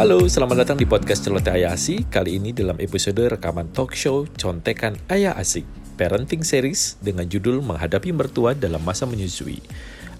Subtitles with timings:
[0.00, 2.08] Halo, selamat datang di podcast Celoteh Ayah Asik.
[2.08, 5.68] Kali ini dalam episode rekaman talk show Contekan Ayah Asik,
[6.00, 9.60] parenting series dengan judul Menghadapi Mertua dalam Masa Menyusui.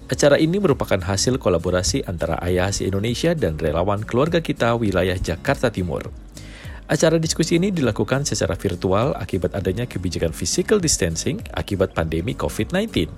[0.05, 5.73] Acara ini merupakan hasil kolaborasi antara Ayah Asik Indonesia dan relawan keluarga kita wilayah Jakarta
[5.73, 6.13] Timur.
[6.85, 13.09] Acara diskusi ini dilakukan secara virtual akibat adanya kebijakan physical distancing akibat pandemi COVID-19.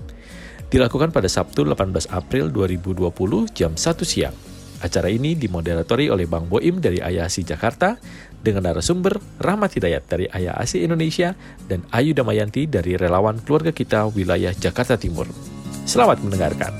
[0.72, 4.53] Dilakukan pada Sabtu 18 April 2020 jam 1 siang.
[4.84, 7.96] Acara ini dimoderatori oleh Bang Boim dari Ayasi Jakarta
[8.44, 11.32] dengan narasumber Rahmat Hidayat dari Ayasi Indonesia
[11.72, 15.24] dan Ayu Damayanti dari relawan keluarga kita wilayah Jakarta Timur.
[15.88, 16.76] Selamat mendengarkan.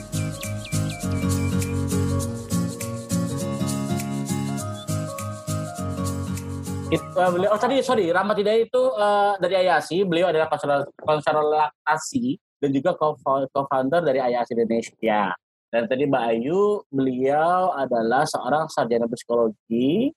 [7.16, 10.52] Beliau, oh tadi sorry, Rahmat Hidayat itu uh, dari Ayasi, beliau adalah
[11.00, 15.32] konselor laktasi dan juga co-founder dari Ayasi Indonesia.
[15.74, 20.14] Dan tadi Mbak Ayu, beliau adalah seorang sarjana psikologi,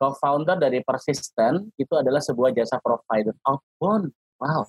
[0.00, 4.08] co-founder dari Persisten, itu adalah sebuah jasa provider outbound.
[4.40, 4.64] Wow,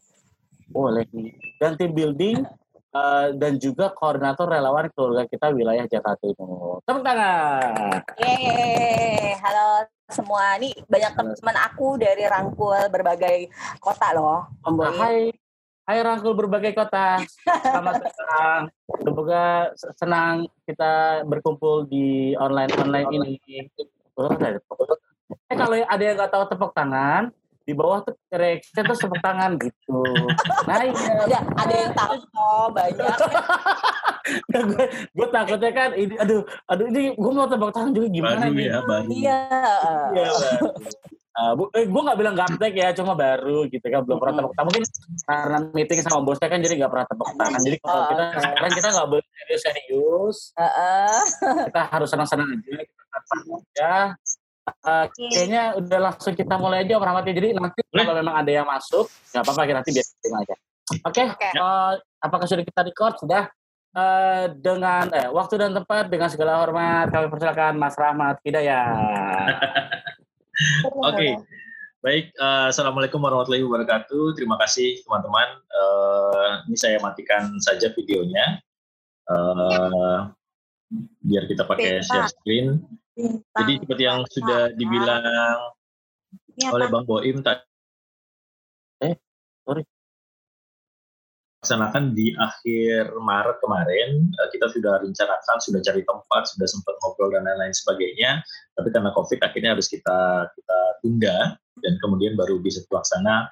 [0.68, 1.40] boleh nih.
[1.56, 2.44] Dan tim building
[2.92, 6.84] uh, dan juga koordinator relawan keluarga kita wilayah Jakarta Timur.
[6.84, 8.04] Tepuk tangan.
[8.20, 10.60] Yeay, halo semua.
[10.60, 13.48] Ini banyak teman-teman aku dari rangkul berbagai
[13.80, 14.52] kota loh.
[15.00, 15.32] Hai,
[15.86, 18.62] Hai rangkul berbagai kota, selamat datang.
[19.06, 23.38] Semoga senang kita berkumpul di online online ini.
[25.46, 27.30] Eh kalau ada yang nggak tahu tepuk tangan,
[27.70, 30.02] di bawah tuh reaksi tuh tepuk tangan gitu.
[30.66, 31.46] Nah iya.
[31.54, 33.18] ada yang tahu oh, banyak.
[34.58, 38.50] nah, gue, gue takutnya kan ini, aduh, aduh ini gue mau tepuk tangan juga gimana
[38.50, 38.66] baru nih?
[38.66, 39.08] ya, baru.
[39.14, 39.40] Iya.
[40.18, 40.30] Iya.
[41.36, 44.56] Uh, bu, eh, gue nggak bilang gaptek ya, cuma baru gitu kan, belum pernah tepuk
[44.56, 44.68] tangan.
[44.72, 44.84] Mungkin
[45.28, 47.60] karena meeting sama bosnya kan jadi nggak pernah tepuk tangan.
[47.60, 48.40] Jadi kalau Oh, kita oke.
[48.40, 51.20] sekarang kita nggak boleh serius-serius, Heeh.
[51.68, 52.72] kita harus senang-senang aja.
[52.88, 53.94] Kita santai aja.
[54.66, 57.34] Uh, kayaknya udah langsung kita mulai aja Om Rahmat ya.
[57.36, 60.56] Jadi nanti kalau memang ada yang masuk, nggak apa-apa kita nanti biar terima aja.
[61.04, 61.50] Oke, Oke.
[61.60, 63.20] uh, apakah sudah kita record?
[63.20, 63.52] Sudah.
[63.96, 69.56] Uh, dengan eh, waktu dan tempat dengan segala hormat kami persilakan Mas Rahmat Hidayat.
[71.04, 71.28] Oke,
[72.00, 72.26] baik.
[72.32, 74.38] eh, Assalamualaikum warahmatullahi wabarakatuh.
[74.40, 75.50] Terima kasih teman-teman.
[75.60, 78.62] Eh, ini saya matikan saja videonya.
[79.26, 80.20] Eh,
[81.26, 82.80] biar kita pakai share screen.
[83.56, 85.24] Jadi seperti yang sudah dibilang
[86.72, 87.64] oleh Bang Boim tadi.
[89.04, 89.16] Eh,
[89.64, 89.84] sorry.
[91.66, 97.34] Laksanakan di akhir Maret kemarin, eh, kita sudah rencanakan, sudah cari tempat, sudah sempat ngobrol
[97.34, 98.46] dan lain-lain sebagainya.
[98.78, 103.50] Tapi karena COVID akhirnya harus kita kita tunda dan kemudian baru bisa terlaksana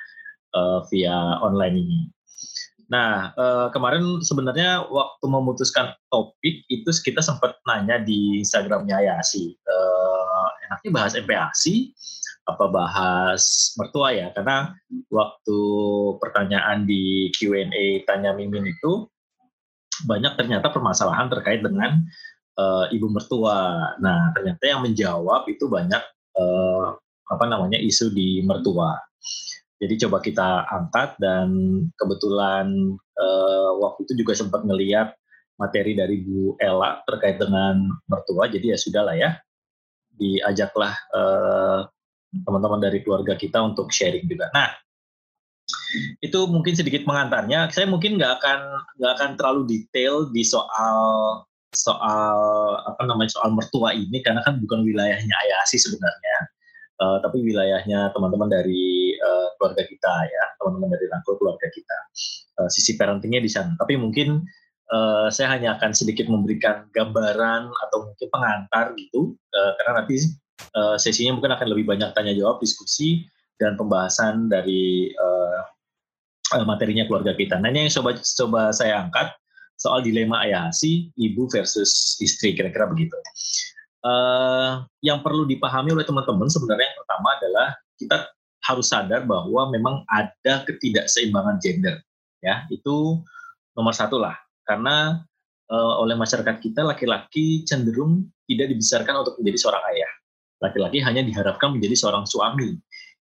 [0.53, 1.99] eh, via online ini.
[2.93, 10.47] Nah, eh, kemarin sebenarnya waktu memutuskan topik itu kita sempat nanya di Instagramnya Ayasi, eh,
[10.69, 11.89] enaknya bahas MPASI
[12.43, 14.27] apa bahas mertua ya?
[14.35, 14.75] Karena
[15.07, 15.59] waktu
[16.19, 19.07] pertanyaan di Q&A tanya Mimin itu
[20.03, 22.03] banyak ternyata permasalahan terkait dengan
[22.59, 23.95] eh, ibu mertua.
[24.03, 26.03] Nah, ternyata yang menjawab itu banyak
[26.37, 26.87] eh,
[27.31, 28.99] apa namanya isu di mertua.
[29.79, 31.47] Jadi coba kita angkat dan
[31.95, 32.67] kebetulan
[33.19, 35.15] eh, waktu itu juga sempat ngeliat
[35.59, 38.51] materi dari Bu Ella terkait dengan mertua.
[38.51, 39.31] Jadi ya sudahlah ya,
[40.15, 41.79] diajaklah eh,
[42.41, 44.49] teman-teman dari keluarga kita untuk sharing juga.
[44.57, 44.73] Nah,
[46.19, 47.69] itu mungkin sedikit pengantarnya.
[47.69, 48.59] Saya mungkin nggak akan
[48.97, 50.97] nggak akan terlalu detail di soal
[51.73, 52.37] soal
[52.85, 56.53] apa namanya soal mertua ini karena kan bukan wilayahnya Ayasi sebenarnya,
[57.03, 61.97] Eh, tapi wilayahnya teman-teman dari eh, keluarga kita ya, teman-teman dari rangkul keluarga kita.
[62.63, 63.73] Eh, sisi parentingnya di sana.
[63.75, 64.45] Tapi mungkin
[64.93, 70.15] eh, saya hanya akan sedikit memberikan gambaran atau mungkin pengantar gitu, eh, karena nanti
[70.71, 73.27] eh, sesinya mungkin akan lebih banyak tanya jawab, diskusi
[73.59, 75.59] dan pembahasan dari eh,
[76.63, 77.57] materinya keluarga kita.
[77.59, 79.33] Ini yang coba coba saya angkat
[79.75, 83.17] soal dilema ayahasi ibu versus istri kira-kira begitu.
[84.03, 88.17] Eh, yang perlu dipahami oleh teman-teman sebenarnya yang pertama adalah kita
[88.67, 92.03] harus sadar bahwa memang ada ketidakseimbangan gender
[92.43, 93.23] ya itu
[93.71, 94.35] nomor satu lah
[94.67, 95.23] karena
[95.71, 100.11] eh, oleh masyarakat kita laki-laki cenderung tidak dibesarkan untuk menjadi seorang ayah
[100.63, 102.79] laki-laki hanya diharapkan menjadi seorang suami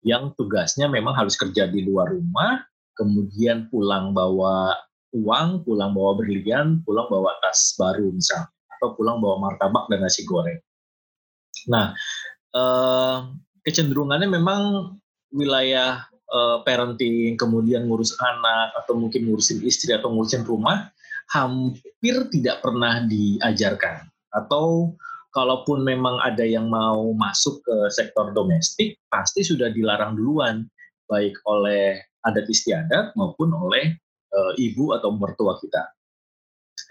[0.07, 2.63] yang tugasnya memang harus kerja di luar rumah,
[2.95, 4.77] kemudian pulang bawa
[5.17, 10.23] uang, pulang bawa berlian, pulang bawa tas baru misalnya, atau pulang bawa martabak dan nasi
[10.29, 10.61] goreng.
[11.73, 11.97] Nah,
[12.53, 13.19] eh,
[13.65, 14.63] kecenderungannya memang
[15.33, 16.05] wilayah
[16.35, 20.93] eh, parenting, kemudian ngurus anak, atau mungkin ngurusin istri atau ngurusin rumah,
[21.33, 24.05] hampir tidak pernah diajarkan.
[24.35, 24.99] Atau
[25.35, 30.65] kalaupun memang ada yang mau masuk ke sektor domestik, pasti sudah dilarang duluan,
[31.11, 33.93] baik oleh adat istiadat maupun oleh
[34.33, 35.83] uh, ibu atau mertua kita.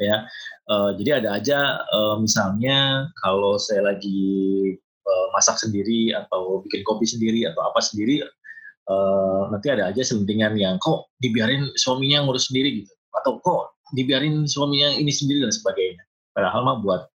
[0.01, 0.25] Ya,
[0.73, 4.21] uh, jadi ada aja uh, misalnya kalau saya lagi
[5.05, 8.25] uh, masak sendiri atau bikin kopi sendiri atau apa sendiri,
[8.89, 14.49] uh, nanti ada aja selentingan yang kok dibiarin suaminya ngurus sendiri gitu, atau kok dibiarin
[14.49, 16.01] suaminya ini sendiri dan sebagainya.
[16.33, 17.12] Padahal mah buat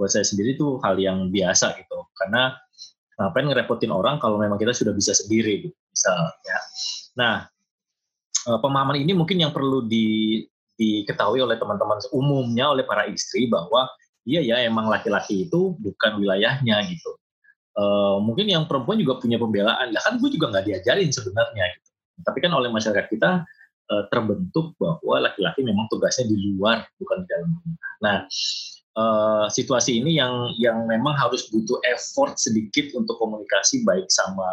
[0.00, 2.08] buat saya sendiri itu hal yang biasa gitu.
[2.16, 2.56] Karena
[3.20, 6.58] ngapain ngerepotin orang kalau memang kita sudah bisa sendiri gitu misalnya
[7.12, 7.34] nah
[8.48, 10.40] eh, pemahaman ini mungkin yang perlu di,
[10.80, 13.84] diketahui oleh teman-teman umumnya oleh para istri bahwa
[14.24, 17.12] iya ya emang laki-laki itu bukan wilayahnya gitu.
[17.76, 19.92] Uh, mungkin yang perempuan juga punya pembelaan.
[19.92, 21.88] Lah kan gue juga nggak diajarin sebenarnya gitu.
[22.24, 23.44] Tapi kan oleh masyarakat kita
[23.92, 27.90] uh, terbentuk bahwa laki-laki memang tugasnya di luar bukan di dalam rumah.
[28.04, 28.16] Nah
[29.00, 34.48] uh, situasi ini yang yang memang harus butuh effort sedikit untuk komunikasi baik sama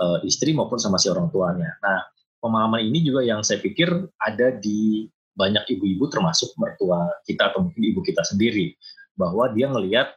[0.00, 1.76] uh, istri maupun sama si orang tuanya.
[1.84, 2.00] Nah,
[2.40, 3.88] pemahaman ini juga yang saya pikir
[4.24, 5.04] ada di
[5.36, 8.72] banyak ibu-ibu termasuk mertua kita atau mungkin ibu kita sendiri
[9.20, 10.16] bahwa dia ngelihat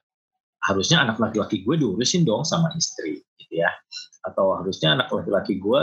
[0.63, 3.71] harusnya anak laki-laki gue diurusin dong sama istri gitu ya
[4.27, 5.81] atau harusnya anak laki-laki gue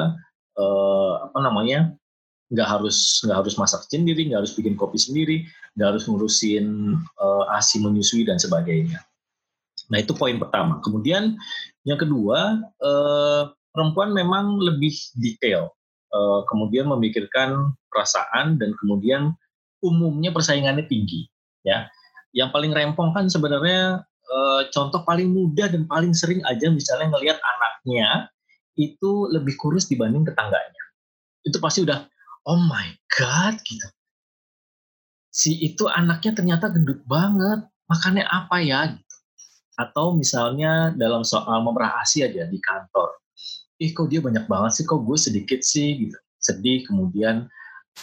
[0.56, 1.92] uh, apa namanya
[2.46, 5.36] nggak harus nggak harus masak sendiri, nggak harus bikin kopi sendiri,
[5.74, 9.02] nggak harus ngurusin uh, asi menyusui dan sebagainya.
[9.90, 10.78] Nah itu poin pertama.
[10.82, 11.34] Kemudian
[11.82, 13.42] yang kedua uh,
[13.74, 15.74] perempuan memang lebih detail,
[16.14, 19.34] uh, kemudian memikirkan perasaan dan kemudian
[19.82, 21.26] umumnya persaingannya tinggi.
[21.66, 21.90] Ya,
[22.30, 27.42] yang paling rempong kan sebenarnya uh, contoh paling mudah dan paling sering aja misalnya ngelihat
[27.42, 28.30] anaknya
[28.78, 30.82] itu lebih kurus dibanding tetangganya.
[31.42, 32.06] Itu pasti udah
[32.46, 33.86] oh my god gitu.
[35.28, 39.04] Si itu anaknya ternyata gendut banget makannya apa ya gitu.
[39.76, 43.12] atau misalnya dalam soal memerah asi aja di kantor.
[43.76, 46.16] Ih kok dia banyak banget sih kok gue sedikit sih gitu.
[46.40, 47.44] Sedih kemudian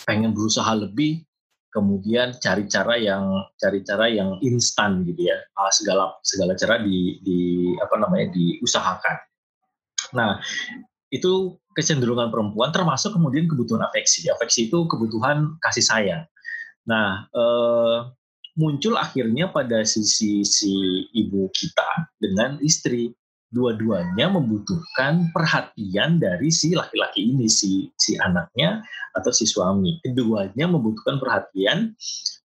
[0.06, 1.26] pengen berusaha lebih
[1.74, 3.26] kemudian cari cara yang
[3.58, 5.38] cari cara yang instan gitu ya.
[5.58, 9.18] Ah, segala segala cara di di apa namanya diusahakan.
[10.14, 10.38] Nah
[11.14, 14.26] itu kecenderungan perempuan termasuk kemudian kebutuhan afeksi.
[14.34, 16.24] Afeksi itu kebutuhan kasih sayang.
[16.90, 17.98] Nah, eh,
[18.58, 20.74] muncul akhirnya pada sisi si
[21.14, 23.14] ibu kita dengan istri.
[23.54, 28.82] Dua-duanya membutuhkan perhatian dari si laki-laki ini, si si anaknya
[29.14, 30.02] atau si suami.
[30.02, 31.94] Keduanya membutuhkan perhatian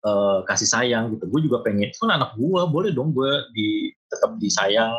[0.02, 1.30] eh, kasih sayang gitu.
[1.30, 4.98] Gue juga pengen, kan anak gue boleh dong gue di tetap disayang,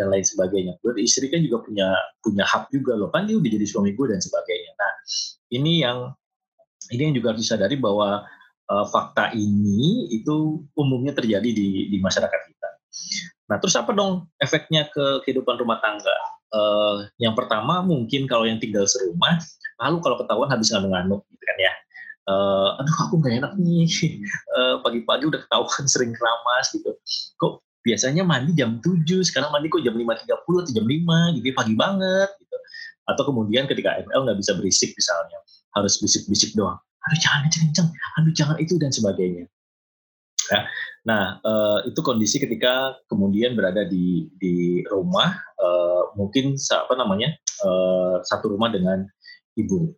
[0.00, 0.72] dan lain sebagainya.
[0.80, 1.92] Gue istri kan juga punya
[2.24, 4.72] punya hak juga loh kan dia udah jadi suami gue dan sebagainya.
[4.80, 4.92] Nah
[5.52, 6.08] ini yang
[6.88, 8.24] ini yang juga harus disadari bahwa
[8.72, 12.68] uh, fakta ini itu umumnya terjadi di di masyarakat kita.
[13.52, 16.16] Nah terus apa dong efeknya ke kehidupan rumah tangga?
[16.50, 19.38] Uh, yang pertama mungkin kalau yang tinggal serumah,
[19.78, 21.74] lalu kalau ketahuan habis nganuk-nganuk gitu kan ya.
[22.30, 23.90] Uh, aduh aku nggak enak nih
[24.54, 26.94] uh, pagi-pagi udah ketahuan sering keramas gitu
[27.40, 31.74] kok biasanya mandi jam 7, sekarang mandi kok jam 5.30 atau jam 5, gitu pagi
[31.74, 32.56] banget gitu.
[33.08, 35.38] Atau kemudian ketika ML nggak bisa berisik misalnya,
[35.74, 36.78] harus bisik-bisik doang.
[37.08, 37.88] Aduh jangan kenceng,
[38.20, 39.48] aduh jangan itu dan sebagainya.
[40.50, 40.60] Ya.
[41.06, 47.32] Nah, uh, itu kondisi ketika kemudian berada di di rumah, uh, mungkin apa namanya
[47.64, 49.08] uh, satu rumah dengan
[49.56, 49.94] ibu.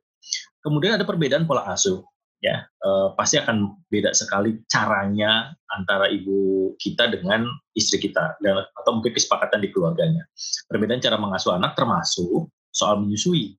[0.62, 2.06] Kemudian ada perbedaan pola asuh
[2.42, 7.46] ya uh, pasti akan beda sekali caranya antara ibu kita dengan
[7.78, 10.26] istri kita dan atau mungkin kesepakatan di keluarganya.
[10.66, 13.54] Perbedaan cara mengasuh anak termasuk soal menyusui.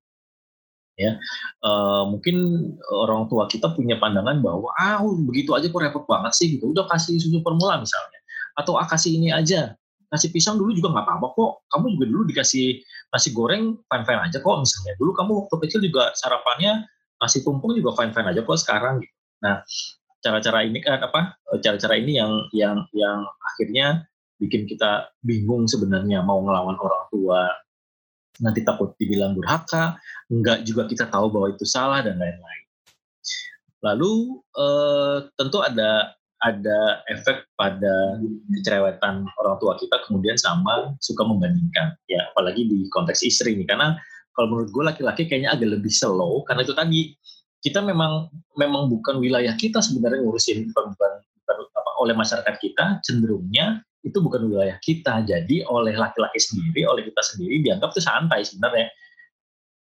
[0.94, 1.18] Ya,
[1.66, 2.38] uh, mungkin
[2.94, 6.70] orang tua kita punya pandangan bahwa ah begitu aja kok repot banget sih gitu.
[6.70, 8.20] Udah kasih susu formula misalnya,
[8.54, 9.74] atau ah kasih ini aja,
[10.14, 11.52] kasih pisang dulu juga nggak apa-apa kok.
[11.74, 12.78] Kamu juga dulu dikasih
[13.10, 14.94] nasi goreng fine fine aja kok misalnya.
[15.02, 16.86] Dulu kamu waktu kecil juga sarapannya
[17.24, 19.16] masih tumpung juga fine fine aja kok sekarang gitu.
[19.40, 19.64] Nah
[20.20, 24.04] cara-cara ini kan apa cara-cara ini yang yang yang akhirnya
[24.44, 27.48] bikin kita bingung sebenarnya mau ngelawan orang tua.
[28.44, 29.96] Nanti takut dibilang durhaka
[30.28, 32.66] enggak juga kita tahu bahwa itu salah dan lain-lain.
[33.80, 36.12] Lalu eh, tentu ada
[36.44, 38.20] ada efek pada
[38.52, 43.64] kecerewetan orang tua kita kemudian sama suka membandingkan ya apalagi di konteks istri nih.
[43.64, 43.96] Karena
[44.34, 47.02] kalau menurut gue laki-laki kayaknya agak lebih slow karena itu tadi
[47.64, 48.28] kita memang
[48.60, 55.24] memang bukan wilayah kita sebenarnya ngurusin apa, oleh masyarakat kita cenderungnya itu bukan wilayah kita.
[55.24, 58.92] Jadi oleh laki-laki sendiri oleh kita sendiri dianggap itu santai sebenarnya.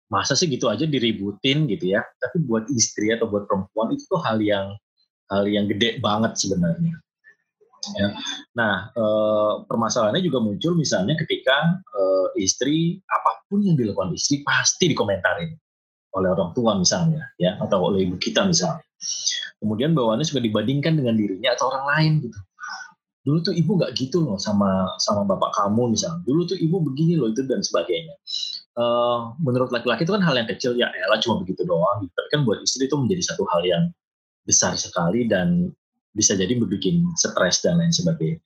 [0.07, 1.99] Masa sih gitu aja diributin gitu ya.
[2.23, 4.71] Tapi buat istri atau buat perempuan itu tuh hal yang
[5.27, 6.95] hal yang gede banget sebenarnya
[7.91, 8.15] Ya.
[8.55, 9.05] Nah, e,
[9.67, 12.03] permasalahannya juga muncul misalnya ketika e,
[12.39, 15.51] istri apa pun yang dilakukan istri pasti dikomentarin
[16.13, 18.85] oleh orang tua misalnya, ya atau oleh ibu kita misalnya.
[19.59, 22.39] Kemudian bawaannya juga dibandingkan dengan dirinya atau orang lain gitu.
[23.23, 26.19] Dulu tuh ibu nggak gitu loh sama sama bapak kamu misalnya.
[26.27, 28.15] Dulu tuh ibu begini loh itu dan sebagainya.
[28.77, 28.83] E,
[29.43, 32.07] menurut laki-laki itu kan hal yang kecil ya, elah cuma begitu doang.
[32.07, 33.83] Tapi kan buat istri itu menjadi satu hal yang
[34.43, 35.71] besar sekali dan
[36.13, 38.39] bisa jadi bikin stres dan lain sebagainya.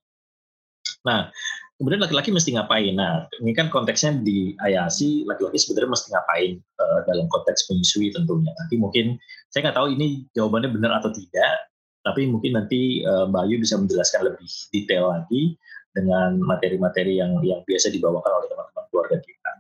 [1.04, 1.30] Nah,
[1.78, 2.96] kemudian laki-laki mesti ngapain?
[2.96, 8.52] Nah, ini kan konteksnya di ayasi, laki-laki sebenarnya mesti ngapain uh, dalam konteks menyusui tentunya.
[8.56, 9.20] Nanti mungkin
[9.52, 11.72] saya nggak tahu ini jawabannya benar atau tidak,
[12.02, 15.60] tapi mungkin nanti uh, Mbak Ayu bisa menjelaskan lebih detail lagi
[15.92, 19.52] dengan materi-materi yang yang biasa dibawakan oleh teman-teman keluarga kita.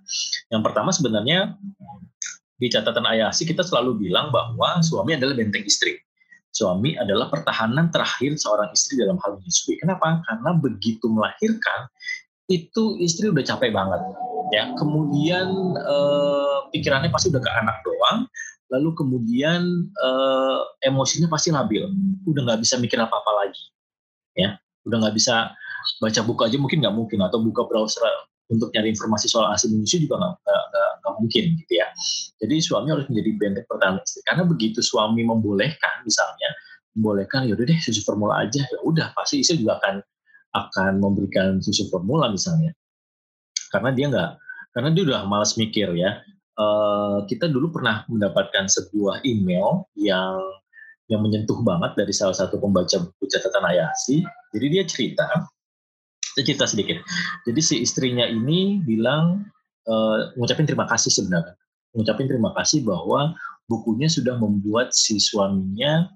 [0.53, 1.57] Yang pertama sebenarnya
[2.57, 6.01] di catatan ayasi kita selalu bilang bahwa suami adalah benteng istri
[6.51, 9.77] suami adalah pertahanan terakhir seorang istri dalam hal menyusui.
[9.77, 10.23] Kenapa?
[10.25, 11.91] Karena begitu melahirkan
[12.47, 14.01] itu istri udah capek banget
[14.55, 14.71] ya.
[14.79, 18.27] Kemudian eh, pikirannya pasti udah ke anak doang.
[18.67, 19.61] Lalu kemudian
[19.91, 21.87] eh, emosinya pasti labil.
[22.27, 23.63] Udah nggak bisa mikir apa-apa lagi.
[24.37, 25.51] Ya, udah nggak bisa
[25.99, 28.03] baca buku aja mungkin nggak mungkin atau buka browser
[28.47, 31.87] untuk nyari informasi soal asi menyusui juga nggak mungkin gitu ya.
[32.39, 36.49] Jadi suami harus menjadi benteng pertahanan istri karena begitu suami membolehkan misalnya
[36.93, 39.95] membolehkan ya udah deh susu formula aja ya udah pasti istri juga akan
[40.55, 42.71] akan memberikan susu formula misalnya
[43.73, 44.31] karena dia nggak
[44.71, 46.21] karena dia udah malas mikir ya.
[46.57, 50.41] Uh, kita dulu pernah mendapatkan sebuah email yang
[51.05, 54.25] yang menyentuh banget dari salah satu pembaca buku catatan Ayasi.
[54.53, 55.25] Jadi dia cerita
[56.37, 57.01] saya cerita sedikit.
[57.49, 59.49] Jadi si istrinya ini bilang
[59.89, 61.57] uh, ngucapin terima kasih sebenarnya.
[61.97, 63.33] Ngucapin terima kasih bahwa
[63.65, 66.13] bukunya sudah membuat si suaminya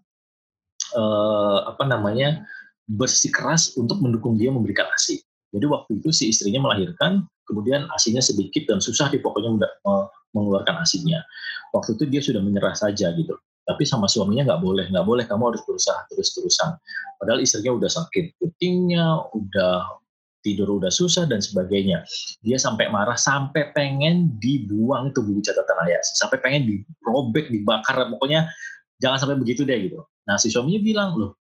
[0.94, 2.46] uh, apa namanya
[2.86, 5.26] bersikeras untuk mendukung dia memberikan ASI.
[5.50, 9.58] Jadi waktu itu si istrinya melahirkan, kemudian asinya sedikit dan susah di pokoknya
[10.38, 11.18] mengeluarkan asinya.
[11.74, 13.34] Waktu itu dia sudah menyerah saja gitu.
[13.66, 16.78] Tapi sama suaminya nggak boleh, nggak boleh kamu harus berusaha terus-terusan.
[17.20, 20.01] Padahal istrinya udah sakit putingnya, udah
[20.42, 22.02] tidur udah susah dan sebagainya.
[22.42, 28.50] Dia sampai marah, sampai pengen dibuang itu buku catatan ayah, sampai pengen dirobek, dibakar, pokoknya
[29.02, 30.02] jangan sampai begitu deh gitu.
[30.26, 31.38] Nah si suaminya bilang loh,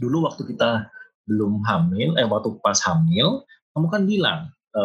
[0.00, 0.88] dulu waktu kita
[1.28, 4.40] belum hamil, eh waktu pas hamil, kamu kan bilang
[4.74, 4.82] e,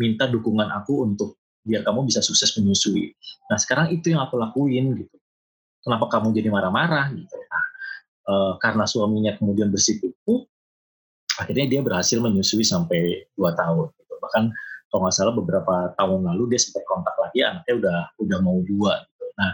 [0.00, 3.12] minta dukungan aku untuk biar kamu bisa sukses menyusui.
[3.52, 5.16] Nah sekarang itu yang aku lakuin gitu.
[5.80, 7.36] Kenapa kamu jadi marah-marah gitu?
[7.38, 7.64] Nah,
[8.26, 10.49] e, karena suaminya kemudian bersikupu,
[11.40, 14.14] akhirnya dia berhasil menyusui sampai dua tahun gitu.
[14.20, 14.52] bahkan
[14.92, 19.00] kalau nggak salah beberapa tahun lalu dia sempat kontak lagi anaknya udah udah mau dua
[19.00, 19.26] gitu.
[19.40, 19.50] nah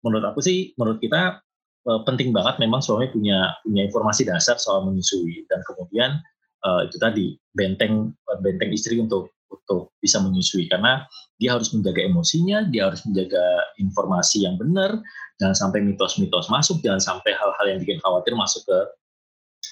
[0.00, 1.38] menurut aku sih menurut kita
[1.86, 6.16] uh, penting banget memang suami punya punya informasi dasar soal menyusui dan kemudian
[6.64, 11.06] uh, itu tadi benteng benteng istri untuk untuk bisa menyusui karena
[11.38, 13.42] dia harus menjaga emosinya, dia harus menjaga
[13.78, 14.98] informasi yang benar,
[15.38, 18.78] jangan sampai mitos-mitos masuk, jangan sampai hal-hal yang bikin khawatir masuk ke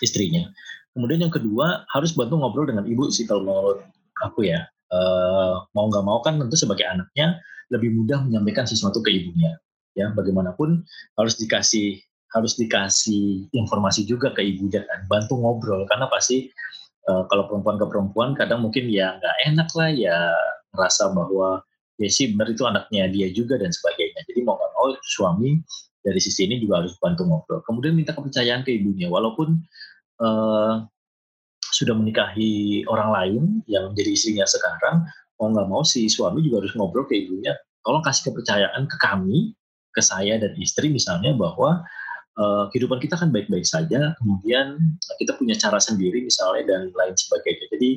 [0.02, 0.46] istrinya.
[0.94, 3.78] Kemudian yang kedua harus bantu ngobrol dengan ibu sih kalau menurut
[4.22, 4.64] aku ya.
[4.94, 7.42] Uh, mau nggak mau kan tentu sebagai anaknya
[7.74, 9.58] lebih mudah menyampaikan sesuatu ke ibunya.
[9.98, 10.86] Ya bagaimanapun
[11.18, 11.98] harus dikasih
[12.30, 15.02] harus dikasih informasi juga ke ibunya kan.
[15.10, 16.46] Bantu ngobrol karena pasti
[17.10, 20.18] uh, kalau perempuan ke perempuan kadang mungkin ya nggak enak lah ya
[20.74, 21.62] ngerasa bahwa
[21.98, 24.20] ya sih benar itu anaknya dia juga dan sebagainya.
[24.30, 25.58] Jadi mau nggak mau suami
[26.04, 27.64] dari sisi ini juga harus bantu ngobrol.
[27.64, 29.64] Kemudian minta kepercayaan ke ibunya, walaupun
[30.20, 30.84] uh,
[31.74, 35.02] sudah menikahi orang lain yang menjadi istrinya sekarang,
[35.40, 39.58] mau nggak mau si suami juga harus ngobrol ke ibunya, tolong kasih kepercayaan ke kami,
[39.94, 41.82] ke saya dan istri misalnya bahwa
[42.38, 44.78] uh, kehidupan kita kan baik-baik saja, kemudian
[45.18, 47.66] kita punya cara sendiri misalnya dan lain sebagainya.
[47.74, 47.90] Jadi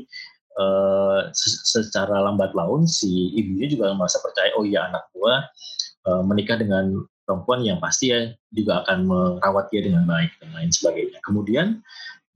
[0.58, 5.46] uh, secara lambat laun si ibunya juga merasa percaya, oh iya anak gua
[6.10, 10.72] uh, menikah dengan perempuan yang pasti ya juga akan merawat dia dengan baik dan lain
[10.72, 11.20] sebagainya.
[11.28, 11.84] Kemudian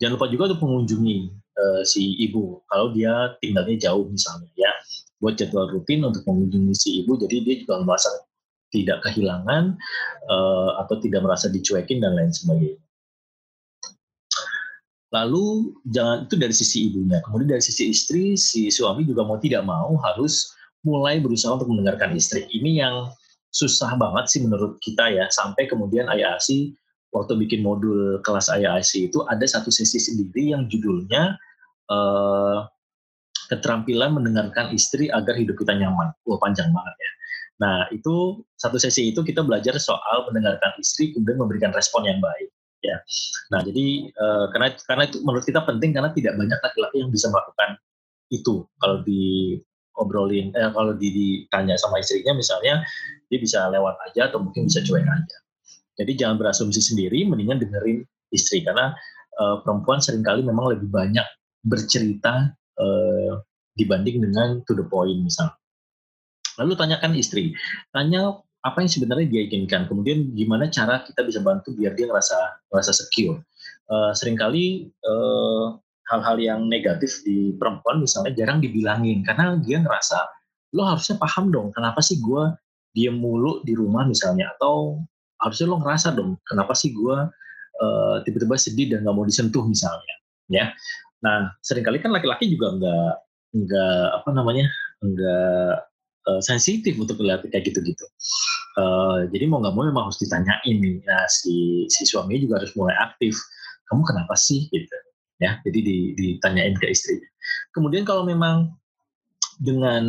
[0.03, 1.17] jangan lupa juga untuk mengunjungi
[1.55, 4.71] uh, si ibu kalau dia tinggalnya jauh misalnya ya
[5.24, 8.12] buat jadwal rutin untuk mengunjungi si ibu jadi dia juga merasa
[8.71, 9.79] tidak kehilangan
[10.27, 12.79] uh, atau tidak merasa dicuekin dan lain sebagainya.
[15.12, 19.67] Lalu jangan itu dari sisi ibunya, kemudian dari sisi istri si suami juga mau tidak
[19.67, 20.55] mau harus
[20.88, 22.48] mulai berusaha untuk mendengarkan istri.
[22.48, 22.95] Ini yang
[23.51, 26.72] susah banget sih menurut kita ya sampai kemudian asi
[27.12, 31.36] waktu bikin modul kelas IIC itu ada satu sesi sendiri yang judulnya
[31.91, 32.63] uh,
[33.51, 36.15] keterampilan mendengarkan istri agar hidup kita nyaman.
[36.24, 37.12] Wah panjang banget ya.
[37.62, 42.48] Nah itu satu sesi itu kita belajar soal mendengarkan istri kemudian memberikan respon yang baik.
[42.81, 42.98] ya.
[43.53, 47.29] Nah, jadi uh, karena karena itu menurut kita penting karena tidak banyak laki-laki yang bisa
[47.29, 47.77] melakukan
[48.34, 48.65] itu.
[48.81, 49.53] Kalau di
[50.00, 52.83] obrolin eh, kalau di, ditanya sama istrinya misalnya
[53.27, 55.38] dia bisa lewat aja atau mungkin bisa cuek aja.
[56.00, 58.95] Jadi jangan berasumsi sendiri, mendingan dengerin istri karena
[59.38, 61.24] uh, perempuan sering kali memang lebih banyak
[61.62, 63.33] bercerita uh,
[63.75, 65.55] dibanding dengan to the point misalnya.
[66.60, 67.55] Lalu tanyakan istri,
[67.95, 69.88] tanya apa yang sebenarnya dia inginkan.
[69.88, 73.41] Kemudian gimana cara kita bisa bantu biar dia ngerasa ngerasa secure.
[73.88, 75.75] Uh, sering kali uh,
[76.12, 80.20] hal-hal yang negatif di perempuan misalnya jarang dibilangin karena dia ngerasa
[80.75, 82.51] lo harusnya paham dong kenapa sih gue
[82.91, 85.00] diem mulu di rumah misalnya atau
[85.39, 87.18] harusnya lo ngerasa dong kenapa sih gue
[87.82, 90.15] uh, tiba-tiba sedih dan nggak mau disentuh misalnya
[90.51, 90.75] ya
[91.24, 93.13] nah sering kali kan laki-laki juga nggak
[93.51, 94.68] nggak apa namanya
[95.01, 95.75] nggak
[96.27, 98.06] uh, sensitif untuk lihat kayak gitu-gitu.
[98.77, 102.72] Uh, jadi mau nggak mau memang harus ditanyain nih, nah, si si suami juga harus
[102.77, 103.36] mulai aktif.
[103.89, 104.98] Kamu kenapa sih gitu?
[105.41, 107.25] Ya, jadi di, ditanyain ke istrinya.
[107.74, 108.77] Kemudian kalau memang
[109.62, 110.05] dengan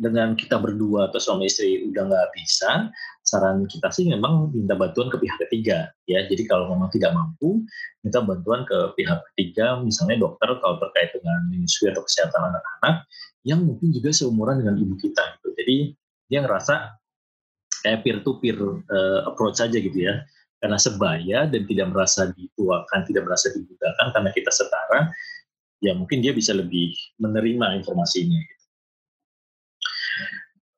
[0.00, 2.88] dengan kita berdua atau suami istri udah nggak bisa,
[3.24, 6.24] saran kita sih memang minta bantuan ke pihak ketiga ya.
[6.24, 7.64] Jadi kalau memang tidak mampu,
[8.04, 13.04] minta bantuan ke pihak ketiga, misalnya dokter kalau terkait dengan menyusui atau kesehatan anak-anak
[13.44, 15.48] yang mungkin juga seumuran dengan ibu kita gitu.
[15.52, 15.76] Jadi
[16.28, 16.96] dia ngerasa
[17.84, 20.24] kayak peer to peer uh, approach aja gitu ya.
[20.64, 25.12] Karena sebaya dan tidak merasa dituakan, tidak merasa dibudahkan karena kita setara,
[25.84, 28.40] ya mungkin dia bisa lebih menerima informasinya.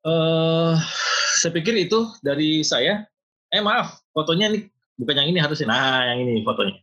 [0.02, 0.74] Uh,
[1.38, 3.06] saya pikir itu dari saya.
[3.54, 4.66] Eh maaf, fotonya nih
[4.98, 5.70] bukan yang ini harusnya.
[5.70, 6.82] Nah, yang ini fotonya.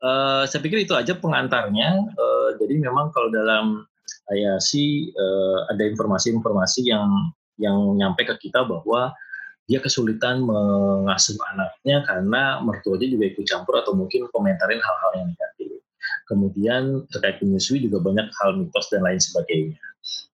[0.00, 2.08] Uh, saya pikir itu aja pengantarnya.
[2.16, 7.04] Uh, jadi memang kalau dalam saya sih uh, ada informasi-informasi yang
[7.60, 9.12] yang nyampe ke kita bahwa
[9.64, 15.80] dia kesulitan mengasuh anaknya karena mertuanya juga ikut campur atau mungkin komentarin hal-hal yang negatif.
[16.28, 19.80] Kemudian terkait menyusui juga banyak hal mitos dan lain sebagainya.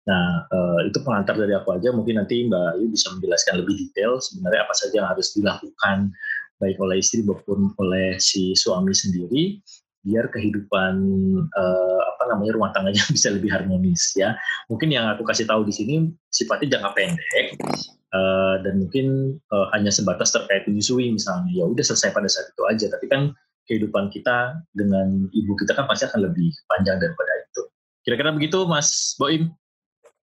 [0.08, 1.92] Nah, uh, itu pengantar dari aku aja.
[1.92, 6.16] Mungkin nanti Mbak Ayu bisa menjelaskan lebih detail sebenarnya apa saja yang harus dilakukan
[6.58, 9.62] baik oleh istri maupun oleh si suami sendiri
[10.08, 10.96] biar kehidupan
[11.52, 14.40] uh, apa namanya rumah tangganya bisa lebih harmonis ya.
[14.72, 17.60] Mungkin yang aku kasih tahu di sini sifatnya jangka pendek
[18.14, 21.52] uh, dan mungkin uh, hanya sebatas terkait menyusui misalnya.
[21.52, 22.86] Ya udah selesai pada saat itu aja.
[22.94, 23.22] Tapi kan
[23.68, 27.64] kehidupan kita dengan ibu kita kan pasti akan lebih panjang daripada itu.
[28.08, 29.52] Kira-kira begitu Mas Boim?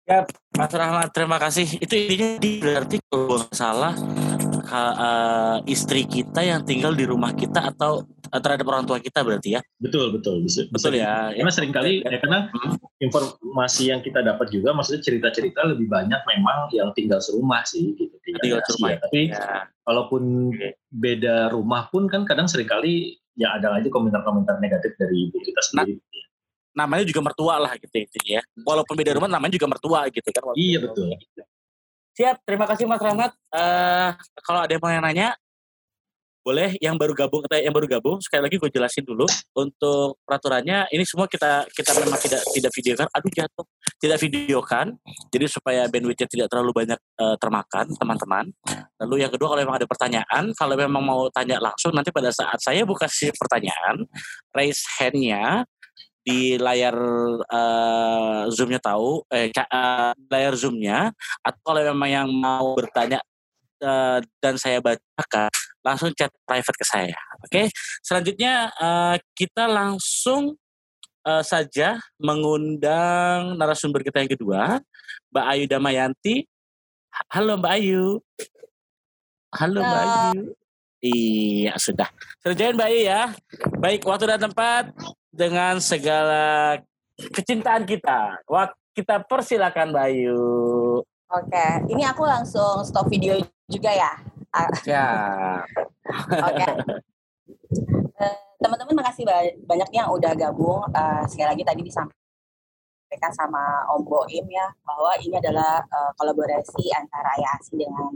[0.07, 0.23] Ya,
[0.55, 1.67] Mas Rahmat, terima kasih.
[1.83, 3.91] Itu intinya berarti kalau salah
[4.71, 9.59] uh, istri kita yang tinggal di rumah kita atau uh, terhadap orang tua kita berarti
[9.59, 9.61] ya?
[9.83, 10.39] Betul, betul.
[10.47, 11.35] Bisa, betul bisa, ya.
[11.35, 13.03] Karena sering kali, ya, ya karena hmm.
[13.03, 17.91] informasi yang kita dapat juga, maksudnya cerita-cerita lebih banyak memang yang tinggal serumah sih.
[17.99, 18.95] Gitu, tinggal serumah.
[18.95, 18.99] Ya.
[19.03, 19.67] Tapi ya.
[19.83, 20.55] walaupun
[20.87, 25.61] beda rumah pun kan kadang sering kali ya ada aja komentar-komentar negatif dari ibu kita
[25.67, 25.99] sendiri.
[25.99, 26.16] Nah,
[26.77, 28.45] namanya juga mertua lah gitu ya.
[28.61, 30.53] Walaupun beda rumah namanya juga mertua gitu kan.
[30.53, 31.09] Iya betul.
[31.17, 31.41] Gitu.
[32.17, 33.33] Siap, terima kasih Mas Rahmat.
[33.53, 35.37] Uh, kalau ada yang mau nanya,
[36.47, 40.87] boleh yang baru gabung atau yang baru gabung sekali lagi gue jelasin dulu untuk peraturannya
[40.95, 43.65] ini semua kita kita memang tidak tidak videokan aduh jatuh
[43.99, 44.95] tidak videokan
[45.27, 48.47] jadi supaya bandwidthnya tidak terlalu banyak uh, termakan teman-teman
[49.03, 52.63] lalu yang kedua kalau memang ada pertanyaan kalau memang mau tanya langsung nanti pada saat
[52.63, 54.07] saya buka si pertanyaan
[54.55, 55.67] raise handnya
[56.27, 56.91] di layar
[57.39, 63.23] uh, zoomnya tahu eh uh, layar zoomnya atau kalau memang yang mau bertanya
[63.79, 65.47] uh, dan saya bacakan
[65.87, 67.65] langsung chat private ke saya oke okay?
[68.03, 70.59] selanjutnya uh, kita langsung
[71.23, 74.83] uh, saja mengundang narasumber kita yang kedua
[75.31, 76.43] Mbak Ayu Damayanti
[77.31, 78.19] halo Mbak Ayu
[79.55, 79.87] halo, halo.
[79.87, 80.43] Mbak Ayu
[80.97, 82.09] Iya sudah.
[82.41, 83.29] Kerjain Mbak Ayu ya.
[83.77, 84.89] Baik waktu dan tempat
[85.37, 86.81] dengan segala
[87.13, 88.41] kecintaan kita.
[88.49, 90.41] Wah, kita persilakan Bayu.
[91.29, 93.37] Oke, ini aku langsung stop video
[93.69, 94.11] juga ya.
[94.89, 95.07] Ya.
[96.49, 96.65] Oke.
[98.17, 99.23] Eh, teman-teman makasih
[99.69, 100.81] banyak yang udah gabung.
[100.89, 102.26] Uh, sekali lagi tadi disampaikan
[103.37, 108.11] sama Om Boim ya bahwa ini adalah uh, kolaborasi antara Ayasi dengan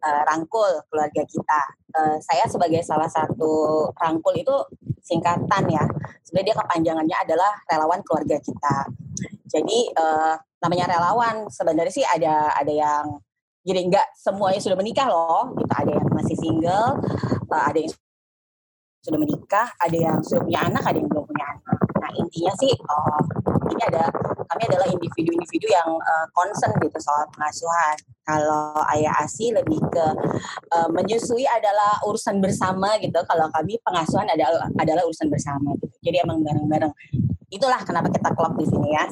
[0.00, 1.62] uh, Rangkul keluarga kita.
[1.94, 4.56] Uh, saya sebagai salah satu Rangkul itu
[5.04, 5.84] singkatan ya.
[6.24, 8.76] Sebenarnya dia kepanjangannya adalah relawan keluarga kita.
[9.44, 10.34] Jadi uh,
[10.64, 13.20] namanya relawan sebenarnya sih ada ada yang
[13.64, 15.52] jadi enggak semuanya sudah menikah loh.
[15.52, 15.74] Kita gitu.
[15.84, 16.88] ada yang masih single,
[17.52, 17.92] uh, ada yang
[19.04, 21.78] sudah menikah, ada yang sudah punya anak, ada yang belum punya anak.
[22.00, 24.08] Nah intinya sih uh, ini ada
[24.44, 27.96] kami adalah individu-individu yang uh, concern gitu soal pengasuhan.
[28.24, 30.06] Kalau ayah asi lebih ke
[30.72, 33.18] uh, menyusui adalah urusan bersama gitu.
[33.26, 35.94] Kalau kami pengasuhan adalah adalah urusan bersama gitu.
[36.04, 36.92] Jadi emang bareng-bareng.
[37.50, 39.04] Itulah kenapa kita klop di sini ya.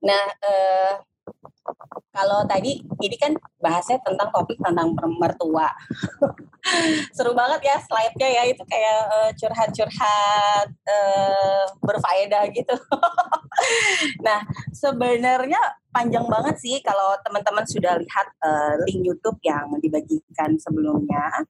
[0.00, 0.92] Nah, uh,
[2.10, 5.70] kalau tadi ini kan bahasnya tentang topik tentang mertua.
[7.16, 12.74] Seru banget ya slide-nya ya itu kayak uh, curhat-curhat uh, berfaedah gitu.
[14.26, 14.42] nah,
[14.74, 15.58] sebenarnya
[15.90, 21.46] panjang banget sih kalau teman-teman sudah lihat uh, link YouTube yang dibagikan sebelumnya.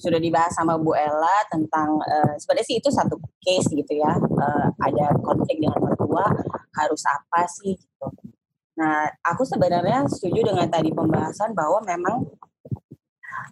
[0.00, 4.16] Sudah dibahas sama Bu Ella tentang uh, sebenarnya sih itu satu case gitu ya.
[4.16, 6.32] Uh, ada konflik dengan mertua
[6.80, 8.37] harus apa sih gitu
[8.78, 12.30] Nah, aku sebenarnya setuju dengan tadi pembahasan bahwa memang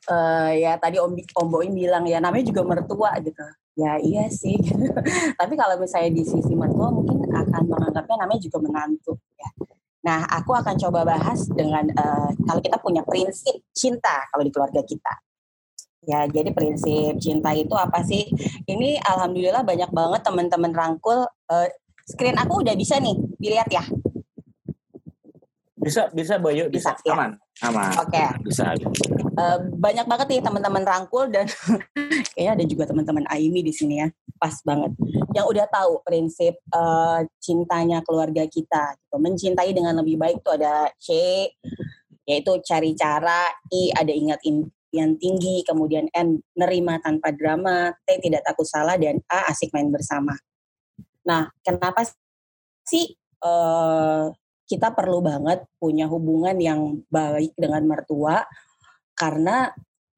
[0.07, 3.43] uh, ya tadi Om, Om Boim bilang ya namanya juga mertua gitu.
[3.77, 4.57] Ya iya sih.
[5.41, 9.51] Tapi kalau misalnya di sisi mertua mungkin akan menganggapnya namanya juga menantu ya.
[10.07, 14.79] Nah, aku akan coba bahas dengan uh, kalau kita punya prinsip cinta kalau di keluarga
[14.87, 15.11] kita.
[16.07, 18.31] Ya, jadi prinsip cinta itu apa sih?
[18.71, 21.27] Ini alhamdulillah banyak banget teman-teman rangkul.
[21.51, 21.67] Uh,
[22.07, 23.83] screen aku udah bisa nih, dilihat ya.
[25.87, 27.15] Bisa, bisa Bayu, bisa, bisa ya?
[27.15, 27.31] aman,
[27.63, 27.95] aman.
[28.03, 28.19] Oke.
[28.19, 28.27] Okay.
[28.43, 28.75] Bisa.
[29.39, 31.47] Uh, banyak banget nih teman-teman rangkul dan
[32.35, 34.11] kayaknya ada juga teman-teman Aimi di sini ya,
[34.43, 34.99] pas banget.
[35.31, 39.17] Yang udah tahu prinsip uh, cintanya keluarga kita, gitu.
[39.23, 41.15] mencintai dengan lebih baik tuh ada C,
[42.27, 44.43] yaitu cari cara, I ada ingat
[44.91, 49.87] yang tinggi, kemudian N nerima tanpa drama, T tidak takut salah, dan A asik main
[49.95, 50.35] bersama.
[51.23, 52.03] Nah, kenapa
[52.83, 53.15] sih
[53.47, 54.35] uh,
[54.67, 58.43] kita perlu banget punya hubungan yang baik dengan mertua
[59.17, 59.71] karena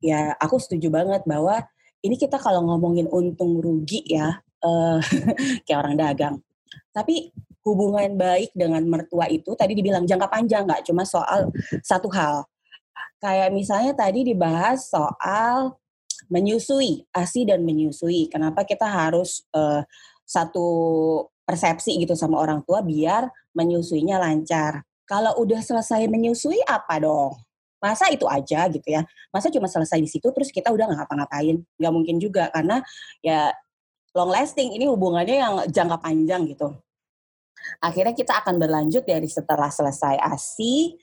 [0.03, 1.63] ya aku setuju banget bahwa
[2.03, 4.99] ini kita kalau ngomongin untung rugi ya uh,
[5.67, 6.37] kayak orang dagang.
[6.95, 7.31] Tapi
[7.63, 11.51] hubungan baik dengan mertua itu tadi dibilang jangka panjang nggak cuma soal
[11.83, 12.47] satu hal.
[13.19, 15.75] Kayak misalnya tadi dibahas soal
[16.31, 18.31] menyusui, asi dan menyusui.
[18.31, 19.83] Kenapa kita harus uh,
[20.23, 20.69] satu
[21.49, 23.25] persepsi gitu sama orang tua biar
[23.57, 24.85] menyusuinya lancar.
[25.09, 27.33] Kalau udah selesai menyusui apa dong?
[27.81, 29.01] Masa itu aja gitu ya?
[29.33, 31.57] Masa cuma selesai di situ terus kita udah nggak ngapa-ngapain?
[31.81, 32.85] Nggak mungkin juga karena
[33.25, 33.49] ya
[34.13, 36.77] long lasting ini hubungannya yang jangka panjang gitu.
[37.81, 41.01] Akhirnya kita akan berlanjut dari setelah selesai ASI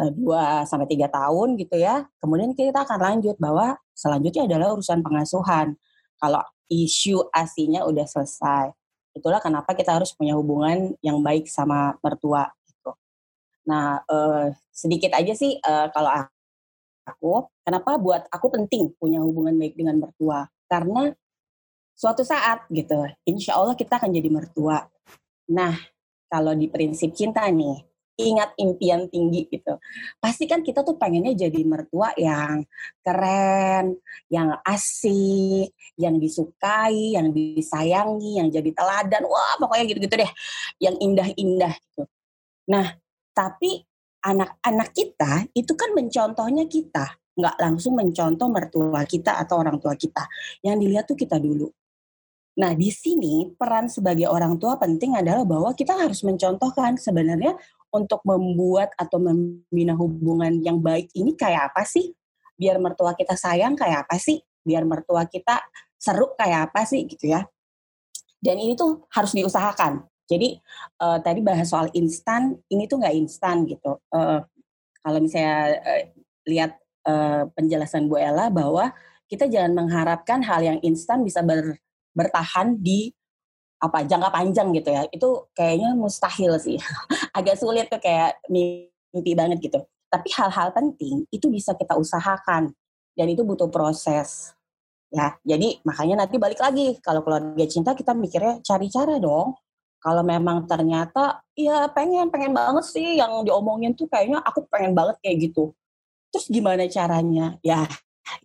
[0.00, 2.08] eh, dua sampai tiga tahun gitu ya.
[2.16, 5.76] Kemudian kita akan lanjut bahwa selanjutnya adalah urusan pengasuhan.
[6.16, 6.40] Kalau
[6.72, 8.72] isu asinya udah selesai.
[9.12, 12.96] Itulah kenapa kita harus punya hubungan yang baik sama mertua gitu.
[13.68, 16.10] Nah, eh, sedikit aja sih eh, kalau
[17.04, 20.48] aku, kenapa buat aku penting punya hubungan baik dengan mertua?
[20.66, 21.12] Karena
[21.92, 24.88] suatu saat gitu, insya Allah kita akan jadi mertua.
[25.52, 25.76] Nah,
[26.32, 29.80] kalau di prinsip cinta nih, ingat impian tinggi gitu.
[30.20, 32.64] Pasti kan kita tuh pengennya jadi mertua yang
[33.00, 33.96] keren,
[34.28, 39.24] yang asik, yang disukai, yang disayangi, yang jadi teladan.
[39.24, 40.32] Wah, pokoknya gitu-gitu deh.
[40.78, 42.02] Yang indah-indah gitu.
[42.68, 42.86] Nah,
[43.32, 43.82] tapi
[44.22, 50.28] anak-anak kita itu kan mencontohnya kita, nggak langsung mencontoh mertua kita atau orang tua kita.
[50.62, 51.72] Yang dilihat tuh kita dulu.
[52.52, 57.56] Nah, di sini peran sebagai orang tua penting adalah bahwa kita harus mencontohkan sebenarnya
[57.92, 62.16] untuk membuat atau membina hubungan yang baik ini kayak apa sih?
[62.56, 64.40] Biar mertua kita sayang kayak apa sih?
[64.64, 65.60] Biar mertua kita
[66.00, 67.44] seru kayak apa sih gitu ya?
[68.42, 70.08] Dan ini tuh harus diusahakan.
[70.26, 70.56] Jadi
[71.04, 74.00] uh, tadi bahas soal instan, ini tuh nggak instan gitu.
[74.08, 74.40] Uh,
[75.04, 76.02] kalau misalnya uh,
[76.48, 76.72] lihat
[77.06, 78.90] uh, penjelasan Bu Ella bahwa
[79.28, 81.76] kita jangan mengharapkan hal yang instan bisa ber,
[82.16, 83.12] bertahan di
[83.82, 85.02] apa jangka panjang gitu ya.
[85.10, 86.78] Itu kayaknya mustahil sih.
[87.36, 89.82] Agak sulit tuh kayak mimpi banget gitu.
[90.06, 92.70] Tapi hal-hal penting itu bisa kita usahakan.
[93.12, 94.54] Dan itu butuh proses.
[95.12, 96.96] Ya jadi makanya nanti balik lagi.
[97.02, 99.58] Kalau keluarga cinta kita mikirnya cari cara dong.
[100.02, 105.18] Kalau memang ternyata ya pengen pengen banget sih yang diomongin tuh kayaknya aku pengen banget
[105.20, 105.74] kayak gitu.
[106.32, 107.58] Terus gimana caranya?
[107.60, 107.84] Ya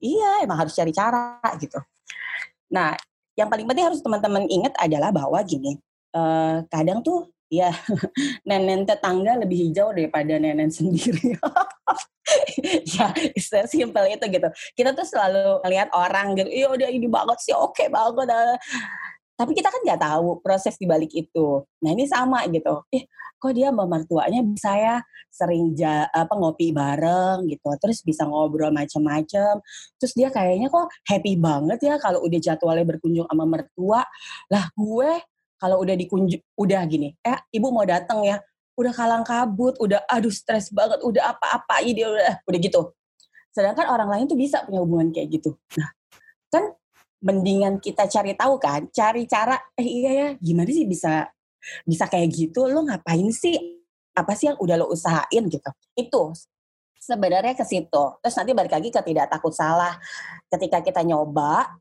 [0.02, 1.80] iya emang harus cari cara gitu.
[2.74, 2.94] Nah
[3.38, 5.78] yang paling penting harus teman-teman ingat adalah bahwa gini,
[6.18, 7.72] uh, kadang tuh ya
[8.48, 11.38] nenen tetangga lebih hijau daripada nenen sendiri.
[12.84, 13.14] ya,
[13.70, 14.50] simpel itu gitu.
[14.76, 18.60] Kita tuh selalu ngelihat orang gitu, iya udah ini banget sih, oke okay banget.
[19.38, 21.62] Tapi kita kan nggak tahu proses di balik itu.
[21.86, 22.82] Nah ini sama gitu.
[22.90, 23.06] Eh
[23.38, 24.98] kok dia sama mertuanya bisa ya
[25.30, 27.70] sering ja, apa ngopi bareng gitu.
[27.78, 29.62] Terus bisa ngobrol macam-macam.
[30.02, 34.02] Terus dia kayaknya kok happy banget ya kalau udah jadwalnya berkunjung sama mertua.
[34.50, 35.22] Lah gue
[35.62, 38.42] kalau udah dikunjung udah gini, eh ibu mau datang ya.
[38.78, 42.94] udah kalang kabut, udah aduh stres banget, udah apa-apa dia udah udah gitu.
[43.50, 45.58] Sedangkan orang lain tuh bisa punya hubungan kayak gitu.
[45.82, 45.90] Nah,
[46.54, 46.78] kan
[47.24, 51.30] mendingan kita cari tahu kan, cari cara eh iya ya, gimana sih bisa
[51.84, 52.70] bisa kayak gitu?
[52.70, 53.80] Lo ngapain sih?
[54.18, 55.70] Apa sih yang udah lo usahain gitu?
[55.94, 56.34] Itu
[56.98, 58.04] sebenarnya ke situ.
[58.22, 59.96] Terus nanti balik lagi ke tidak takut salah.
[60.50, 61.78] Ketika kita nyoba,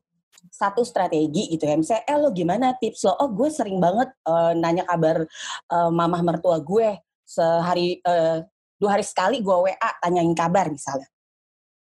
[0.51, 4.55] satu strategi gitu ya misalnya eh lo gimana tips lo oh gue sering banget uh,
[4.55, 5.27] nanya kabar
[5.69, 6.97] uh, mamah mertua gue
[7.27, 8.41] sehari uh,
[8.79, 11.09] dua hari sekali gue WA tanyain kabar misalnya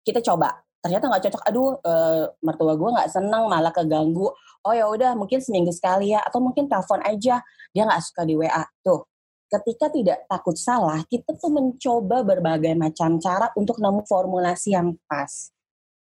[0.02, 1.44] kita coba ternyata nggak cocok.
[1.50, 4.30] Aduh uh, mertua gue nggak seneng malah keganggu.
[4.62, 7.42] Oh ya udah mungkin seminggu sekali ya atau mungkin telepon aja.
[7.74, 9.10] Dia nggak suka di WA tuh
[9.46, 15.54] ketika tidak takut salah kita tuh mencoba berbagai macam cara untuk nemu formulasi yang pas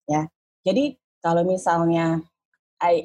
[0.09, 0.25] ya.
[0.65, 2.19] Jadi kalau misalnya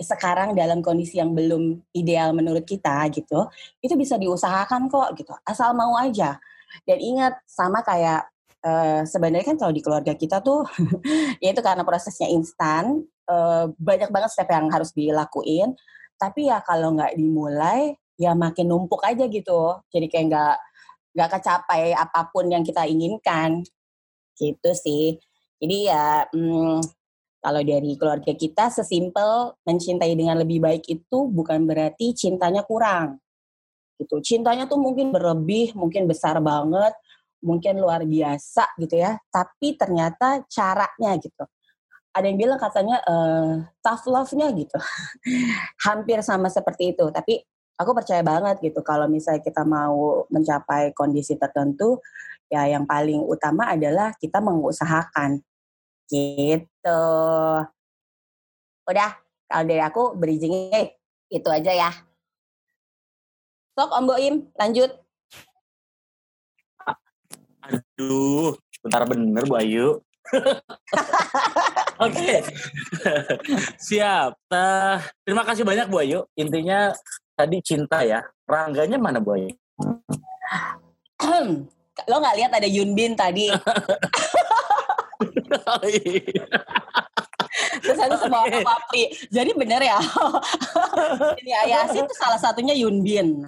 [0.00, 3.50] sekarang dalam kondisi yang belum ideal menurut kita gitu,
[3.82, 6.38] itu bisa diusahakan kok gitu, asal mau aja.
[6.86, 8.30] Dan ingat sama kayak
[8.64, 10.64] uh, sebenarnya kan kalau di keluarga kita tuh
[11.44, 15.76] ya itu karena prosesnya instan, uh, banyak banget step yang harus dilakuin.
[16.16, 19.84] Tapi ya kalau nggak dimulai, ya makin numpuk aja gitu.
[19.92, 20.56] Jadi kayak nggak
[21.14, 23.62] nggak kecapai apa pun yang kita inginkan,
[24.40, 25.20] gitu sih.
[25.60, 26.80] Jadi ya hmm,
[27.44, 33.20] kalau dari keluarga kita sesimpel mencintai dengan lebih baik itu bukan berarti cintanya kurang.
[34.00, 34.18] Gitu.
[34.24, 36.96] Cintanya tuh mungkin berlebih, mungkin besar banget,
[37.44, 39.20] mungkin luar biasa gitu ya.
[39.28, 41.44] Tapi ternyata caranya gitu.
[42.14, 44.78] Ada yang bilang katanya uh, tough love-nya gitu.
[45.86, 47.04] Hampir sama seperti itu.
[47.12, 47.44] Tapi
[47.76, 52.00] aku percaya banget gitu kalau misalnya kita mau mencapai kondisi tertentu,
[52.48, 55.44] ya yang paling utama adalah kita mengusahakan
[56.08, 57.02] Gitu.
[58.84, 59.10] Udah,
[59.48, 60.92] kalau dari aku bridgingnya
[61.32, 61.90] itu aja ya.
[63.74, 65.03] Sok Om Boim, lanjut.
[67.64, 70.00] Aduh, bentar bener Bu Ayu.
[72.04, 72.42] Oke,
[73.78, 74.34] siap.
[74.50, 76.26] Uh, terima kasih banyak Bu Ayu.
[76.36, 76.92] Intinya
[77.38, 78.24] tadi cinta ya.
[78.44, 79.52] Rangganya mana Bu Ayu?
[82.10, 83.48] Lo nggak lihat ada Yunbin tadi?
[87.84, 88.64] Terus ada semua okay.
[88.64, 89.04] Papri.
[89.30, 89.98] Jadi bener ya.
[91.44, 93.46] Ini Ayasi itu salah satunya Yunbin.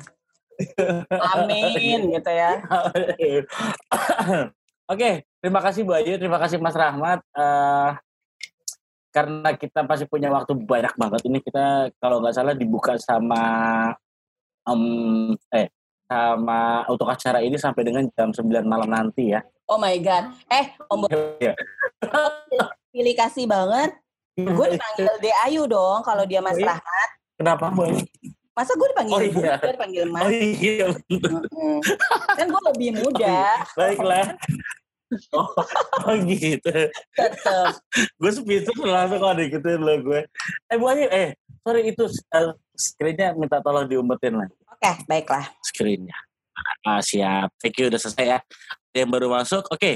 [1.34, 2.60] Amin gitu ya.
[4.86, 7.18] Oke, okay, terima kasih Bu Ayu, terima kasih Mas Rahmat.
[7.34, 7.98] Uh,
[9.10, 13.42] karena kita pasti punya waktu banyak banget ini kita kalau nggak salah dibuka sama
[14.68, 15.72] um, eh
[16.06, 19.42] sama untuk acara ini sampai dengan jam 9 malam nanti ya.
[19.66, 20.30] Oh my god.
[20.46, 21.10] Eh, Om
[21.42, 21.58] Iya.
[22.94, 23.90] Pilih kasih banget.
[24.36, 26.76] Gue dipanggil De Ayu dong kalau dia Mas oh, iya?
[26.76, 27.08] Rahmat.
[27.36, 27.98] Kenapa, Boy?
[28.56, 29.54] Masa gue dipanggil oh, iya.
[29.60, 30.22] gue dipanggil Mas?
[30.24, 31.80] Oh iya, hmm.
[32.40, 33.36] Kan gue lebih muda.
[33.76, 34.26] Baiklah.
[35.36, 35.46] Oh,
[36.08, 36.72] oh gitu.
[37.14, 37.78] Tetep.
[38.18, 40.24] gue speechless langsung kalau dikituin lo gue.
[40.72, 44.48] Eh Bu Ayu, eh sorry itu uh, screennya minta tolong diumpetin lah.
[44.72, 45.46] Oke, okay, baiklah.
[45.62, 46.16] Screennya.
[46.82, 47.52] Ah, siap.
[47.60, 48.38] Thank you udah selesai ya
[48.96, 49.68] yang baru masuk.
[49.68, 49.94] Oke, okay.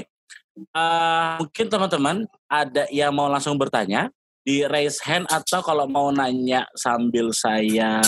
[0.71, 6.09] uh, eh, mungkin teman-teman ada yang mau langsung bertanya di raise hand atau kalau mau
[6.09, 8.01] nanya sambil saya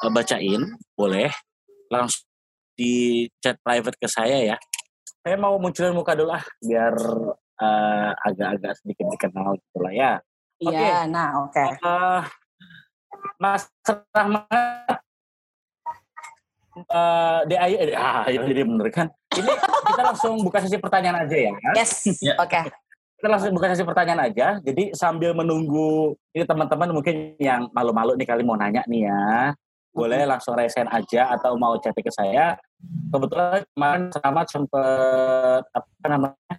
[0.00, 0.64] uh, bacain,
[0.96, 1.28] boleh
[1.92, 2.24] langsung
[2.78, 4.56] di chat private ke saya ya.
[5.20, 6.94] Saya mau munculin muka dulu ah, biar
[7.58, 10.12] uh, agak-agak sedikit dikenal gitu lah ya.
[10.58, 11.10] Iya, okay.
[11.10, 11.52] nah oke.
[11.54, 11.68] Okay.
[11.82, 12.22] Uh,
[13.38, 13.66] Mas
[14.14, 15.02] Rahmat
[16.86, 19.06] uh, DAI, eh, ah, ya jadi bener kan.
[19.34, 21.52] Ini kita langsung buka sesi pertanyaan aja ya.
[21.74, 22.38] Yes, ya.
[22.38, 22.48] oke.
[22.48, 22.87] Okay.
[23.18, 24.62] Kita langsung buka sesi pertanyaan aja.
[24.62, 29.50] Jadi sambil menunggu ini teman-teman mungkin yang malu-malu nih kali mau nanya nih ya.
[29.90, 32.54] Boleh langsung resen aja atau mau chat ke saya.
[33.10, 36.54] Kebetulan kemarin selamat sempat apa namanya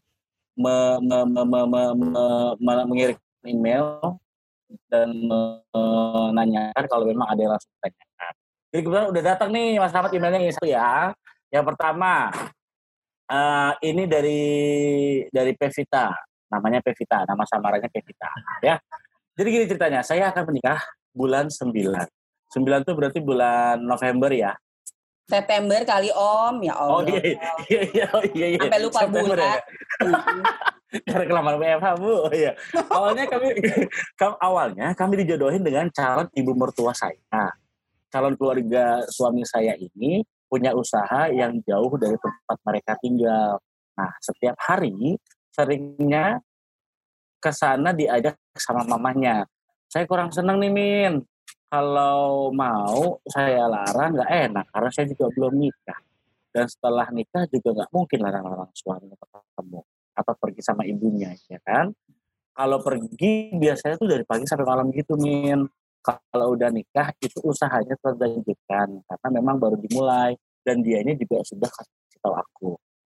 [0.59, 2.25] me, me, me, me, me, me,
[2.59, 3.15] me, mengirim
[3.47, 4.19] email
[4.91, 8.33] dan menanyakan kalau memang ada yang langsung tanyakan.
[8.69, 11.15] Jadi kebetulan udah datang nih Mas Rahmat emailnya ini satu ya.
[11.49, 12.29] Yang pertama
[13.31, 14.43] uh, ini dari
[15.31, 16.11] dari Pevita,
[16.49, 18.29] namanya Pevita, nama samarannya Pevita
[18.65, 18.75] ya.
[19.39, 20.83] Jadi gini ceritanya, saya akan menikah
[21.15, 21.71] bulan 9.
[21.71, 24.51] 9 itu berarti bulan November ya.
[25.29, 26.99] September kali Om, ya Allah.
[26.99, 27.21] Oh iya,
[27.69, 28.59] iya, iya, oh, iya, iya.
[28.65, 29.45] Sampai lupa September, bulan.
[29.45, 29.57] Ya.
[31.05, 32.51] Karena kelamaan WFH Bu, oh, iya.
[32.89, 33.47] Awalnya kami,
[34.41, 37.53] awalnya kami dijodohin dengan calon ibu mertua saya
[38.09, 43.61] calon keluarga suami saya ini punya usaha yang jauh dari tempat mereka tinggal.
[43.93, 45.15] Nah, setiap hari
[45.59, 46.39] seringnya
[47.43, 49.43] ke sana diajak sama mamanya.
[49.91, 51.13] Saya kurang seneng nih, Min.
[51.67, 55.99] Kalau mau saya larang nggak enak karena saya juga belum nikah.
[56.49, 59.85] dan setelah nikah juga nggak mungkin larang-larang suami ketemu
[60.17, 61.93] atau pergi sama ibunya ya kan
[62.57, 65.63] kalau pergi biasanya tuh dari pagi sampai malam gitu min
[66.03, 71.69] kalau udah nikah itu usahanya terlanjutkan karena memang baru dimulai dan dia ini juga sudah
[71.69, 72.71] kasih tahu aku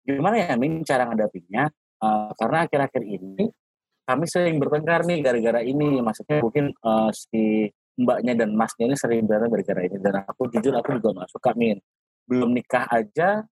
[0.05, 3.44] gimana ya min cara ngadapinya uh, karena akhir-akhir ini
[4.08, 6.02] kami sering bertengkar nih gara-gara ini.
[6.02, 9.96] Maksudnya mungkin uh, si mbaknya dan masnya ini sering berantem gara-gara ini.
[10.02, 11.78] Dan aku jujur aku juga nggak suka min.
[12.26, 13.44] Belum nikah aja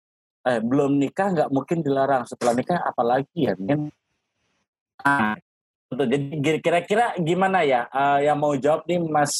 [0.47, 2.25] eh belum nikah nggak mungkin dilarang.
[2.25, 3.91] Setelah nikah apalagi ya min?
[5.05, 5.37] Nah,
[5.93, 7.91] jadi kira-kira gimana ya?
[7.93, 9.35] Uh, yang mau jawab nih mas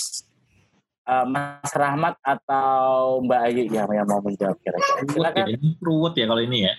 [1.09, 3.63] uh, Mas Rahmat atau Mbak Ayu?
[3.73, 5.01] Ya yang mau menjawab kira-kira.
[5.09, 5.47] Silakan.
[5.49, 6.75] ini ruwet ya kalau ini ya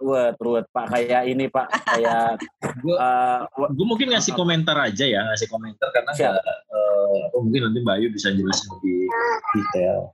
[0.00, 2.40] ruwet ruwet Pak kayak ini Pak kayak
[2.82, 6.40] gue uh, gue mungkin ngasih komentar aja ya ngasih komentar karena gak,
[6.72, 9.06] uh, mungkin nanti Mbak Ayu bisa jelasin lebih
[9.52, 10.10] detail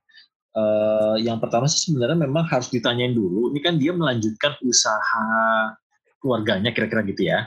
[0.57, 3.53] uh, yang pertama sih sebenarnya memang harus ditanyain dulu.
[3.53, 5.29] Ini kan dia melanjutkan usaha
[6.18, 7.46] keluarganya kira-kira gitu ya.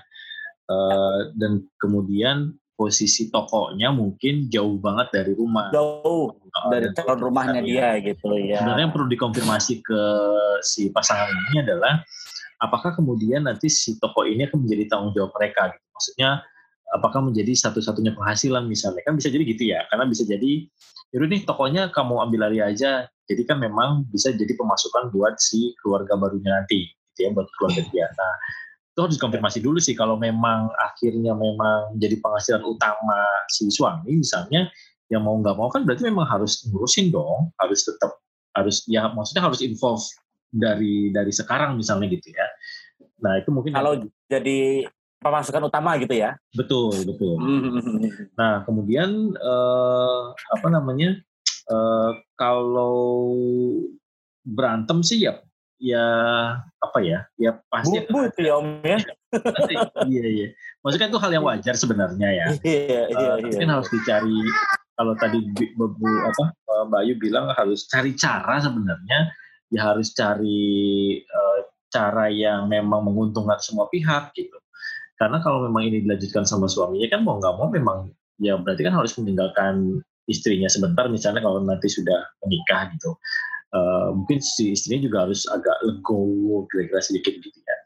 [0.70, 5.74] Uh, dan kemudian posisi tokonya mungkin jauh banget dari rumah.
[5.74, 8.62] Jauh uh, dari calon rumahnya dia gitu ya.
[8.62, 10.02] Sebenarnya yang perlu dikonfirmasi ke
[10.64, 12.06] si pasangan ini adalah
[12.60, 15.88] apakah kemudian nanti si toko ini akan menjadi tanggung jawab mereka gitu.
[15.96, 16.30] Maksudnya
[16.96, 19.02] apakah menjadi satu-satunya penghasilan misalnya?
[19.08, 20.68] Kan bisa jadi gitu ya karena bisa jadi
[21.10, 23.08] yaudah nih tokonya kamu ambil lari aja.
[23.30, 27.82] Jadi kan memang bisa jadi pemasukan buat si keluarga barunya nanti gitu ya buat keluarga
[27.90, 28.08] dia.
[28.10, 28.34] Nah
[28.90, 34.68] itu harus dikonfirmasi dulu sih kalau memang akhirnya memang jadi penghasilan utama si suami misalnya
[35.08, 38.20] yang mau nggak mau kan berarti memang harus ngurusin dong harus tetap
[38.60, 40.04] harus ya maksudnya harus involve
[40.50, 42.48] dari dari sekarang misalnya gitu ya
[43.22, 46.40] nah itu mungkin kalau jadi pemasukan utama gitu ya.
[46.56, 47.36] Betul, betul.
[48.40, 51.20] nah, kemudian uh, apa namanya?
[51.70, 53.30] Uh, kalau
[54.42, 55.38] berantem sih ya
[55.78, 56.06] ya
[56.82, 57.28] apa ya?
[57.38, 59.00] Ya pasti Bu, itu ya Om ya.
[60.10, 60.48] iya, iya.
[60.82, 62.46] Maksudnya itu hal yang wajar sebenarnya ya.
[62.64, 63.60] Iya, iya, uh, iya.
[63.60, 64.40] Kan harus dicari
[64.98, 65.40] kalau tadi
[65.78, 65.88] Bu,
[66.26, 66.44] apa
[66.90, 69.30] Mbak Ayu bilang harus cari cara sebenarnya
[69.70, 74.58] ya harus cari uh, cara yang memang menguntungkan semua pihak gitu
[75.20, 78.08] karena kalau memang ini dilanjutkan sama suaminya kan mau nggak mau memang
[78.40, 80.00] ya berarti kan harus meninggalkan
[80.32, 83.18] istrinya sebentar misalnya kalau nanti sudah menikah gitu.
[83.70, 87.78] Uh, mungkin si istrinya juga harus agak legowo kira-kira sedikit gitu ya.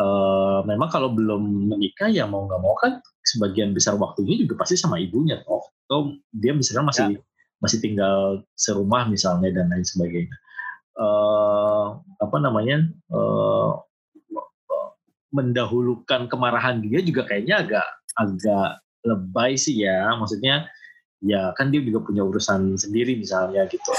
[0.00, 4.80] Uh, memang kalau belum menikah ya mau nggak mau kan sebagian besar waktunya juga pasti
[4.80, 5.60] sama ibunya toh.
[5.88, 7.20] Atau dia misalnya masih ya.
[7.60, 10.36] masih tinggal serumah misalnya dan lain sebagainya.
[11.00, 12.84] Uh, apa namanya?
[13.08, 13.80] Uh,
[15.30, 17.86] mendahulukan kemarahan dia juga kayaknya agak
[18.18, 18.70] agak
[19.06, 20.12] lebay sih ya.
[20.18, 20.66] Maksudnya
[21.22, 23.94] ya kan dia juga punya urusan sendiri misalnya gitu.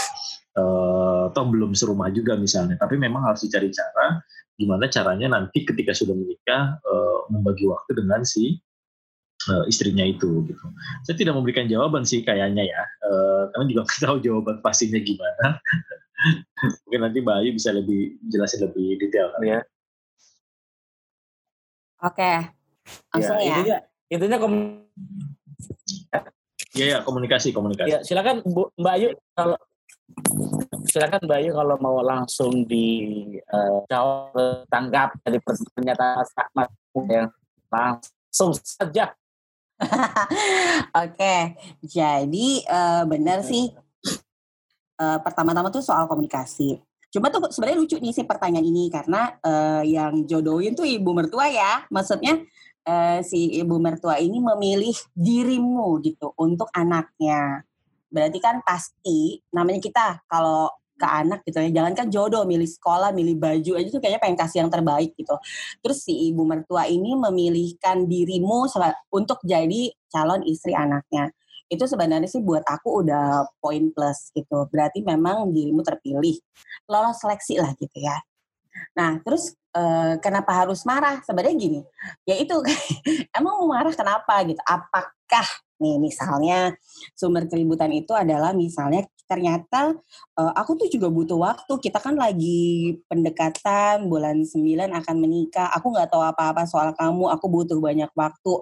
[0.52, 2.76] Uh, toh belum serumah juga misalnya.
[2.78, 4.22] Tapi memang harus dicari cara
[4.60, 8.60] gimana caranya nanti ketika sudah menikah uh, membagi waktu dengan si
[9.50, 10.66] uh, istrinya itu gitu.
[11.08, 12.84] Saya tidak memberikan jawaban sih kayaknya ya.
[13.08, 15.58] Uh, karena juga tahu jawaban pastinya gimana
[16.86, 19.62] mungkin nanti Mbak Ayu bisa lebih jelasin lebih detail ya
[22.02, 22.34] Oke,
[23.14, 23.46] langsung ya.
[23.46, 23.54] ya.
[23.54, 23.78] Intinya,
[24.10, 24.54] intinya kom
[26.72, 27.92] Ya, ya komunikasi komunikasi.
[27.92, 29.60] Ya, silakan Bu, Mbak Ayu kalau
[30.88, 32.88] silakan Mbak Ayu kalau mau langsung di
[33.52, 36.70] uh, jawab tanggap dari pernyataan Ahmad
[37.12, 37.28] yang
[37.68, 39.12] langsung saja.
[41.04, 43.76] Oke, jadi uh, benar sih.
[45.02, 46.78] Uh, pertama-tama tuh soal komunikasi.
[47.10, 51.50] Cuma tuh sebenarnya lucu nih sih pertanyaan ini karena uh, yang jodohin tuh ibu mertua
[51.50, 51.90] ya.
[51.90, 52.46] Maksudnya
[52.86, 57.66] uh, si ibu mertua ini memilih dirimu gitu untuk anaknya.
[58.14, 60.70] Berarti kan pasti namanya kita kalau
[61.02, 61.82] ke anak gitu ya.
[61.82, 65.34] Jangan kan jodoh, milih sekolah, milih baju aja tuh kayaknya pengen kasih yang terbaik gitu.
[65.82, 68.70] Terus si ibu mertua ini memilihkan dirimu
[69.10, 71.34] untuk jadi calon istri anaknya
[71.72, 74.68] itu sebenarnya sih buat aku udah poin plus gitu.
[74.68, 76.36] Berarti memang dirimu terpilih.
[76.92, 78.20] Lolos seleksi lah gitu ya.
[79.00, 81.24] Nah, terus eh, kenapa harus marah?
[81.24, 81.80] Sebenarnya gini,
[82.28, 82.60] ya itu
[83.38, 84.60] emang mau marah kenapa gitu?
[84.68, 85.48] Apakah
[85.82, 86.78] nih misalnya
[87.18, 89.96] sumber keributan itu adalah misalnya ternyata
[90.36, 91.74] uh, aku tuh juga butuh waktu.
[91.80, 95.72] Kita kan lagi pendekatan bulan 9 akan menikah.
[95.80, 97.32] Aku nggak tahu apa-apa soal kamu.
[97.40, 98.54] Aku butuh banyak waktu.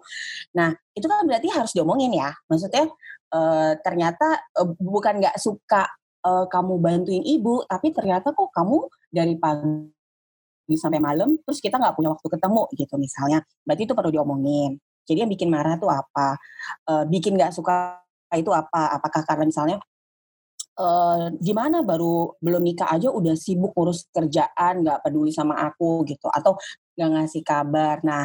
[0.53, 2.29] Nah itu kan berarti harus diomongin ya.
[2.45, 2.85] Maksudnya
[3.33, 5.87] uh, ternyata uh, bukan nggak suka
[6.25, 11.97] uh, kamu bantuin ibu, tapi ternyata kok kamu dari pagi sampai malam, terus kita nggak
[11.97, 13.39] punya waktu ketemu gitu misalnya.
[13.65, 14.77] Berarti itu perlu diomongin.
[15.09, 16.37] Jadi yang bikin marah tuh apa?
[16.85, 17.97] Uh, bikin nggak suka
[18.37, 18.93] itu apa?
[18.97, 19.77] Apakah karena misalnya
[20.79, 26.31] Uh, gimana baru belum nikah aja udah sibuk urus kerjaan nggak peduli sama aku gitu
[26.31, 26.55] atau
[26.95, 28.23] nggak ngasih kabar nah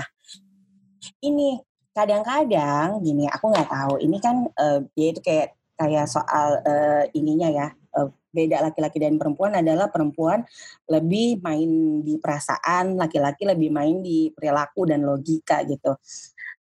[1.19, 1.59] ini
[1.95, 7.49] kadang-kadang gini aku nggak tahu ini kan uh, dia itu kayak kayak soal uh, ininya
[7.51, 10.43] ya uh, beda laki-laki dan perempuan adalah perempuan
[10.91, 15.95] lebih main di perasaan, laki-laki lebih main di perilaku dan logika gitu.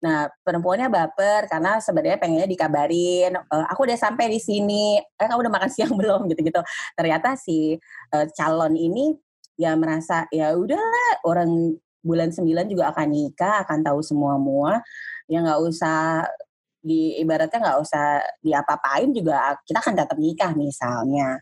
[0.06, 5.50] Nah, perempuannya baper karena sebenarnya pengennya dikabarin, e, aku udah sampai di sini, eh kamu
[5.50, 6.62] udah makan siang belum gitu-gitu.
[6.94, 7.74] Ternyata si
[8.14, 9.18] uh, calon ini
[9.58, 14.84] ya merasa ya udahlah orang bulan 9 juga akan nikah, akan tahu semua mua,
[15.32, 16.28] ya nggak usah
[16.84, 21.40] di ibaratnya nggak usah diapa-apain juga kita akan tetap nikah misalnya.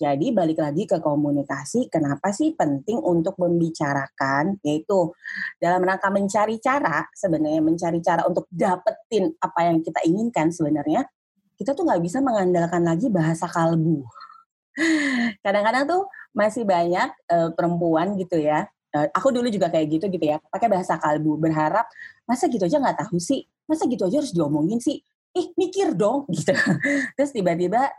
[0.00, 5.12] Jadi balik lagi ke komunikasi, kenapa sih penting untuk membicarakan, yaitu
[5.60, 11.04] dalam rangka mencari cara, sebenarnya mencari cara untuk dapetin apa yang kita inginkan sebenarnya,
[11.60, 14.00] kita tuh nggak bisa mengandalkan lagi bahasa kalbu.
[15.44, 16.02] Kadang-kadang tuh
[16.32, 20.98] masih banyak uh, perempuan gitu ya, aku dulu juga kayak gitu gitu ya, pakai bahasa
[20.98, 21.86] kalbu, berharap
[22.26, 24.98] masa gitu aja nggak tahu sih, masa gitu aja harus diomongin sih,
[25.34, 26.52] ih mikir dong gitu.
[27.14, 27.90] Terus tiba-tiba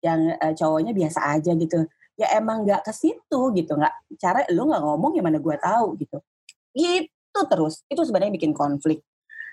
[0.00, 1.84] yang uh, cowoknya biasa aja gitu.
[2.18, 3.72] Ya emang nggak ke situ gitu.
[3.78, 6.18] Nggak cara lu nggak ngomong ya mana gue tahu gitu.
[6.74, 7.86] Itu terus.
[7.86, 9.04] Itu sebenarnya bikin konflik.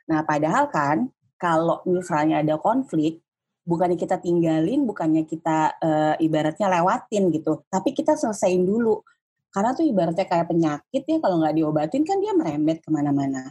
[0.09, 3.21] Nah padahal kan kalau misalnya ada konflik
[3.65, 9.01] bukannya kita tinggalin bukannya kita uh, ibaratnya lewatin gitu tapi kita selesaiin dulu
[9.55, 13.47] karena tuh ibaratnya kayak penyakit ya kalau nggak diobatin kan dia merembet ke mana-mana.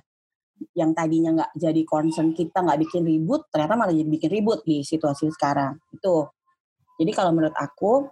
[0.77, 4.85] Yang tadinya nggak jadi concern kita nggak bikin ribut ternyata malah jadi bikin ribut di
[4.85, 5.81] situasi sekarang.
[5.97, 6.29] Itu.
[7.01, 8.05] Jadi kalau menurut aku,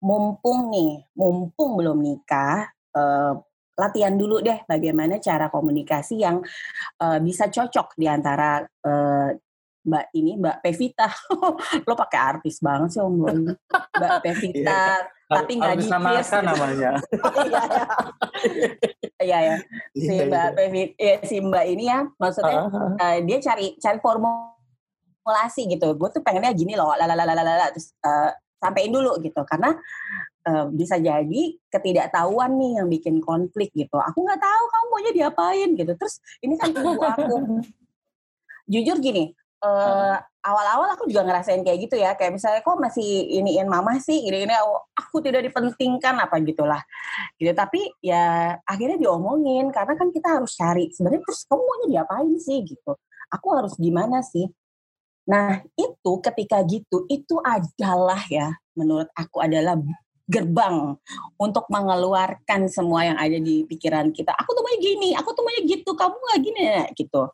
[0.00, 3.36] mumpung nih, mumpung belum nikah, uh,
[3.78, 6.42] latihan dulu deh bagaimana cara komunikasi yang
[7.04, 9.30] uh, bisa cocok di antara uh,
[9.86, 11.08] Mbak ini Mbak Pevita.
[11.88, 13.34] Lo pakai artis banget sih Om Mbak
[14.02, 14.82] iya, Pevita.
[15.28, 15.86] tapi nggak di
[16.40, 16.92] namanya.
[19.18, 19.56] Iya ya.
[19.98, 20.54] Si iya, Mbak iya.
[20.54, 24.58] Pevita, ya, si Mbak ini ya, maksudnya uh dia cari cari formula
[25.28, 29.76] formulasi gitu gue tuh pengennya gini loh lalalala terus uh, sampein dulu gitu karena
[30.48, 35.68] uh, bisa jadi ketidaktahuan nih yang bikin konflik gitu aku nggak tahu kamu maunya diapain
[35.76, 37.60] gitu terus ini kan ibu aku
[38.72, 42.14] jujur gini uh, awal-awal aku juga ngerasain kayak gitu ya.
[42.14, 43.04] Kayak misalnya kok masih
[43.42, 44.24] iniin mama sih?
[44.24, 44.54] Ini ini
[44.96, 46.82] aku tidak dipentingkan apa gitulah.
[47.36, 47.52] Gitu.
[47.52, 52.58] Tapi ya akhirnya diomongin karena kan kita harus cari sebenarnya terus kamu maunya diapain sih
[52.64, 52.92] gitu.
[53.28, 54.48] Aku harus gimana sih?
[55.28, 59.76] Nah, itu ketika gitu, itu adalah ya, menurut aku adalah
[60.24, 60.96] gerbang
[61.36, 64.32] untuk mengeluarkan semua yang ada di pikiran kita.
[64.32, 66.62] Aku tuh maunya gini, aku tuh maunya gitu, kamu nggak gini
[66.96, 67.28] gitu.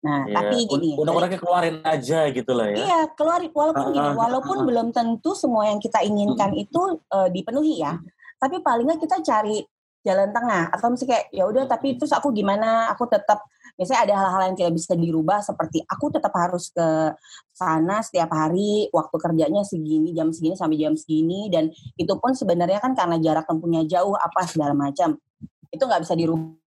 [0.00, 0.36] Nah, yeah.
[0.40, 0.96] tapi gini.
[0.96, 2.76] Udah-udah keluarin aja gitu lah ya.
[2.80, 3.52] Iya, keluarin.
[3.52, 6.82] Walaupun uh, gini, walaupun uh, belum tentu semua yang kita inginkan uh, itu
[7.12, 8.00] uh, dipenuhi ya.
[8.40, 9.60] Tapi paling nggak kita cari
[10.00, 13.44] jalan tengah atau misalnya kayak ya udah tapi terus aku gimana aku tetap
[13.76, 17.12] misalnya ada hal-hal yang tidak bisa dirubah seperti aku tetap harus ke
[17.52, 21.68] sana setiap hari waktu kerjanya segini jam segini sampai jam segini dan
[22.00, 25.20] itu pun sebenarnya kan karena jarak tempuhnya jauh apa segala macam
[25.68, 26.59] itu nggak bisa dirubah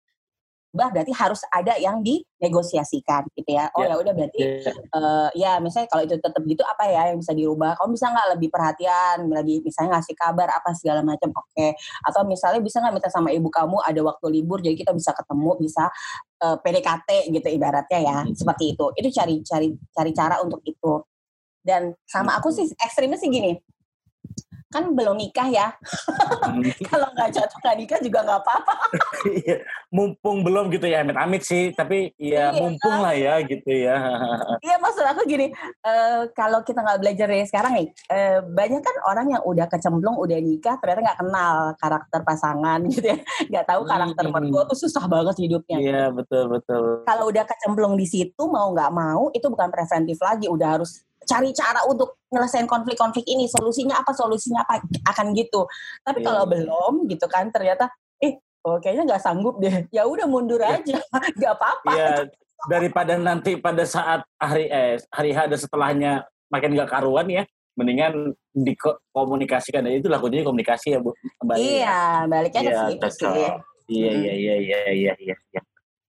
[0.73, 3.69] berubah berarti harus ada yang dinegosiasikan gitu ya.
[3.77, 3.93] Oh yeah.
[3.93, 4.65] ya udah berarti yeah.
[4.65, 4.73] Ya.
[4.97, 7.77] uh, ya misalnya kalau itu tetap gitu apa ya yang bisa dirubah?
[7.77, 11.45] Kamu bisa nggak lebih perhatian, lebih misalnya ngasih kabar apa segala macam oke.
[11.53, 11.77] Okay.
[12.09, 15.61] Atau misalnya bisa nggak minta sama ibu kamu ada waktu libur jadi kita bisa ketemu,
[15.61, 15.83] bisa
[16.41, 18.17] uh, eh, PDKT gitu ibaratnya ya.
[18.25, 18.33] Hmm.
[18.33, 18.85] Seperti itu.
[18.97, 21.05] Itu cari cari cari cara untuk itu.
[21.61, 23.55] Dan sama aku sih ekstrimnya sih gini
[24.73, 25.67] kan belum nikah ya.
[26.41, 26.65] Hmm.
[26.89, 28.73] Kalau nggak cocok nggak nikah juga nggak apa-apa.
[29.23, 31.71] Iya, mumpung belum gitu ya, amit-amit sih.
[31.71, 32.59] Tapi ya iya.
[32.59, 33.95] mumpung lah ya gitu ya.
[34.67, 35.47] iya maksud aku gini,
[35.85, 40.19] uh, kalau kita nggak belajar dari sekarang nih, uh, banyak kan orang yang udah kecemplung,
[40.19, 43.17] udah nikah, ternyata nggak kenal karakter pasangan gitu ya,
[43.47, 44.33] nggak tahu karakter hmm.
[44.33, 45.77] mertua tuh susah banget hidupnya.
[45.79, 46.83] Iya betul betul.
[47.07, 51.49] Kalau udah kecemplung di situ mau nggak mau itu bukan preventif lagi, udah harus cari
[51.55, 55.65] cara untuk nyelesain konflik-konflik ini solusinya apa solusinya apa akan gitu.
[56.03, 56.27] Tapi yeah.
[56.27, 56.51] kalau iya.
[56.51, 57.89] belum gitu kan ternyata
[58.21, 59.87] eh oh, kayaknya nggak sanggup deh.
[59.89, 60.79] Ya udah mundur yeah.
[60.79, 60.97] aja.
[61.39, 61.91] Nggak apa-apa.
[61.93, 62.23] Yeah.
[62.63, 67.43] daripada nanti pada saat hari eh hari H ada setelahnya makin nggak karuan ya
[67.75, 69.83] mendingan dikomunikasikan.
[69.83, 71.11] Dan itu lakunya komunikasi ya bu
[71.43, 73.27] Mbak iya baliknya ke iya, situ sih.
[73.91, 75.13] Iya iya iya iya iya
[75.51, 75.61] iya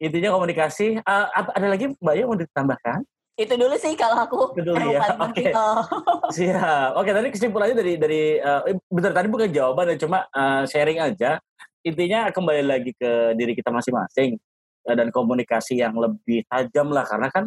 [0.04, 1.00] intinya komunikasi.
[1.00, 3.00] Uh, ada lagi mbak yang mau ditambahkan
[3.34, 4.40] itu dulu sih kalau aku.
[4.54, 5.34] Itu dulu ya oke.
[5.34, 5.50] okay.
[5.54, 5.82] oh.
[6.36, 6.94] siap.
[6.94, 11.42] Oke okay, tadi kesimpulannya dari dari uh, benar tadi bukan jawaban cuma uh, sharing aja.
[11.84, 14.38] Intinya kembali lagi ke diri kita masing-masing
[14.86, 17.44] uh, dan komunikasi yang lebih tajam lah karena kan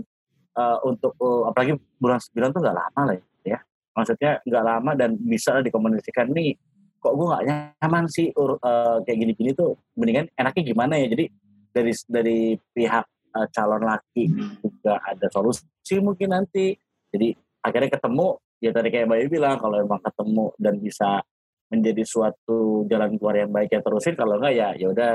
[0.60, 3.16] uh, untuk uh, apalagi bulan sembilan tuh nggak lama lah
[3.48, 3.60] ya.
[3.96, 6.54] Maksudnya nggak lama dan bisa dikomunikasikan nih
[6.98, 11.08] kok gue nggak nyaman sih uh, kayak gini-gini tuh mendingan enaknya gimana ya?
[11.16, 11.26] Jadi
[11.72, 12.40] dari dari
[12.76, 13.06] pihak
[13.38, 14.26] uh, calon laki
[14.66, 16.74] juga ada solusi mungkin nanti
[17.14, 18.28] jadi akhirnya ketemu
[18.58, 21.22] ya tadi kayak Bayu bilang kalau emang ketemu dan bisa
[21.70, 25.12] menjadi suatu jalan keluar yang baik ya terusin kalau enggak ya ya udah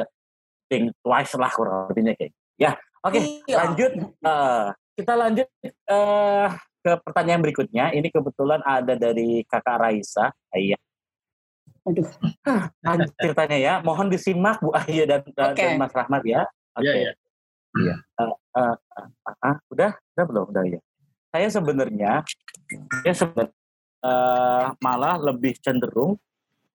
[0.70, 3.56] think twice lah kurang lebihnya kayak ya oke okay, iya.
[3.66, 3.92] lanjut
[4.22, 5.48] uh, kita lanjut
[5.90, 6.48] uh,
[6.82, 10.78] ke pertanyaan berikutnya ini kebetulan ada dari kakak Raisa iya
[11.82, 12.06] Aduh.
[12.86, 13.74] Lanjut ceritanya ya.
[13.82, 15.74] Mohon disimak Bu Ahya dan, okay.
[15.74, 16.46] dan Mas Rahmat ya.
[16.78, 16.86] Oke.
[16.86, 16.94] Okay.
[16.94, 17.12] Iya, iya.
[17.80, 17.96] Iya.
[18.20, 20.80] Uh, uh, uh, uh, udah, udah belum, udah ya.
[21.32, 22.12] Saya sebenarnya,
[23.04, 23.56] ya sebenarnya
[24.04, 26.18] uh, malah lebih cenderung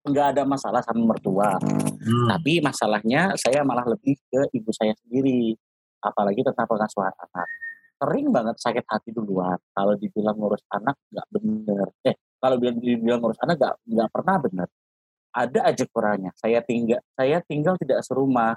[0.07, 1.59] nggak ada masalah sama mertua.
[1.59, 2.27] Hmm.
[2.31, 5.53] Tapi masalahnya saya malah lebih ke ibu saya sendiri.
[5.99, 7.47] Apalagi tentang pengasuhan anak.
[7.97, 9.59] Sering banget sakit hati duluan.
[9.75, 11.87] Kalau dibilang ngurus anak nggak bener.
[12.07, 14.67] Eh, kalau dibilang ngurus anak nggak nggak pernah bener.
[15.35, 16.31] Ada aja kurangnya.
[16.39, 18.55] Saya tinggal saya tinggal tidak serumah.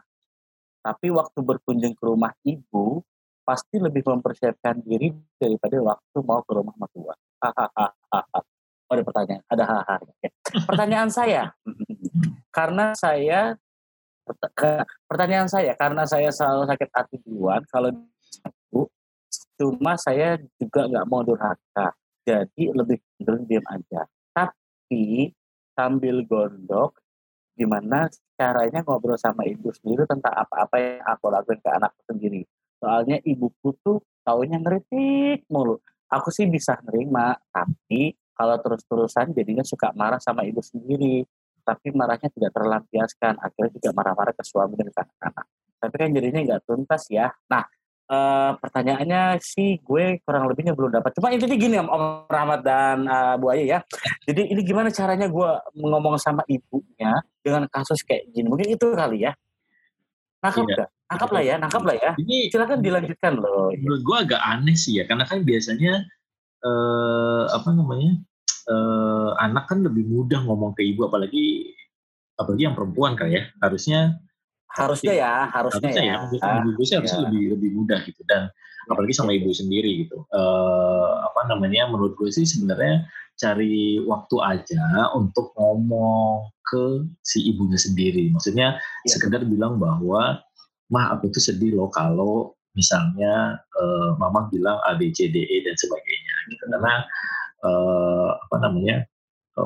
[0.81, 3.05] Tapi waktu berkunjung ke rumah ibu,
[3.45, 7.14] pasti lebih mempersiapkan diri daripada waktu mau ke rumah mertua.
[7.41, 7.93] Hahaha.
[8.91, 10.03] Ada pertanyaan, ada hal-hal.
[10.66, 11.55] Pertanyaan saya,
[12.57, 13.55] karena saya
[15.11, 17.91] pertanyaan saya karena saya selalu sakit hati duluan kalau
[18.70, 18.87] bu
[19.59, 25.35] cuma saya juga nggak mau durhaka jadi lebih cenderung diam aja tapi
[25.74, 26.99] sambil gondok
[27.61, 28.08] gimana
[28.40, 32.40] caranya ngobrol sama ibu sendiri tentang apa-apa yang aku lakukan ke anakku sendiri.
[32.80, 35.76] Soalnya ibuku tuh taunya ngeritik mulu.
[36.08, 41.20] Aku sih bisa nerima tapi kalau terus-terusan jadinya suka marah sama ibu sendiri.
[41.61, 45.46] Tapi marahnya tidak terlampiaskan akhirnya juga marah-marah ke suami dan ke anak-anak.
[45.76, 47.28] Tapi kan jadinya nggak tuntas ya.
[47.52, 47.68] Nah
[48.11, 48.18] e,
[48.58, 51.14] pertanyaannya sih gue kurang lebihnya belum dapat.
[51.14, 53.78] Cuma intinya gini Om, Om Rahmat dan uh, Bu Ayu ya.
[54.26, 58.50] Jadi ini gimana caranya gue ngomong sama ibunya dengan kasus kayak gini?
[58.50, 59.32] Mungkin itu kali ya.
[60.40, 60.84] Nangkap iya.
[61.11, 62.12] nangkap lah ya nangkap lah ya.
[62.18, 63.70] Ini silakan dilanjutkan loh.
[63.76, 66.00] menurut gue agak aneh sih ya karena kan biasanya
[66.64, 68.16] eh, apa namanya
[68.72, 71.76] uh, anak kan lebih mudah ngomong ke ibu apalagi
[72.40, 73.52] apalagi yang perempuan kan ya.
[73.61, 74.16] Harusnya
[74.77, 76.43] harusnya ya harusnya, harusnya ya, ya.
[76.47, 77.23] Ah, harusnya ya.
[77.27, 78.51] lebih lebih mudah gitu dan
[78.91, 83.07] apalagi sama ibu sendiri gitu uh, apa namanya menurut gue sih sebenarnya
[83.39, 89.11] cari waktu aja untuk ngomong ke si ibunya sendiri maksudnya ya.
[89.11, 90.39] sekedar bilang bahwa
[90.91, 95.57] mah aku tuh sedih loh kalau misalnya uh, mama bilang A B C D E
[95.66, 96.95] dan sebagainya gitu karena
[97.66, 99.07] uh, apa namanya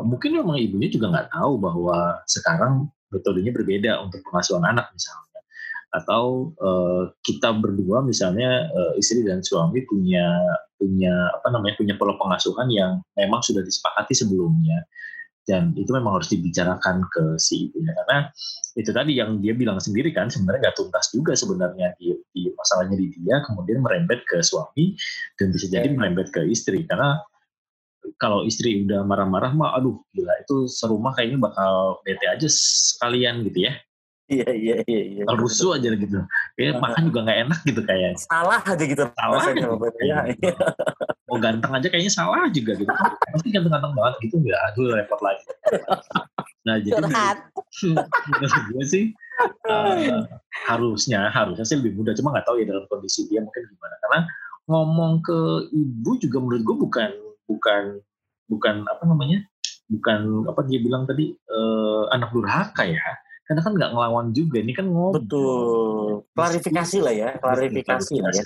[0.02, 5.40] mungkin memang ibunya juga nggak tahu bahwa sekarang metodenya berbeda untuk pengasuhan anak misalnya.
[5.94, 10.26] Atau uh, kita berdua misalnya uh, istri dan suami punya
[10.74, 14.82] punya apa namanya punya pola pengasuhan yang memang sudah disepakati sebelumnya.
[15.44, 17.92] Dan itu memang harus dibicarakan ke si ibunya.
[17.92, 18.32] Karena
[18.74, 22.96] itu tadi yang dia bilang sendiri kan sebenarnya nggak tuntas juga sebenarnya di, di masalahnya
[22.96, 24.96] di dia kemudian merembet ke suami
[25.36, 26.88] dan bisa jadi merembet ke istri.
[26.88, 27.20] Karena
[28.20, 33.70] kalau istri udah marah-marah mah aduh gila itu serumah kayaknya bakal bete aja sekalian gitu
[33.70, 33.74] ya.
[34.24, 36.16] Iya iya iya iya rusuh aja gitu.
[36.56, 39.76] Kayaknya makan juga nggak enak gitu kayak salah aja gitu salah aja gitu.
[40.00, 40.54] Ya, iya.
[41.28, 42.88] mau ganteng aja kayaknya salah juga gitu.
[43.36, 45.44] Pasti ganteng-ganteng banget gitu nggak aduh repot lagi.
[46.64, 47.04] Nah jadi
[48.72, 49.04] gue sih
[49.68, 50.24] uh,
[50.72, 52.16] harusnya harusnya sih lebih mudah.
[52.16, 53.94] Cuma nggak tahu ya dalam kondisi dia mungkin gimana.
[54.08, 54.20] Karena
[54.72, 57.10] ngomong ke ibu juga menurut gue bukan
[57.48, 58.00] bukan
[58.48, 59.40] bukan apa namanya
[59.88, 63.00] bukan apa dia bilang tadi uh, anak durhaka ya.
[63.44, 65.20] Karena kan nggak ngelawan juga ini kan ngobrol.
[65.20, 66.24] Betul.
[66.32, 68.44] Klarifikasi lah ya klarifikasi lah ya.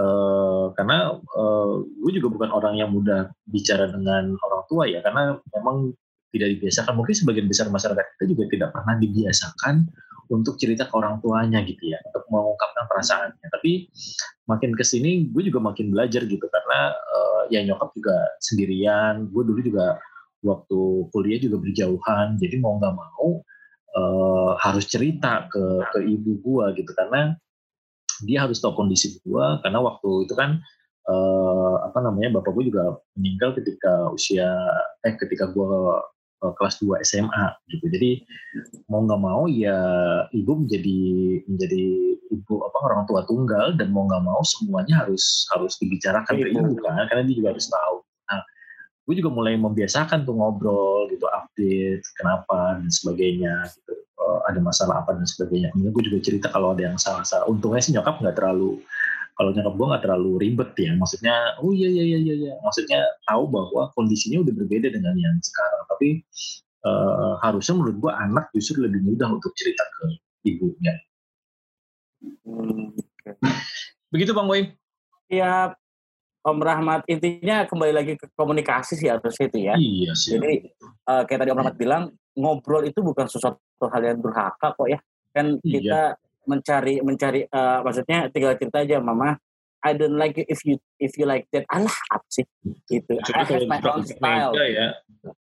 [0.00, 5.36] uh, karena uh, gue juga bukan orang yang mudah bicara dengan orang tua ya karena
[5.52, 5.92] memang
[6.32, 6.96] tidak dibiasakan.
[6.96, 9.84] Mungkin sebagian besar masyarakat kita juga tidak pernah dibiasakan
[10.28, 13.46] untuk cerita ke orang tuanya gitu ya untuk mengungkapkan perasaannya.
[13.48, 13.88] Tapi
[14.48, 19.42] makin ke sini gue juga makin belajar gitu karena uh, ya nyokap juga sendirian gue
[19.44, 20.00] dulu juga
[20.40, 20.80] waktu
[21.12, 23.44] kuliah juga berjauhan jadi mau nggak mau
[23.98, 25.62] uh, harus cerita ke
[25.92, 27.36] ke ibu gue gitu karena
[28.24, 30.58] dia harus tahu kondisi gue karena waktu itu kan
[31.06, 34.48] uh, apa namanya bapak gue juga meninggal ketika usia
[35.04, 35.70] eh ketika gue
[36.42, 37.86] uh, kelas 2 SMA gitu.
[37.90, 38.10] Jadi
[38.86, 39.78] mau nggak mau ya
[40.34, 41.00] ibu menjadi
[41.46, 41.84] menjadi
[42.32, 46.78] ibu apa orang tua tunggal dan mau nggak mau semuanya harus harus dibicarakan ke ibu
[46.82, 47.96] kan karena dia juga harus tahu.
[48.28, 48.40] Nah,
[49.08, 53.94] gue juga mulai membiasakan tuh ngobrol gitu, update kenapa dan sebagainya gitu.
[54.18, 55.70] Uh, ada masalah apa dan sebagainya.
[55.72, 57.46] Kemudian gue juga cerita kalau ada yang salah-salah.
[57.46, 58.82] Untungnya sih nyokap nggak terlalu
[59.38, 63.46] kalau nyokap gue nggak terlalu ribet ya maksudnya oh iya iya iya iya maksudnya tahu
[63.46, 66.08] bahwa kondisinya udah berbeda dengan yang sekarang tapi
[66.82, 70.04] uh, harusnya menurut gue anak justru lebih mudah untuk cerita ke
[70.44, 70.94] ibunya
[72.42, 72.90] Hmm,
[74.10, 74.62] begitu bang Boy
[75.28, 75.70] Ya,
[76.40, 79.74] Om Rahmat intinya kembali lagi ke komunikasi sih harusnya itu ya.
[79.76, 84.18] iya sih Jadi eh, kayak tadi Om Rahmat bilang ngobrol itu bukan sesuatu hal yang
[84.18, 84.98] durhaka kok ya.
[85.30, 85.70] Kan Iya.
[85.78, 86.00] kita
[86.48, 89.36] mencari mencari eh, maksudnya tinggal cerita aja mama
[89.78, 91.62] I don't like it if you if you like that.
[91.70, 92.42] Alah apa sih?
[92.90, 93.14] Gitu.
[93.30, 94.52] I have my own style.
[94.58, 94.98] ya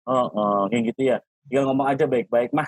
[0.07, 1.17] Oh, oh, kayak gitu ya.
[1.47, 2.67] Tinggal ngomong aja baik-baik mah.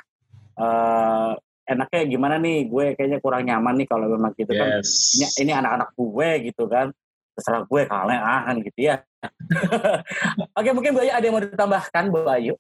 [0.59, 1.31] Eh
[1.71, 2.67] enaknya gimana nih?
[2.67, 4.83] Gue kayaknya kurang nyaman nih kalau memang gitu kan.
[4.83, 6.91] yes Ini, ini anak-anak gue gitu kan.
[7.33, 8.95] Terserah gue kalian ah kan gitu ya.
[10.59, 12.53] Oke mungkin Bu Ayu ada yang mau ditambahkan Bu Ayu?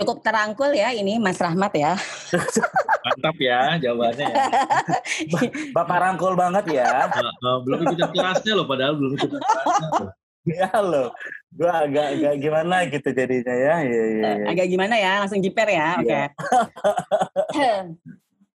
[0.00, 1.94] Cukup terangkul ya ini Mas Rahmat ya.
[3.04, 4.44] mantap ya jawabannya ya.
[5.76, 7.08] Bapak rangkul banget ya.
[7.08, 10.12] Uh, uh, belum ikutan kelasnya loh padahal belum ikutan kelasnya loh.
[10.48, 11.08] ya loh.
[11.52, 13.74] Gue agak agak gimana gitu jadinya ya.
[13.80, 14.02] Iya iya.
[14.04, 14.46] Eh, iya.
[14.52, 15.88] Agak gimana ya, langsung jiper ya.
[16.00, 16.08] Oke.
[16.10, 17.74] Iya.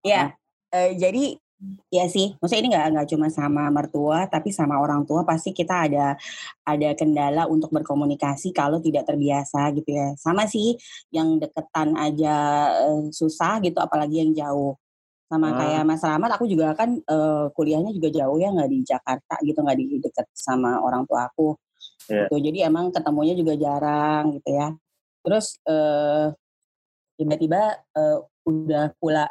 [0.03, 0.22] ya,
[0.76, 1.24] eh, jadi
[1.94, 5.86] ya sih, maksudnya ini nggak nggak cuma sama mertua, tapi sama orang tua pasti kita
[5.86, 6.06] ada
[6.66, 10.14] ada kendala untuk berkomunikasi kalau tidak terbiasa gitu ya.
[10.18, 10.74] Sama sih,
[11.14, 12.34] yang deketan aja
[12.90, 14.74] eh, susah gitu, apalagi yang jauh.
[15.32, 15.56] Sama Ah.
[15.64, 19.58] kayak Mas Rahmat, aku juga kan eh, kuliahnya juga jauh ya, nggak di Jakarta gitu,
[19.64, 21.56] nggak di deket sama orang tua aku.
[22.10, 22.26] Iya.
[22.28, 22.36] Gitu.
[22.50, 24.68] Jadi emang ketemunya juga jarang gitu ya.
[25.24, 26.26] Terus eh,
[27.18, 27.60] tiba-tiba
[27.96, 29.30] eh, udah pula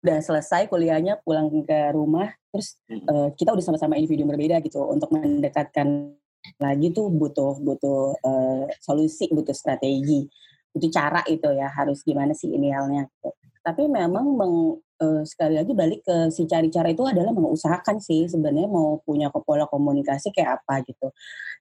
[0.00, 3.04] udah selesai kuliahnya pulang ke rumah terus Hmm.
[3.06, 6.16] eh, kita udah sama-sama individu berbeda gitu untuk mendekatkan
[6.56, 10.24] lagi tuh butuh butuh eh, solusi butuh strategi
[10.72, 13.30] butuh cara itu ya harus gimana sih idealnya gitu.
[13.60, 18.24] tapi memang meng- eh, sekali lagi balik ke si cari cara itu adalah mengusahakan sih
[18.24, 21.12] sebenarnya mau punya pola komunikasi kayak apa gitu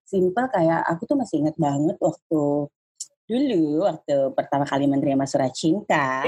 [0.08, 2.72] simple kayak aku tuh masih ingat banget waktu
[3.30, 6.25] dulu waktu pertama kali menerima surat cinta.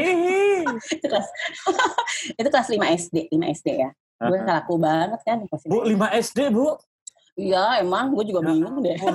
[0.91, 1.27] Itu kelas
[2.39, 3.89] itu kelas 5 SD 5 SD ya.
[4.21, 5.97] Gue laku banget kan pas Bu itu.
[5.97, 6.77] 5 SD Bu.
[7.33, 8.13] iya emang.
[8.13, 8.97] Gue juga Ya bingung deh.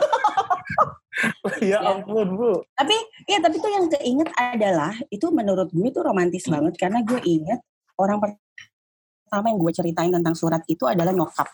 [1.63, 1.79] ya Ya.
[1.81, 2.61] ampun Bu.
[2.77, 2.93] tapi
[3.25, 6.75] ya tapi tuh yang keinget adalah itu menurut gue itu romantis banget.
[6.75, 7.63] Karena gue inget
[7.97, 8.19] orang
[9.27, 11.51] pertama yang gue ceritain tentang surat itu adalah nyokap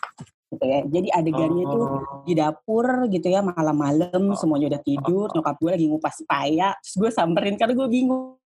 [0.47, 2.21] gitu ya jadi adegannya tuh Oh.
[2.23, 7.09] di dapur gitu ya malam-malam semuanya udah tidur nyokap gue lagi ngupas paya terus gue
[7.09, 8.37] samperin karena gue bingung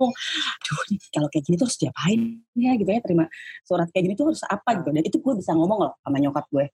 [0.00, 2.20] Duh, ini kalau kayak gini tuh harus diapain
[2.56, 3.24] ya gitu ya terima
[3.64, 6.44] surat kayak gini tuh harus apa gitu dan itu gue bisa ngomong loh sama nyokap
[6.48, 6.72] gue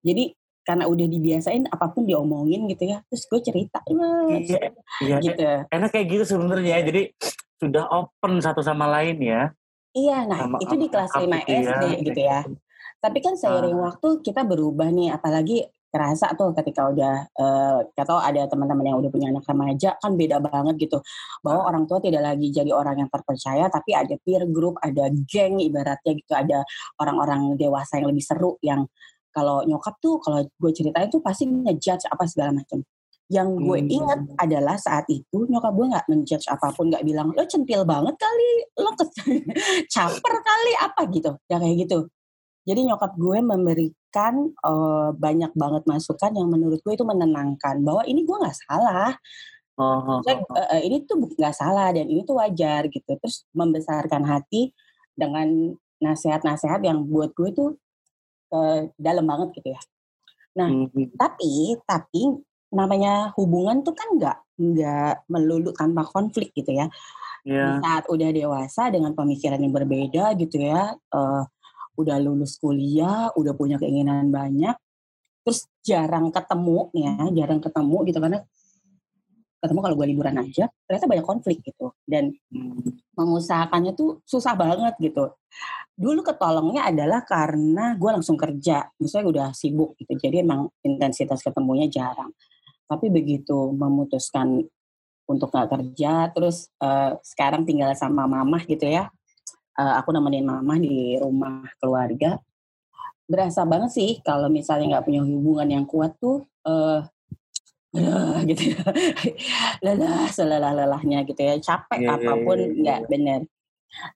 [0.00, 4.60] jadi karena udah dibiasain apa pun diomongin gitu ya terus gue cerita Iya,
[5.02, 5.16] iya.
[5.20, 6.80] gitu Enak kayak gitu sebenarnya.
[6.80, 7.02] Jadi
[7.58, 9.50] sudah open satu sama lain ya.
[9.92, 11.60] Iya nah Sama- itu di kelas sama 5 gitu ya.
[11.62, 12.40] SD gitu ya
[13.02, 13.82] tapi kan seiring Ah.
[13.90, 19.12] waktu kita berubah nih apalagi kerasa tuh ketika udah eh atau ada teman-teman yang udah
[19.12, 21.04] punya anak remaja kan beda banget gitu
[21.44, 25.60] bahwa orang tua tidak lagi jadi orang yang terpercaya tapi ada peer group ada geng
[25.60, 26.64] ibaratnya gitu ada
[26.96, 28.88] orang-orang dewasa yang lebih seru yang
[29.36, 32.80] kalau nyokap tuh kalau gue ceritain tuh pasti ngejudge apa segala macam
[33.32, 33.88] yang gue Hmm.
[33.88, 38.12] ingat adalah saat itu nyokap gue nggak menjudge apa pun nggak bilang lo centil banget
[38.20, 38.92] kali lo
[39.94, 42.12] caper kali apa gitu ya kayak gitu
[42.68, 48.22] jadi nyokap gue memberikan eh, banyak banget masukan yang menurut gue itu menenangkan bahwa ini
[48.22, 49.16] gue nggak salah,
[49.80, 53.08] Oh, oh, eh, ini tuh nggak salah dan ini tuh wajar gitu.
[53.08, 54.68] Terus membesarkan hati
[55.16, 57.70] dengan nasihat-nasihat yang buat gue tuh
[58.52, 59.80] eh, dalam banget gitu ya.
[60.60, 60.92] Hmm.
[61.16, 62.22] Tapi tapi
[62.72, 66.86] namanya hubungan tuh kan nggak nggak melulu tanpa konflik gitu ya.
[67.44, 67.80] Di Iya.
[67.82, 71.42] saat udah dewasa dengan pemikiran yang berbeda gitu ya, eh,
[72.00, 74.74] udah lulus kuliah, udah punya keinginan banyak,
[75.44, 78.40] terus jarang ketemu ya, jarang ketemu gitu karena
[79.62, 82.82] ketemu kalau gue liburan aja, ternyata banyak konflik gitu dan Hmm.
[83.14, 85.30] mengusahakannya tuh susah banget gitu.
[85.94, 91.86] Dulu ketolongnya adalah karena gue langsung kerja, misalnya udah sibuk gitu, jadi emang intensitas ketemunya
[91.86, 92.34] jarang.
[92.92, 94.60] Tapi begitu memutuskan
[95.24, 99.08] untuk nggak kerja, terus eh, sekarang tinggal sama mamah gitu ya,
[99.80, 102.36] eh, aku nemenin mamah di rumah keluarga.
[103.24, 107.00] Berasa banget sih kalau misalnya nggak punya hubungan yang kuat tuh, eh,
[107.96, 108.84] lelah gitu ya,
[109.80, 113.40] lelah selelah-lelahnya gitu ya, capek Iya, iya, apa pun iya, nggak bener.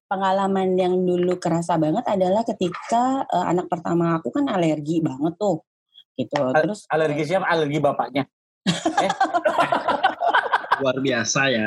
[0.08, 5.64] Pengalaman yang dulu kerasa banget adalah ketika eh, anak pertama aku kan alergi banget tuh,
[6.16, 6.40] gitu.
[6.52, 7.46] Terus Alergi siapa?
[7.46, 8.24] Alergi bapaknya.
[10.80, 11.66] luar biasa ya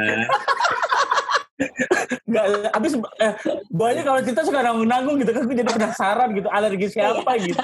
[2.29, 3.33] Nggak, abis eh,
[3.67, 7.59] banyak kalau cerita suka nanggung-nanggung gitu kan, gue jadi penasaran gitu, alergi siapa gitu.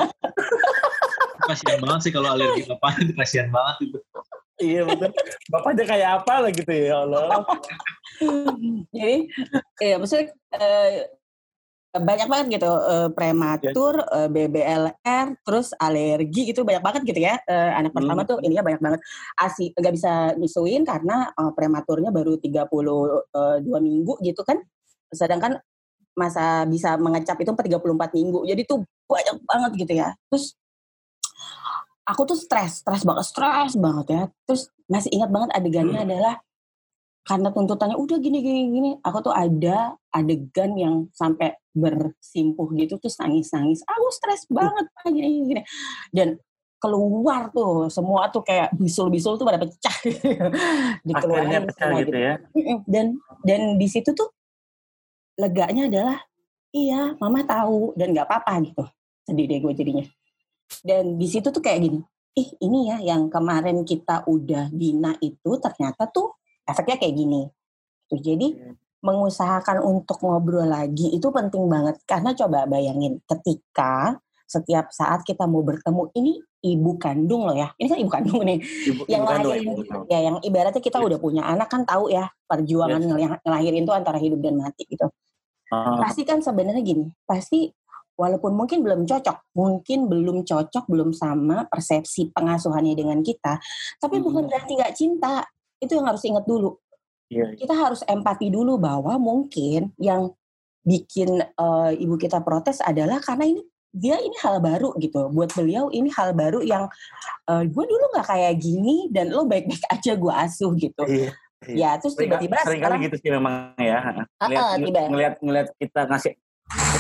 [1.45, 3.99] kasihan banget sih kalau alergi apa itu kasihan banget itu.
[4.55, 5.11] Iya betul.
[5.51, 7.43] Bapaknya kayak apa lah gitu ya Allah.
[8.95, 9.17] Jadi,
[9.83, 11.11] ya maksudnya eh,
[12.01, 17.39] banyak banget gitu eh, prematur, eh, BBLR, terus alergi itu banyak banget gitu ya.
[17.47, 18.03] Eh, anak Hmm.
[18.03, 19.01] pertama tuh ininya banyak banget.
[19.39, 24.59] Asi nggak bisa nyusuin karena eh, prematurnya baru 32 minggu gitu kan.
[25.13, 25.59] Sedangkan
[26.15, 28.47] masa bisa mengecap itu 34 minggu.
[28.47, 30.15] Jadi tuh banyak banget gitu ya.
[30.31, 30.55] Terus
[32.05, 34.23] aku tuh stres, stres banget, stres banget ya.
[34.47, 36.39] Terus masih ingat banget adegannya adalah
[37.25, 43.17] karena tuntutannya udah gini gini gini, aku tuh ada adegan yang sampai bersimpuh gitu terus
[43.17, 43.81] nangis nangis.
[43.81, 45.45] Aku stres banget Pak, gini gini.
[45.57, 45.61] gini.
[46.13, 46.37] Dan
[46.85, 49.95] keluar tuh semua tuh kayak bisul-bisul tuh pada pecah
[51.07, 52.33] dikeluarin Akhirnya pecah semua gitu ya.
[52.53, 52.77] Mm-mm.
[52.85, 53.05] dan
[53.41, 54.29] dan di situ tuh
[55.41, 56.17] leganya adalah
[56.69, 58.83] iya mama tahu dan nggak apa-apa gitu
[59.25, 60.05] sedih deh gue jadinya
[60.85, 61.99] dan di situ tuh kayak gini
[62.35, 66.35] ih ini ya yang kemarin kita udah bina itu ternyata tuh
[66.65, 67.41] efeknya kayak gini.
[68.05, 68.53] Tuh, jadi
[68.99, 72.01] mengusahakan untuk ngobrol lagi itu penting banget.
[72.03, 77.69] Karena coba bayangin ketika setiap saat kita mau bertemu ini ibu kandung loh ya.
[77.77, 78.57] Ini kan ibu kandung nih.
[78.61, 80.05] Ibu, yang ibu kandung, lahirin kandung.
[80.09, 81.05] ya yang ibaratnya kita Yes.
[81.09, 85.09] udah punya anak kan tahu ya perjuangan ngel- ngelahirin itu antara hidup dan mati gitu.
[85.73, 87.73] Ah, pasti kan sebenarnya gini pasti
[88.15, 93.57] walaupun mungkin belum cocok mungkin belum cocok belum sama persepsi pengasuhannya dengan kita
[93.97, 94.49] tapi bukan Hmm.
[94.53, 95.41] berarti nggak cinta
[95.81, 96.77] itu yang harus ingat dulu
[97.25, 97.57] Iya.
[97.57, 100.29] kita harus empati dulu bahwa mungkin yang
[100.85, 105.89] bikin eh, ibu kita protes adalah karena ini dia ini hal baru gitu buat beliau
[105.89, 106.85] ini hal baru yang
[107.49, 111.31] eh, gue dulu nggak kayak gini dan lo baik-baik aja gue asuh gitu Iya.
[111.65, 113.97] ya terus tiba-tiba sering kali sekarang gitu sih memang ya.
[114.37, 115.01] Ngeliat, tiba.
[115.09, 116.33] ngeliat, ngeliat kita ngasih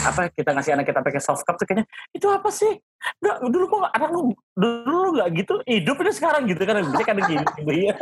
[0.05, 2.77] apa kita ngasih anak kita pakai soft cup tuh kayaknya itu apa sih?
[3.17, 4.21] Enggak, dulu kok anak lu
[4.53, 7.93] dulu lu nggak gitu, hidup ini sekarang gitu kan bisa kan gini gitu ya.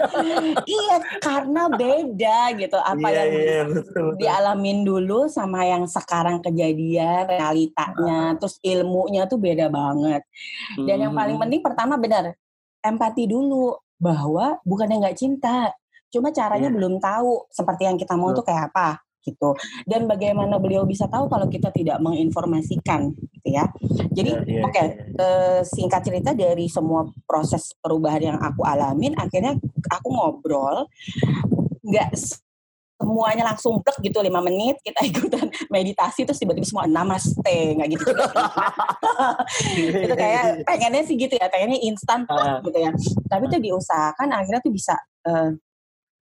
[0.68, 4.08] iya karena beda gitu apa Iya, yang iya, betul, betul.
[4.16, 10.22] dialamin dulu sama yang sekarang kejadian realitanya terus ilmunya tuh beda banget
[10.78, 11.44] dan yang paling Hmm.
[11.48, 12.36] penting pertama benar
[12.80, 15.72] empati dulu bahwa bukannya nggak cinta
[16.08, 16.76] cuma caranya Iya.
[16.76, 18.40] belum tahu seperti yang kita mau Betul.
[18.40, 19.56] tuh kayak apa gitu.
[19.88, 23.66] Dan bagaimana beliau bisa tahu kalau kita tidak menginformasikan gitu ya.
[24.14, 24.86] Jadi Iya, iya, oke iya.
[25.20, 29.56] eh, singkat cerita dari semua proses perubahan yang aku alamin akhirnya
[29.90, 30.86] aku ngobrol
[31.84, 32.10] nggak
[33.04, 38.12] semuanya langsung plek gitu lima menit kita ikutan meditasi terus tiba-tiba semua namaste nggak gitu.
[40.08, 42.64] Itu kayak pengennya sih gitu ya pengennya instan Ah.
[42.64, 42.92] gitu ya.
[43.28, 44.96] Tapi tuh diusahakan akhirnya tuh bisa
[45.28, 45.52] eh,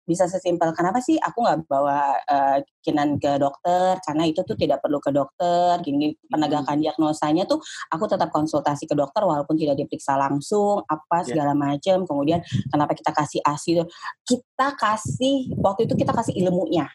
[0.08, 4.00] bisa sesimpel kenapa sih aku nggak bawa eh, kinan ke dokter?
[4.00, 5.76] Karena itu tuh tidak perlu ke dokter.
[5.84, 7.60] Gini penegakan diagnosanya tuh
[7.92, 11.36] aku tetap konsultasi ke dokter walaupun tidak diperiksa langsung apa Ya.
[11.36, 12.40] segala macam kemudian
[12.72, 13.84] kenapa kita kasih asi tuh
[14.24, 16.88] kita kasih waktu itu kita kasih ilmunya.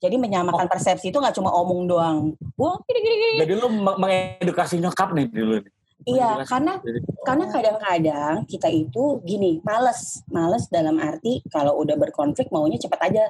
[0.00, 2.32] Jadi menyamakan persepsi itu nggak cuma omong doang.
[2.56, 3.38] Wah gini gini gini.
[3.44, 5.60] Jadi lu meng- mengedukasi nyokap nih dulu.
[6.06, 6.78] Iya karena
[7.22, 13.24] karena kadang-kadang kita itu gini males males dalam arti kalau udah berkonflik maunya cepet aja.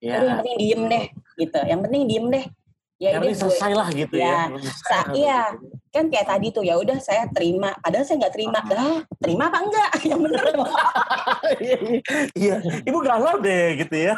[0.00, 0.20] Ya.
[0.20, 1.04] Udah yang penting diem deh
[1.40, 1.60] gitu.
[1.64, 2.44] Yang penting diem deh
[2.96, 4.48] ya gue selesai lah gitu ya.
[4.48, 4.56] Ya,
[4.88, 5.40] sa- lah iya.
[5.92, 7.76] kan kayak tadi tuh ya udah saya terima.
[7.80, 8.60] Padahal saya nggak terima.
[8.64, 9.90] Lah terima apa enggak?
[10.08, 10.70] Yang bener dong
[12.36, 14.14] Iya, ibu galau deh gitu ya.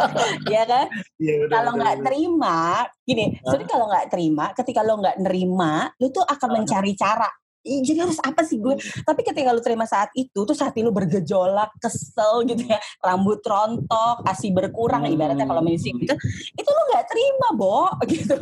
[0.54, 0.86] ya kan?
[1.20, 2.58] Iya, udah, kalau nggak terima
[3.04, 7.28] gini jadi kalau nggak terima ketika lo nggak nerima lu tuh akan mencari cara
[7.64, 8.76] jadi harus apa sih gue?
[8.76, 14.20] Tapi ketika lu terima saat itu, tuh hati lu bergejolak, kesel gitu ya, rambut rontok,
[14.28, 15.16] asi berkurang, Hmm.
[15.16, 16.12] ibaratnya kalau musik gitu,
[16.54, 18.36] itu lu nggak terima, Bo, gitu.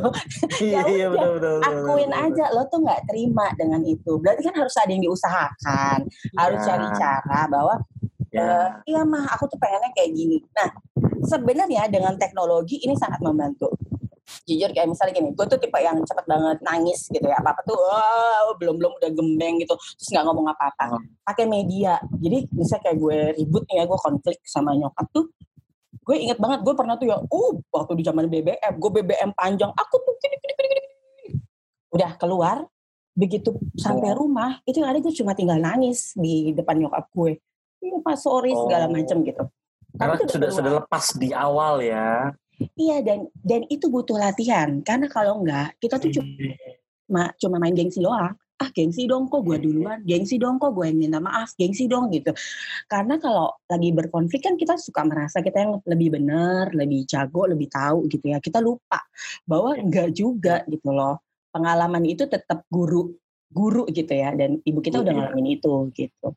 [0.59, 4.11] Iya, Ya iya, betul, betul, betul, Akuin betul, aja, lo tuh nggak terima dengan itu.
[4.19, 5.99] Berarti kan harus ada yang diusahakan,
[6.37, 6.65] harus Ya.
[6.67, 7.75] cari cara bahwa
[8.33, 8.41] Ya.
[8.41, 10.41] Eh, iya mah aku tuh pengennya kayak gini.
[10.57, 10.73] Nah
[11.21, 13.69] sebenarnya dengan teknologi ini sangat membantu.
[14.47, 17.35] Jujur kayak misalnya gini, gue tuh tipe yang cepet banget nangis gitu ya.
[17.39, 20.95] Apa-apa tuh wah, belum belum udah gembeng gitu, terus nggak ngomong apa-apa.
[20.95, 21.01] Oh.
[21.27, 21.99] Pakai media.
[22.19, 25.27] Jadi misalnya kayak gue ribut nih ya, gue konflik sama nyokap tuh.
[26.03, 29.71] Gue inget banget, gue pernah tuh ya, uh, waktu di zaman BBM, gue BBM panjang,
[29.71, 30.89] aku tuh gini, gini, gini, gini.
[31.95, 32.67] Udah keluar,
[33.15, 34.25] begitu sampai Oh.
[34.25, 37.39] rumah, itu yang ada gue cuma tinggal nangis di depan nyokap gue.
[37.79, 38.91] Iya pak, sorry segala Oh.
[38.91, 39.43] macam gitu.
[39.93, 42.33] Karena sudah udah sudah lepas di awal ya.
[42.59, 48.01] Iya dan dan itu butuh latihan karena kalau enggak kita tuh cuma cuma main gengsi
[48.01, 48.33] doang.
[48.61, 52.07] ah gengsi dong kok gue duluan, gengsi dong kok gue yang minta maaf, gengsi dong
[52.15, 52.31] gitu.
[52.87, 57.67] Karena kalau lagi berkonflik kan kita suka merasa kita yang lebih benar, lebih jago, lebih
[57.67, 58.39] tahu gitu ya.
[58.39, 59.03] Kita lupa
[59.43, 61.19] bahwa enggak juga gitu loh.
[61.51, 63.11] Pengalaman itu tetap guru
[63.53, 66.33] guru gitu ya dan ibu kita udah ngalamin itu gitu.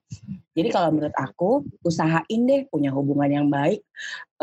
[0.52, 3.80] Jadi kalau menurut aku usahain deh punya hubungan yang baik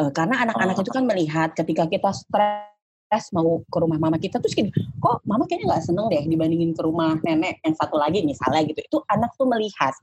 [0.02, 4.58] uh, karena anak-anak itu kan melihat ketika kita stres mau ke rumah mama kita terus
[4.58, 8.66] gini, kok mama kayaknya nggak seneng deh dibandingin ke rumah nenek yang satu lagi misalnya
[8.66, 8.82] gitu.
[8.82, 9.94] Itu anak tuh melihat.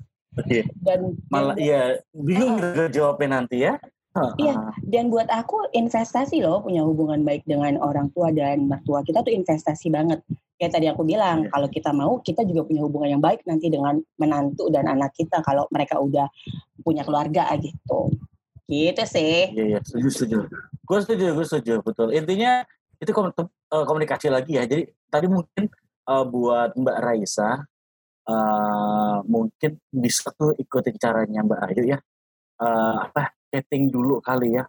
[0.46, 0.64] Iya.
[0.78, 3.74] Dan malah iya bingung uh, jawabnya nanti ya.
[4.10, 9.22] Iya, dan buat aku investasi loh punya hubungan baik dengan orang tua dan mertua kita
[9.22, 10.18] tuh investasi banget.
[10.58, 11.50] Kayak tadi aku bilang, yeah.
[11.54, 15.38] kalau kita mau, kita juga punya hubungan yang baik nanti dengan menantu dan anak kita
[15.46, 16.26] kalau mereka udah
[16.82, 18.10] punya keluarga gitu.
[18.66, 19.54] Gitu sih.
[19.54, 20.38] Iya, iya, setuju, setuju.
[20.82, 22.08] Gue setuju, gue setuju, betul.
[22.10, 22.66] Intinya
[22.98, 24.66] itu eh, komunikasi lagi ya.
[24.66, 25.70] Jadi tadi mungkin
[26.10, 27.62] uh, buat Mbak Raisa,
[28.26, 31.98] uh, mungkin bisa tuh ikuti caranya Mbak Ayu ya.
[32.60, 34.64] Uh, apa chatting dulu kali ya.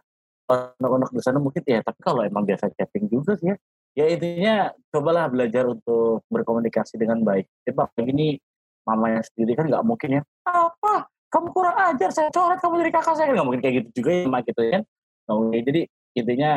[0.50, 3.56] Anak-anak di sana mungkin ya tapi kalau emang biasa chatting juga sih ya.
[3.92, 7.48] Ya intinya cobalah belajar untuk berkomunikasi dengan baik.
[7.64, 8.36] Ya bang begini
[8.82, 11.06] mamanya sendiri kan nggak mungkin ya apa?
[11.32, 13.32] Kamu kurang ajar saya coret kamu dari kakak saya.
[13.32, 14.82] Nggak mungkin kayak gitu juga ya mak gitu kan
[15.28, 15.80] nah, jadi
[16.12, 16.50] intinya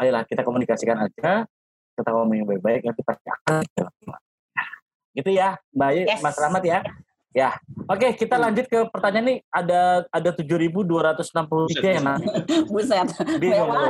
[0.00, 1.44] ayolah kita komunikasikan aja
[1.96, 3.62] kita ngomong yang baik-baik nanti pasti akan
[5.10, 6.22] gitu ya baik yes.
[6.22, 6.80] Mas Rahmat ya
[7.30, 7.54] Ya,
[7.86, 8.42] oke kita hmm.
[8.42, 9.38] lanjut ke pertanyaan nih.
[9.54, 12.18] Ada ada 7.263 ya, nah.
[12.72, 13.06] Buset.
[13.38, 13.70] Bingung.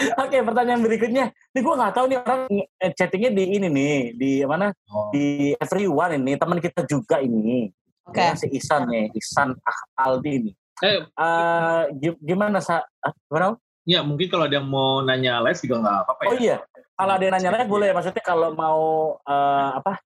[0.00, 1.28] Oke, pertanyaan berikutnya.
[1.52, 2.42] Ini gue nggak tahu nih orang
[2.80, 4.72] eh, chattingnya di ini nih, di mana?
[4.88, 5.12] Oh.
[5.12, 7.68] Di everyone ini, teman kita juga ini.
[8.08, 8.16] Oke.
[8.16, 8.32] Okay.
[8.32, 9.52] Ya, si Isan nih, Isan
[10.00, 10.52] Aldi ini.
[10.80, 11.84] Eh, uh,
[12.24, 12.80] gimana sa?
[13.04, 13.60] Uh, gimana?
[13.84, 16.28] Ya, mungkin kalau ada yang mau nanya live juga nggak apa-apa ya.
[16.28, 16.56] Oh iya,
[16.96, 17.88] kalau ada yang nanya live boleh.
[17.92, 18.80] Maksudnya kalau mau
[19.20, 20.00] uh, apa?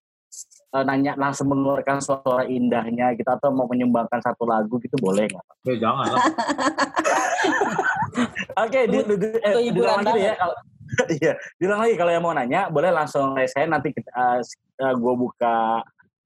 [0.75, 5.45] Uh, nanya langsung mengeluarkan suara indahnya gitu atau mau menyumbangkan satu lagu gitu boleh nggak?
[5.71, 6.11] Ya jangan.
[8.63, 10.55] Oke, di, di, di, eh, diulang lagi ya kalau
[11.17, 14.39] iya, bilang lagi kalau yang mau nanya boleh langsung saya nanti kita uh,
[14.85, 15.81] uh, gue buka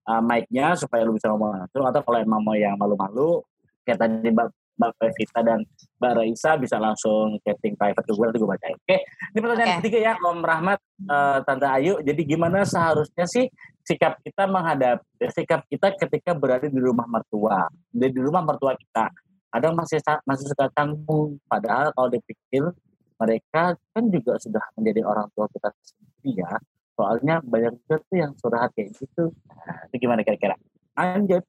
[0.09, 3.39] uh, mic-nya supaya lu bisa ngomong langsung atau kalau emang mau yang malu-malu
[3.87, 4.47] kayak tadi Mbak
[4.79, 5.59] Mbak Pevita dan
[5.99, 8.77] Mbak Raisa bisa langsung chatting private ke gue nanti gue bacain.
[8.79, 9.79] Oke, ini pertanyaan okay.
[9.83, 10.79] ketiga ya Om Rahmat,
[11.11, 11.99] uh, Tante Ayu.
[11.99, 13.51] Jadi gimana seharusnya sih
[13.89, 15.01] sikap kita menghadapi
[15.33, 19.09] sikap kita ketika berada di rumah mertua di, di rumah mertua kita.
[19.49, 19.97] Kadang masih
[20.29, 22.69] masih suka tanggung padahal kalau dipikir
[23.17, 26.53] mereka kan juga sudah menjadi orang tua kita sendiri ya.
[26.93, 29.33] Soalnya banyak juga tuh yang curhat kayak gitu.
[29.49, 30.53] Nah, itu gimana kira-kira?
[30.93, 31.43] Lanjut.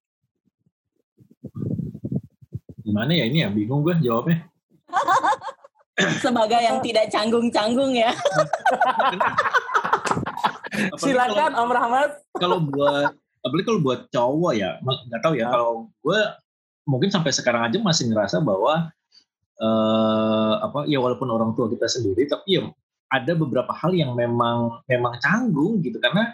[2.80, 3.48] Gimana ya ini ya?
[3.52, 4.48] Bingung gue jawabnya.
[6.24, 8.08] Sebagai yang tidak canggung-canggung ya
[11.00, 12.10] Silakan Om Rahmat.
[12.38, 15.48] Kalau buat apalagi kalau buat cowok ya, nggak tahu ya.
[15.48, 15.52] Nah.
[15.56, 15.72] Kalau
[16.04, 16.20] gue
[16.88, 18.92] mungkin sampai sekarang aja masih ngerasa bahwa
[19.60, 22.68] uh, apa ya walaupun orang tua kita sendiri, tapi ya
[23.10, 26.30] ada beberapa hal yang memang memang canggung gitu karena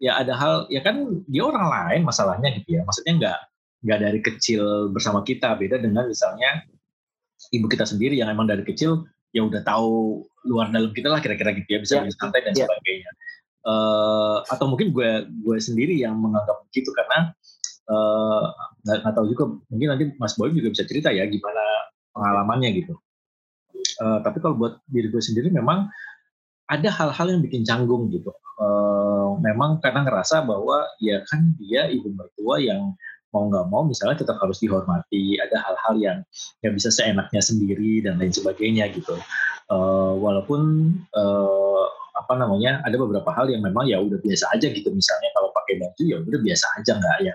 [0.00, 2.82] ya ada hal ya kan dia orang lain masalahnya gitu ya.
[2.86, 3.40] Maksudnya nggak
[3.80, 6.64] nggak dari kecil bersama kita beda dengan misalnya
[7.48, 11.54] ibu kita sendiri yang emang dari kecil ya udah tahu luar dalam kita lah kira-kira
[11.54, 12.10] gitu ya bisa ya.
[12.16, 12.66] santai dan ya.
[12.66, 13.10] sebagainya
[13.66, 17.32] uh, atau mungkin gue gue sendiri yang menganggap begitu karena
[17.90, 18.44] eh,
[18.86, 21.62] nggak uh, tahu juga mungkin nanti Mas Boy juga bisa cerita ya gimana
[22.14, 22.94] pengalamannya gitu.
[24.00, 25.88] Uh, tapi kalau buat diri gue sendiri memang
[26.70, 28.30] ada hal-hal yang bikin canggung gitu.
[28.60, 32.92] Uh, memang karena ngerasa bahwa ya kan dia ibu mertua yang
[33.30, 35.38] mau nggak mau misalnya tetap harus dihormati.
[35.38, 36.18] Ada hal-hal yang
[36.66, 39.14] yang bisa seenaknya sendiri dan lain sebagainya gitu.
[39.70, 41.86] Uh, walaupun uh,
[42.20, 45.80] apa namanya ada beberapa hal yang memang ya udah biasa aja gitu misalnya kalau pakai
[45.80, 47.34] baju ya udah biasa aja nggak ya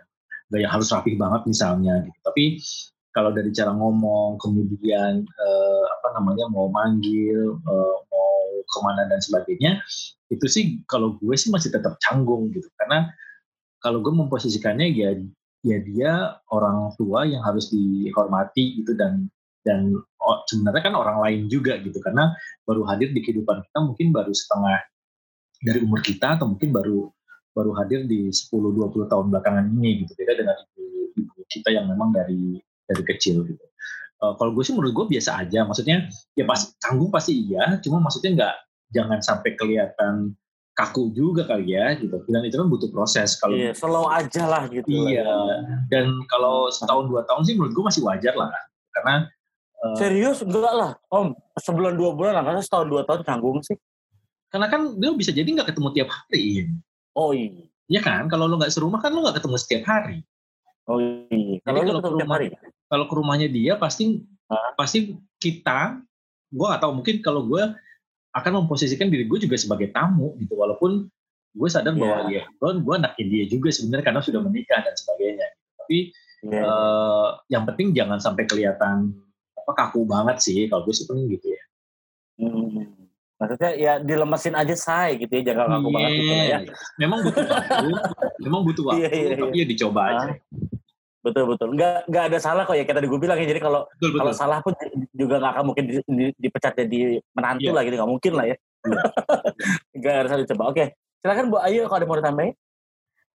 [0.52, 2.44] nggak yang harus rapi banget misalnya gitu tapi
[3.16, 8.32] kalau dari cara ngomong kemudian eh, apa namanya mau manggil eh, mau
[8.62, 9.82] ke mana dan sebagainya
[10.30, 13.10] itu sih kalau gue sih masih tetap canggung gitu karena
[13.82, 15.16] kalau gue memposisikannya ya
[15.66, 16.12] ya dia
[16.54, 19.26] orang tua yang harus dihormati gitu dan
[19.66, 19.98] dan
[20.46, 21.98] sebenarnya kan orang lain juga gitu.
[21.98, 22.30] Karena
[22.70, 24.78] baru hadir di kehidupan kita mungkin baru setengah
[25.66, 27.10] dari umur kita atau mungkin baru
[27.58, 30.14] baru hadir di 10-20 tahun belakangan ini gitu.
[30.14, 30.86] Beda dengan ibu,
[31.18, 33.66] ibu kita yang memang dari dari kecil gitu.
[34.22, 36.08] Uh, kalau gue sih menurut gue biasa aja, maksudnya
[36.38, 38.56] ya pas tanggung pasti iya, cuma maksudnya nggak
[38.94, 40.38] jangan sampai kelihatan
[40.76, 42.20] kaku juga kali ya gitu.
[42.28, 43.40] Dan itu kan butuh proses.
[43.40, 44.86] Kalau iya, slow aja lah gitu.
[44.92, 45.24] Iya.
[45.88, 48.52] Dan kalau setahun dua tahun sih menurut gue masih wajar lah,
[48.92, 49.32] karena
[49.76, 51.36] Uh, Serius enggak lah, Om.
[51.60, 53.76] Sebulan dua bulan lah, karena setahun dua tahun tanggung sih.
[54.50, 56.72] Karena kan dia bisa jadi nggak ketemu tiap hari.
[57.14, 57.70] Oh iya.
[57.86, 60.24] Ya kan, kalau lo nggak serumah kan lo nggak ketemu setiap hari.
[60.90, 61.60] Oh iya.
[61.62, 62.48] Kalau Jadi tiap rumah- hari.
[62.88, 64.74] Kalau ke rumahnya dia pasti Hah?
[64.80, 66.02] pasti kita,
[66.50, 67.64] gue atau mungkin kalau gue
[68.36, 71.08] akan memposisikan diri gue juga sebagai tamu gitu, walaupun
[71.56, 72.00] gue sadar Iya.
[72.04, 75.48] bahwa ya gue gue anaknya dia juga sebenarnya karena sudah menikah dan sebagainya.
[75.80, 75.98] Tapi
[76.44, 76.62] Iya.
[76.68, 79.16] eh, yang penting jangan sampai kelihatan
[79.56, 81.64] apa kaku banget sih kalau gue sih penting gitu ya.
[82.44, 82.92] Hmm.
[83.36, 86.44] Maksudnya ya dilemesin aja say gitu ya, jangan ngaku banget gitu ya.
[86.44, 86.58] Iya.
[87.00, 87.88] Memang butuh waktu,
[88.48, 90.28] memang butuh waktu, Iya, iya, tapi ya dicoba aja.
[91.26, 91.74] Betul betul.
[91.74, 93.50] Nggak nggak ada salah kok ya tadi gue bilang ya.
[93.50, 94.38] Jadi kalau Betul kalau betul.
[94.38, 94.72] salah pun
[95.10, 97.74] juga nggak akan mungkin di, di- dipecat jadi menantu Iya.
[97.74, 98.56] lah gitu nggak mungkin lah ya.
[99.98, 100.64] Nggak harus dicoba.
[100.70, 100.84] Oke,
[101.18, 102.54] silakan Bu Ayu kalau ada mau ditambahin.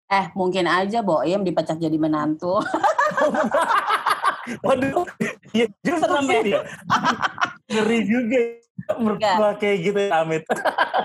[0.06, 2.58] Eh mungkin aja Boim dipecat jadi menantu.
[4.62, 5.04] Waduh,
[5.52, 6.60] iya justru nambahin ya.
[7.68, 8.40] Ngeri juga.
[8.96, 10.42] Mertua kayak gitu ya, Amit.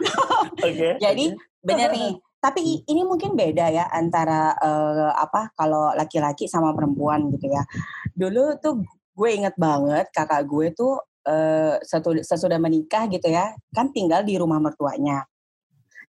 [0.66, 0.90] Oke.
[0.98, 1.26] Jadi
[1.60, 2.12] bener nih.
[2.46, 7.66] Tapi ini mungkin beda ya antara eh, apa kalau laki-laki sama perempuan gitu ya.
[8.14, 8.86] Dulu tuh
[9.18, 14.38] gue inget banget kakak gue tuh eh, setu- sesudah menikah gitu ya, kan tinggal di
[14.38, 15.26] rumah mertuanya.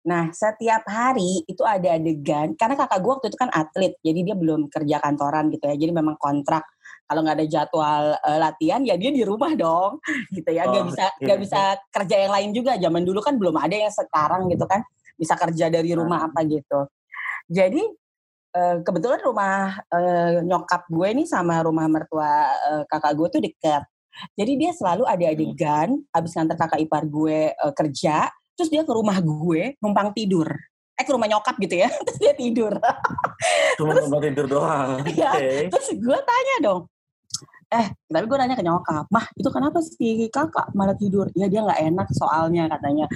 [0.09, 4.35] Nah setiap hari itu ada adegan karena kakak gue waktu itu kan atlet, jadi dia
[4.35, 5.77] belum kerja kantoran gitu ya.
[5.77, 6.65] Jadi memang kontrak.
[7.05, 10.01] Kalau nggak ada jadwal eh, latihan ya dia di rumah dong,
[10.33, 10.65] gitu ya.
[10.65, 11.25] Gak Oh, bisa iya.
[11.29, 11.61] gak bisa
[11.93, 12.73] kerja yang lain juga.
[12.81, 14.81] Zaman dulu kan belum ada yang sekarang gitu kan
[15.17, 16.89] bisa kerja dari rumah apa gitu.
[17.49, 17.83] Jadi
[18.53, 23.83] eh, kebetulan rumah eh, nyokap gue nih sama rumah mertua eh, kakak gue tuh dekat.
[24.37, 29.17] Jadi dia selalu ada adegan abis nganter kakak ipar gue kerja, terus dia ke rumah
[29.17, 30.45] gue numpang tidur.
[30.93, 32.77] Eh ke rumah nyokap gitu ya, terus dia tidur.
[33.81, 35.01] Cuma tempat tidur doang.
[35.09, 35.31] Iya.
[35.33, 35.53] Oke.
[35.73, 36.85] Terus gue tanya dong,
[37.73, 41.25] eh tapi gue nanya ke nyokap, mah itu kenapa si kakak malah tidur?
[41.33, 43.09] Ya dia nggak enak soalnya katanya.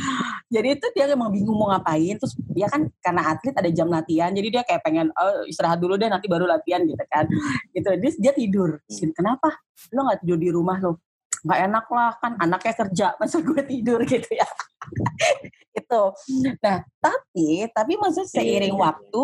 [0.49, 2.17] Jadi itu dia emang bingung mau ngapain.
[2.17, 5.93] Terus dia kan karena atlet ada jam latihan, jadi dia kayak pengen oh, istirahat dulu
[6.01, 7.29] deh nanti baru latihan gitu kan.
[7.69, 7.89] Gitu.
[8.01, 8.81] Dia, dia tidur.
[9.13, 9.53] Kenapa?
[9.93, 11.05] Lo nggak tidur di rumah lo?
[11.45, 14.47] Nggak enak lah kan anaknya kerja, masa gue tidur gitu ya.
[15.77, 16.03] itu.
[16.65, 18.81] Nah tapi tapi maksudnya seiring Iya.
[18.81, 19.21] waktu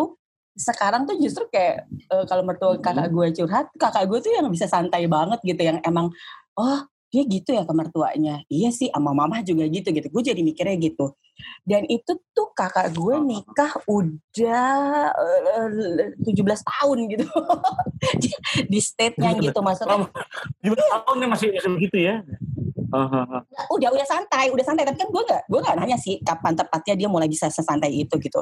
[0.54, 4.70] sekarang tuh justru kayak eh, kalau mertua kakak gue curhat, kakak gue tuh yang bisa
[4.70, 6.10] santai banget gitu, yang emang
[6.54, 6.78] oh
[7.14, 8.42] dia gitu ya ke mertuanya.
[8.50, 10.10] Iya sih, sama mama juga gitu gitu.
[10.10, 11.14] Gue jadi mikirnya gitu.
[11.62, 17.26] Dan itu tuh kakak gue nikah udah eh, 17 tahun gitu.
[18.70, 20.10] Di- state-nya gitu maksudnya.
[20.58, 21.46] Gimana tahun nih masih
[21.78, 22.14] begitu ya?
[22.94, 23.38] Hahaha.
[23.74, 24.86] udah udah santai udah santai.
[24.86, 28.14] Tapi kan gue nggak gue nggak nanya sih kapan tepatnya dia mulai bisa sesantai itu
[28.22, 28.40] gitu.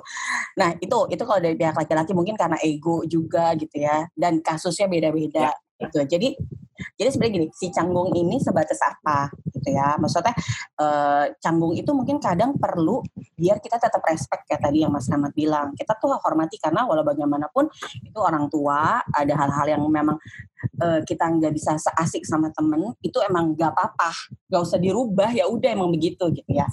[0.61, 4.05] Nah itu itu kalau dari pihak laki-laki mungkin karena ego juga gitu ya.
[4.13, 6.01] Dan kasusnya beda-beda gitu.
[6.05, 6.29] Jadi
[6.99, 9.95] jadi sebenarnya gini si canggung ini sebatas apa gitu ya.
[10.01, 10.35] Maksudnya
[10.81, 13.05] eh, canggung itu mungkin kadang perlu
[13.39, 15.77] biar kita tetap respect kayak tadi yang Mas Rahmat bilang.
[15.79, 17.71] Kita tuh hormati karena walau bagaimanapun
[18.03, 20.17] itu orang tua ada hal-hal yang memang
[20.83, 24.11] eh, kita nggak bisa seasik sama temen itu emang nggak apa-apa.
[24.51, 26.67] Nggak usah dirubah ya udah emang begitu gitu ya.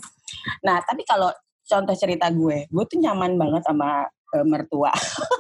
[0.65, 1.29] Nah tapi kalau
[1.69, 4.89] contoh cerita gue gue tuh nyaman banget sama eh, mertua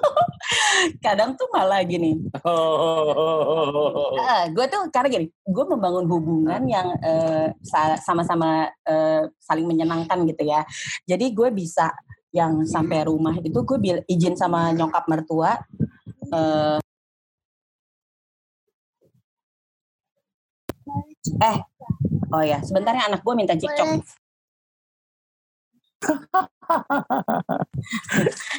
[0.99, 4.15] kadang tuh malah gini Oh.
[4.19, 10.25] Ah, gue tuh karena gini, gue membangun hubungan yang eh, sa- sama-sama eh, saling menyenangkan
[10.25, 10.61] gitu ya.
[11.03, 11.89] Jadi gue bisa
[12.29, 15.57] yang sampai rumah itu gue bil- izin sama nyokap mertua.
[16.29, 16.77] eh,
[21.41, 21.57] eh,
[22.29, 23.85] oh ya, sebentar ya anak gue minta cicok.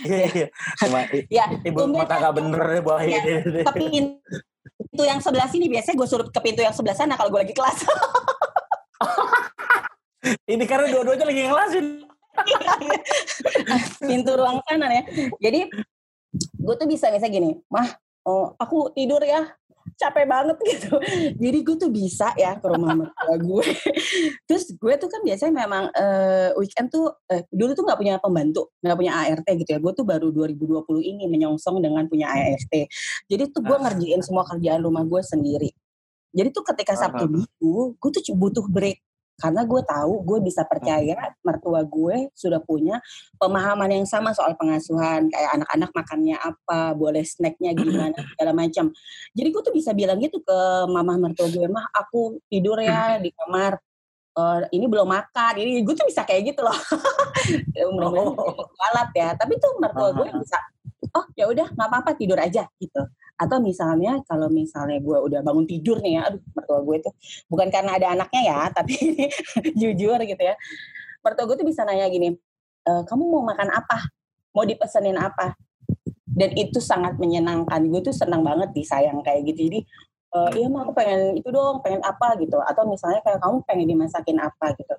[0.04, 0.46] Iya, iya.
[0.80, 3.10] Cuma i- Ya, ibu tumben mata gak bener deh Bu Ayu.
[3.14, 7.30] Ya, ke pintu yang sebelah sini biasanya gue suruh ke pintu yang sebelah sana kalau
[7.32, 7.84] gue lagi kelas.
[10.52, 11.86] Ini karena dua-duanya lagi ngelasin.
[14.10, 15.02] pintu ruang kanan ya.
[15.40, 15.60] Jadi
[16.60, 17.88] gue tuh bisa misalnya gini, mah
[18.28, 19.48] oh, aku tidur ya
[19.98, 20.94] capek banget gitu.
[21.38, 23.66] Jadi gue tuh bisa ya ke rumah mertua gue.
[24.48, 28.70] Terus gue tuh kan biasanya memang eh, weekend tuh eh, dulu tuh nggak punya pembantu,
[28.82, 29.78] nggak punya ART gitu ya.
[29.82, 32.74] Gue tuh baru 2020 ini menyongsong dengan punya ART.
[33.26, 35.70] Jadi tuh gue ngerjain semua kerjaan rumah gue sendiri.
[36.30, 39.02] Jadi tuh ketika Sabtu Minggu, gue tuh butuh break
[39.40, 43.00] karena gue tahu gue bisa percaya mertua gue sudah punya
[43.40, 45.32] pemahaman yang sama soal pengasuhan.
[45.32, 48.92] Kayak anak-anak makannya apa boleh snacknya gimana segala macam.
[49.32, 50.58] Jadi gue tuh bisa bilang gitu ke
[50.92, 53.80] mama mertua gue mah aku tidur ya di kamar.
[54.30, 55.52] Eh, ini belum makan.
[55.58, 56.76] Ini gue tuh bisa kayak gitu loh.
[57.96, 58.68] Mudah-mudahan Oh.
[58.76, 59.34] kualat ya.
[59.34, 60.58] Tapi tuh mertua gue bisa
[61.08, 63.02] oh ya udah nggak apa-apa tidur aja gitu.
[63.40, 67.12] Atau misalnya kalau misalnya gue udah bangun tidur nih ya aduh mertua gue tuh
[67.48, 68.94] bukan karena ada anaknya ya tapi
[69.76, 70.54] jujur gitu ya.
[71.24, 72.36] Mertua gue tuh bisa nanya gini
[72.84, 74.12] e, kamu mau makan apa?
[74.52, 75.56] Mau dipesenin apa?
[76.30, 77.80] Dan itu sangat menyenangkan.
[77.88, 79.66] Gue tuh senang banget disayang kayak gitu.
[79.66, 79.80] Jadi
[80.34, 82.38] uh, iya mah aku pengen itu dong pengen apa?
[82.38, 82.58] gitu.
[82.62, 84.66] Atau misalnya kayak kamu pengen dimasakin apa?
[84.78, 84.94] gitu.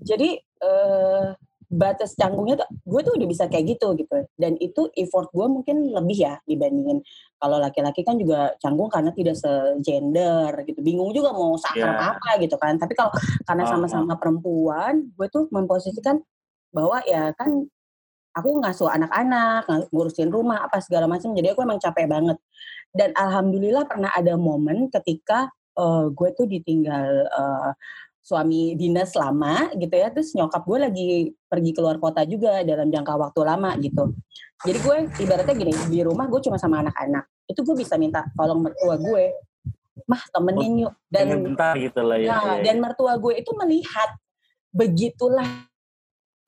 [0.00, 1.36] Jadi uh,
[1.70, 4.26] batas canggungnya tuh gue tuh udah bisa kayak gitu gitu.
[4.34, 6.98] Dan itu effort gue mungkin lebih ya dibandingin
[7.38, 10.82] kalau laki-laki kan juga canggung karena tidak segender gitu.
[10.82, 12.10] Bingung juga mau sakar yeah.
[12.18, 12.74] apa gitu kan.
[12.74, 13.14] Tapi kalau
[13.46, 16.18] karena sama-sama perempuan gue tuh memposisikan
[16.74, 17.70] bahwa ya kan
[18.34, 22.38] aku ngasuh anak-anak ngurusin rumah apa segala macam jadi aku emang capek banget.
[22.90, 25.46] Dan alhamdulillah pernah ada momen ketika
[25.78, 27.70] uh, gue tuh ditinggal uh,
[28.20, 31.08] suami dinas lama gitu ya terus nyokap gue lagi
[31.48, 34.12] pergi keluar kota juga dalam jangka waktu lama gitu
[34.60, 38.60] jadi gue ibaratnya gini di rumah gue cuma sama anak-anak itu gue bisa minta tolong
[38.60, 39.24] mertua gue
[40.04, 44.10] mah temenin yuk dan bentar gitu lah ya, ya, ya dan mertua gue itu melihat
[44.70, 45.48] begitulah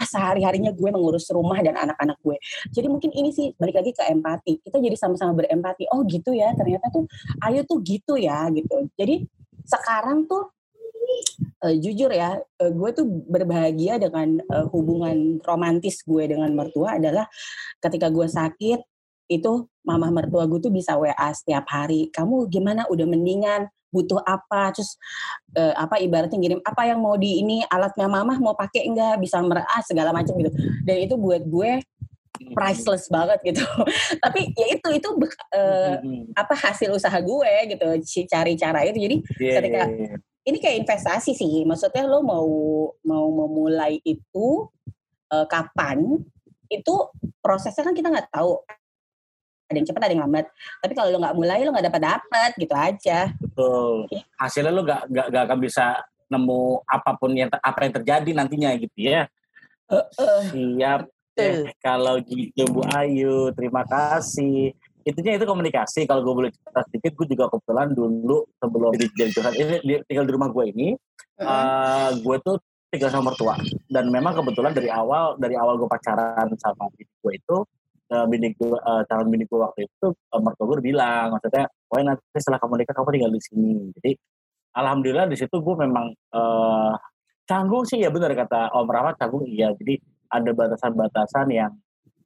[0.03, 2.37] sehari-harinya gue mengurus rumah dan anak-anak gue.
[2.75, 4.59] Jadi mungkin ini sih balik lagi ke empati.
[4.59, 5.87] Kita jadi sama-sama berempati.
[5.95, 7.07] Oh gitu ya, ternyata tuh
[7.47, 8.91] ayo tuh gitu ya gitu.
[8.99, 9.23] Jadi
[9.62, 10.51] sekarang tuh
[11.62, 17.26] uh, jujur ya, uh, gue tuh berbahagia dengan uh, hubungan romantis gue dengan mertua adalah
[17.78, 18.80] ketika gue sakit
[19.30, 19.53] itu
[19.86, 22.11] mama mertua gue tuh bisa WA setiap hari.
[22.12, 22.84] Kamu gimana?
[22.90, 23.70] Udah mendingan?
[23.92, 24.72] Butuh apa?
[24.72, 24.96] Terus
[25.57, 29.20] uh, apa ibaratnya ngirim apa yang mau di ini alatnya mama mau pakai enggak?
[29.22, 30.53] Bisa merah segala macam gitu.
[30.84, 31.80] Dan itu buat gue
[32.53, 33.64] priceless banget gitu.
[34.24, 35.09] Tapi ya itu itu
[35.57, 35.96] uh,
[36.36, 37.86] apa hasil usaha gue gitu,
[38.28, 38.98] cari cara itu.
[39.00, 41.62] Jadi yeah, ketika yeah, yeah ini kayak investasi sih.
[41.62, 42.49] Maksudnya lo mau
[43.07, 44.66] mau memulai itu
[45.30, 46.18] uh, kapan?
[46.66, 48.59] Itu prosesnya kan kita nggak tahu.
[49.70, 50.47] Ada yang cepat, ada yang lambat.
[50.84, 53.18] Tapi kalau lo nggak mulai, lo nggak dapat dapat gitu aja.
[53.38, 54.11] Betul.
[54.36, 58.99] Hasilnya lo nggak nggak akan bisa nemu apa pun yang apa yang terjadi nantinya gitu
[58.99, 59.28] ya.
[59.88, 60.43] Uh, uh.
[60.49, 61.01] Siap.
[61.32, 66.00] Eh, kalau gitu Bu Ayu, terima kasih intinya itu komunikasi.
[66.07, 70.32] Kalau gue boleh cerita sedikit gue juga kebetulan dulu sebelum jadi curhat ini tinggal di
[70.32, 70.88] rumah gue ini
[71.42, 72.57] uh, uh gue tuh
[72.92, 73.57] tinggal sama mertua.
[73.88, 77.57] Dan memang kebetulan dari awal dari awal gue pacaran sama bini gue itu
[78.12, 81.96] uh, bini gue uh, calon bini gue waktu itu uh, mertua gue bilang maksudnya oh
[82.00, 83.72] nanti setelah kamu nikah kamu tinggal di sini.
[84.00, 84.11] Jadi
[84.76, 86.94] alhamdulillah di situ gue memang uh,
[87.48, 89.72] canggung sih ya benar kata Om Rahmat canggung iya.
[89.72, 89.96] Jadi
[90.32, 91.72] ada batasan-batasan yang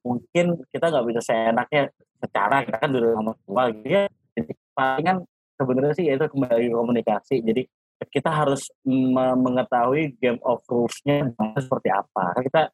[0.06, 1.90] mungkin kita nggak bisa seenaknya
[2.26, 4.02] secara kita kan dulu sama tua gitu ya
[4.36, 5.16] jadi palingan
[5.56, 7.40] sebenarnya sih itu kembali komunikasi.
[7.40, 7.64] Jadi
[8.12, 8.68] kita harus
[9.16, 12.36] mengetahui game of rules-nya seperti apa.
[12.44, 12.68] Kita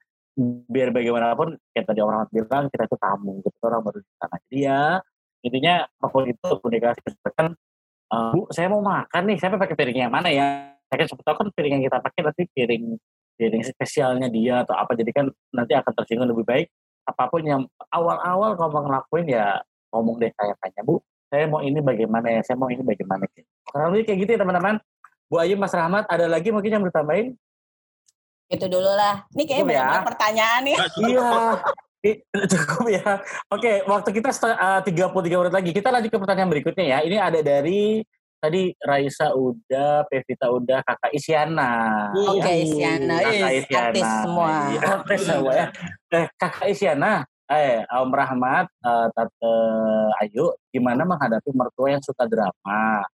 [0.67, 4.37] biar bagaimanapun kayak tadi orang bilang kita itu tamu gitu orang baru di sana.
[4.49, 4.81] Jadi ya
[5.43, 6.99] intinya apa pun itu komunikasi
[7.35, 7.55] kan
[8.13, 10.75] bu saya mau makan nih saya pakai piring yang mana ya?
[10.91, 12.85] Saya kan sebetulnya kan piring yang kita pakai nanti piring
[13.39, 15.27] piring spesialnya dia atau apa jadi kan
[15.57, 16.69] nanti akan tersinggung lebih baik
[17.03, 19.59] apa pun yang awal-awal kamu ngelakuin ya
[19.91, 22.41] ngomong deh kayak tanya bu saya mau ini bagaimana ya?
[22.45, 23.25] Saya mau ini bagaimana?
[23.33, 24.77] Gitu kurang lebih kayak gitu ya teman-teman.
[25.33, 27.33] Bu Ayu Mas Rahmat ada lagi mungkin yang bertambahin
[28.53, 29.25] itu dulu lah.
[29.33, 30.05] Ini kayak banyak ya.
[30.05, 30.77] pertanyaan nih.
[31.09, 31.31] Iya.
[32.53, 32.85] cukup.
[32.93, 33.11] Ya.
[33.49, 35.71] Oke waktu kita eh, tiga puluh tiga menit lagi.
[35.73, 36.99] Kita lanjut ke pertanyaan berikutnya ya.
[37.01, 38.05] Ini ada dari
[38.43, 41.71] tadi Raisa udah, Pevita udah, Kakak Isyana.
[42.11, 43.17] Oke, okay, Isyana.
[43.23, 43.87] Kakak Isyana.
[43.87, 44.51] Artis semua.
[44.51, 45.67] Iya, artis semua ya.
[46.11, 47.13] Eh, Kakak Isyana,
[47.47, 49.55] eh, Om Rahmat, uh, Tante
[50.19, 53.07] Ayu, gimana menghadapi mertua yang suka drama?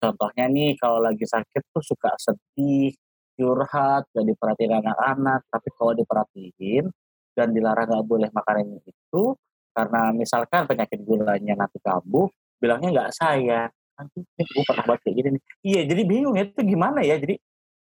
[0.00, 2.96] Contohnya nih, kalau lagi sakit tuh suka sedih,
[3.36, 6.88] curhat, gak diperhatiin anak-anak, tapi kalau diperhatiin
[7.36, 9.36] dan dilarang gak boleh makan itu,
[9.76, 13.68] karena misalkan penyakit gulanya nanti kambuh, bilangnya nggak saya
[14.00, 15.42] nanti gue pernah buat kayak gini nih.
[15.60, 17.20] Iya, jadi bingung ya itu gimana ya.
[17.20, 17.36] Jadi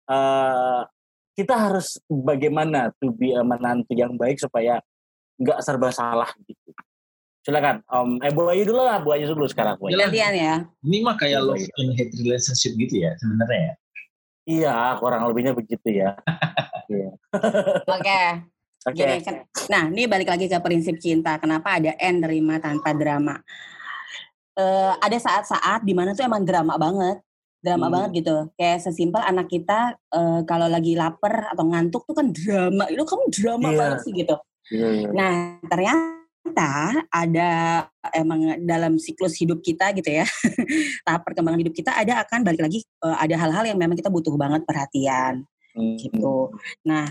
[0.08, 0.82] uh,
[1.36, 4.80] kita harus bagaimana tuh be a menantu yang baik supaya
[5.36, 6.72] nggak serba salah gitu.
[7.46, 8.18] Silakan, Om.
[8.18, 9.78] Um, eh Bu Ayu dulu lah, Bu Ayu dulu sekarang.
[9.78, 10.66] Bu Gantian ya.
[10.82, 13.74] Ini mah kayak love and hate relationship gitu ya sebenarnya ya.
[14.46, 16.16] Iya, kurang lebihnya begitu ya.
[16.86, 17.10] Iya.
[17.90, 18.22] Oke.
[18.86, 19.06] Oke.
[19.26, 19.36] Kan,
[19.74, 21.42] nah, ini balik lagi ke prinsip cinta.
[21.42, 23.42] Kenapa ada N nerima tanpa drama?
[24.60, 27.20] Uh, ada saat-saat di mana tuh emang drama banget
[27.66, 27.94] drama hmm.
[27.98, 32.86] banget gitu kayak sesimpel anak kita uh, kalau lagi lapar atau ngantuk tuh kan drama
[32.94, 33.78] itu kamu drama yeah.
[33.82, 34.36] banget sih gitu
[34.70, 35.12] yeah, yeah.
[35.12, 35.34] nah
[35.66, 36.74] ternyata
[37.10, 37.50] ada
[38.14, 40.26] emang dalam siklus hidup kita gitu ya
[41.10, 44.38] tahap perkembangan hidup kita ada akan balik lagi uh, ada hal-hal yang memang kita butuh
[44.38, 45.42] banget perhatian
[45.74, 45.98] hmm.
[45.98, 46.54] gitu
[46.86, 47.10] nah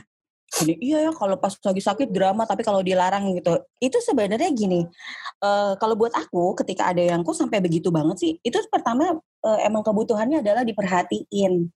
[0.62, 4.86] gini iya ya kalau pas lagi sakit drama tapi kalau dilarang gitu itu sebenarnya gini
[5.42, 9.58] uh, kalau buat aku ketika ada yang kok sampai begitu banget sih itu pertama uh,
[9.66, 11.70] emang kebutuhannya adalah diperhatiin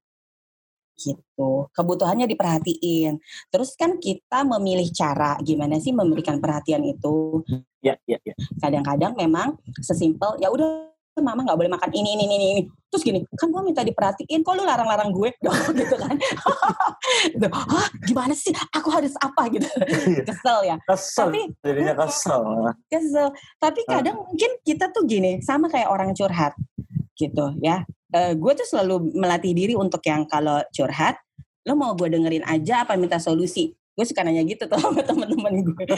[0.99, 1.71] gitu.
[1.71, 3.23] Kebutuhannya diperhatiin.
[3.55, 7.47] Terus kan kita memilih cara gimana sih memberikan perhatian itu.
[7.79, 8.35] Ya, ya, ya.
[8.59, 10.91] Kadang-kadang memang sesimpel ya udah
[11.25, 12.63] mama nggak boleh makan ini ini ini ini.
[12.89, 15.31] Terus gini kan gue minta diperhatiin kok lu larang-larang gue?
[15.79, 16.15] Gitu kan.
[17.31, 17.47] Gitu.
[17.53, 18.53] Hah, gimana sih?
[18.73, 19.49] Aku harus apa?
[19.53, 19.69] Gitu.
[20.25, 20.77] Kesel ya.
[20.89, 21.29] Kesel.
[21.29, 22.43] tapi Jadinya kesel.
[22.89, 23.29] kesel.
[23.61, 26.57] Tapi kadang mungkin kita tuh gini sama kayak orang curhat
[27.19, 27.85] gitu ya.
[28.15, 31.21] Eh gue tuh selalu melatih diri untuk yang kalau curhat
[31.69, 35.67] lo mau gue dengerin aja apa minta solusi gue suka nanya gitu tuh sama teman-teman
[35.67, 35.85] gue.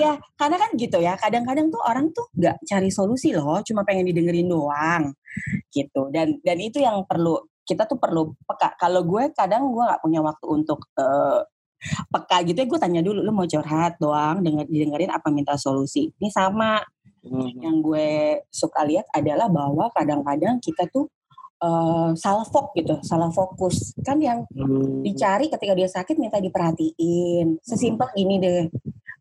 [0.00, 4.08] Ya karena kan gitu ya kadang-kadang tuh orang tuh nggak cari solusi loh cuma pengen
[4.08, 5.12] didengerin doang
[5.68, 6.08] gitu.
[6.08, 8.72] Dan dan itu yang perlu kita tuh perlu peka.
[8.80, 11.44] Kalau gue kadang gue nggak punya waktu untuk eh,
[12.08, 16.08] peka gitu ya gue tanya dulu lu mau curhat doang denger didengerin apa minta solusi?
[16.16, 16.80] Ini sama.
[17.20, 17.52] Hmm.
[17.60, 21.04] yang gue suka lihat adalah bahwa kadang-kadang kita tuh
[21.60, 23.92] eh, salah fok gitu, salah fokus.
[24.00, 25.04] Kan yang Hmm.
[25.04, 27.60] dicari ketika dia sakit minta diperhatiin.
[27.62, 28.64] Sesimpel gini deh.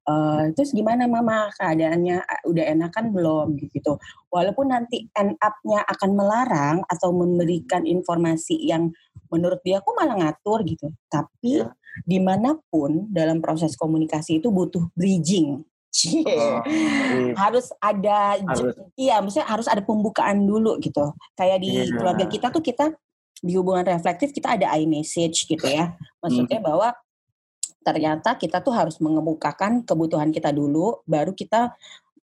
[0.09, 4.01] eh, terus gimana mama keadaannya Ah, udah enakan belum gitu.
[4.33, 8.89] Walaupun nanti end up-nya akan melarang atau memberikan informasi yang
[9.29, 10.89] menurut dia aku malah ngatur gitu.
[11.13, 11.69] Tapi Ya.
[12.09, 15.61] di mana pun dalam proses komunikasi itu butuh bridging.
[15.89, 17.33] Cie Oh, iya.
[17.33, 18.77] harus ada Harus.
[18.93, 21.97] iya maksudnya harus ada pembukaan dulu gitu kayak di Iya.
[21.97, 22.93] keluarga kita tuh kita
[23.41, 26.93] di hubungan reflektif kita ada I message gitu ya maksudnya bahwa
[27.81, 31.73] ternyata kita tuh harus mengemukakan kebutuhan kita dulu baru kita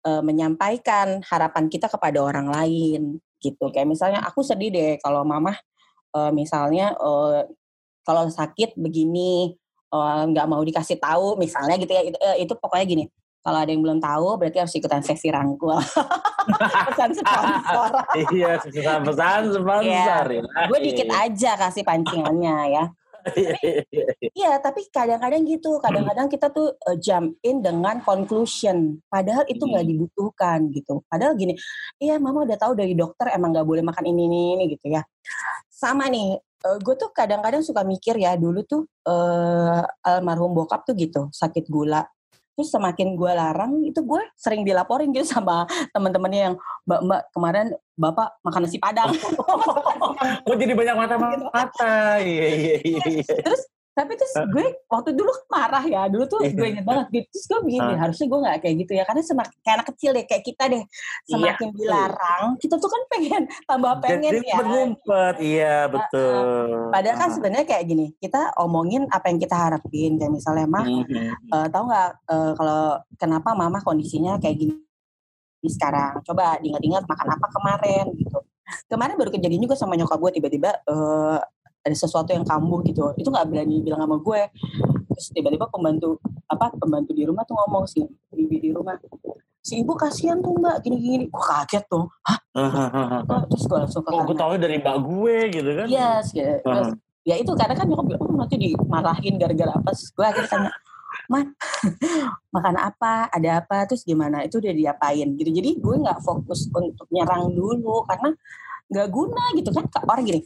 [0.07, 5.53] eh, menyampaikan harapan kita kepada orang lain gitu kayak misalnya aku sedih deh kalau mama
[6.17, 7.45] eh, misalnya eh,
[8.01, 9.53] kalau sakit begini
[9.91, 12.15] nggak mau dikasih tahu misalnya gitu ya itu,
[12.47, 13.05] itu pokoknya gini
[13.41, 15.73] kalau ada yang belum tahu berarti harus ikutan sesi rangkul
[16.89, 17.89] pesan sponsor
[18.33, 20.25] Iya, pesan-pesan sponsor.
[20.29, 20.65] Iya.
[20.69, 22.85] gue dikit aja kasih pancingannya ya
[24.33, 25.77] Iya, tapi kadang-kadang gitu.
[25.77, 28.97] Kadang-kadang kita tuh uh, jump in dengan conclusion.
[29.05, 29.91] Padahal itu nggak Hmm.
[29.93, 31.05] dibutuhkan gitu.
[31.05, 31.53] Padahal gini,
[32.01, 35.05] iya mama udah tahu dari dokter emang nggak boleh makan ini, ini, ini gitu ya.
[35.69, 36.33] Sama nih,
[36.81, 42.01] gue tuh kadang-kadang suka mikir ya, dulu tuh uh, almarhum bokap tuh gitu, sakit gula.
[42.55, 45.63] Terus semakin gue larang, itu gue sering dilaporin gitu sama
[45.95, 46.55] teman-temannya yang,
[46.85, 49.11] mbak-mbak kemarin bapak makan nasi padang.
[50.47, 52.19] Oh jadi banyak mata-mata.
[52.19, 53.03] Iya, iya, iya.
[53.07, 53.23] iya.
[53.41, 57.27] terus tapi terus gue waktu dulu kan marah ya dulu tuh gue inget banget gitu.
[57.29, 57.99] terus gue begini Ah.
[57.99, 60.83] harusnya gue nggak kayak gitu ya karena semakin kayak anak kecil deh kayak kita deh
[61.25, 66.87] semakin Iya, dilarang kita tuh kan pengen tambah pengen Jadi ya ngumpet, iya betul.
[66.87, 71.51] padahal kan sebenarnya kayak gini kita omongin apa yang kita harapin kayak misalnya mah Mhm.
[71.51, 72.81] eh, tahu nggak eh, kalau
[73.15, 74.75] kenapa mama kondisinya kayak gini
[75.63, 78.39] sekarang coba diingat-ingat makan apa kemarin gitu
[78.87, 81.37] kemarin baru kejadian juga sama nyokap gue tiba-tiba eh,
[81.81, 83.13] ada sesuatu yang kambuh gitu.
[83.17, 84.41] Itu nggak berani bilang sama gue.
[85.11, 88.95] Terus tiba-tiba pembantu apa pembantu di rumah tuh ngomong sih bibi di rumah
[89.61, 91.25] si ibu kasihan tuh mbak gini-gini.
[91.29, 92.05] Gue kaget tuh.
[92.25, 92.37] Hah?
[93.49, 95.87] Terus gue langsung ke Oh, gue tau dari mbak gue gitu kan.
[95.89, 96.55] yes gitu.
[96.61, 96.89] terus
[97.29, 99.89] ya itu karena kan nyokap bilang oh, nanti dimarahin gara-gara apa?
[99.93, 100.71] Terus gue akhirnya tanya
[101.29, 101.45] man
[102.55, 103.29] makan apa?
[103.33, 103.89] Ada apa?
[103.89, 104.45] Terus gimana?
[104.45, 105.27] Itu udah diapain?
[105.37, 105.49] Gitu.
[105.49, 108.33] Jadi gue nggak fokus untuk nyerang dulu karena
[108.91, 110.41] nggak guna gitu kan orang gini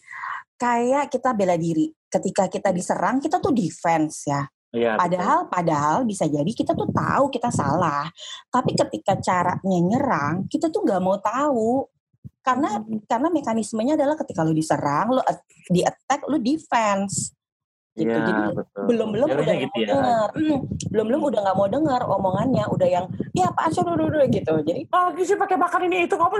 [0.55, 1.91] kayak kita bela diri.
[2.07, 4.43] Ketika kita diserang kita tuh defense ya.
[4.75, 5.03] Iya, betul.
[5.07, 8.11] padahal padahal bisa jadi kita tuh tahu kita salah.
[8.51, 11.87] Tapi ketika caranya nyerang kita tuh nggak mau tahu.
[12.45, 13.01] Karena Hmm.
[13.09, 15.21] karena mekanismenya adalah ketika lu diserang lu
[15.71, 17.33] di attack lu defense
[17.95, 18.11] gitu.
[18.11, 18.83] Iya, jadi betul.
[18.91, 19.87] belum belum Harusnya udah nggak gitu mau ya.
[19.87, 20.29] denger.
[20.35, 20.59] Hmm,
[20.91, 22.65] belum belum udah nggak mau denger omongannya.
[22.67, 23.81] Udah yang ya apa sih?
[23.81, 24.53] Dulu dulu gitu.
[24.67, 26.35] Jadi Pagi sih pakai makan ini itu kamu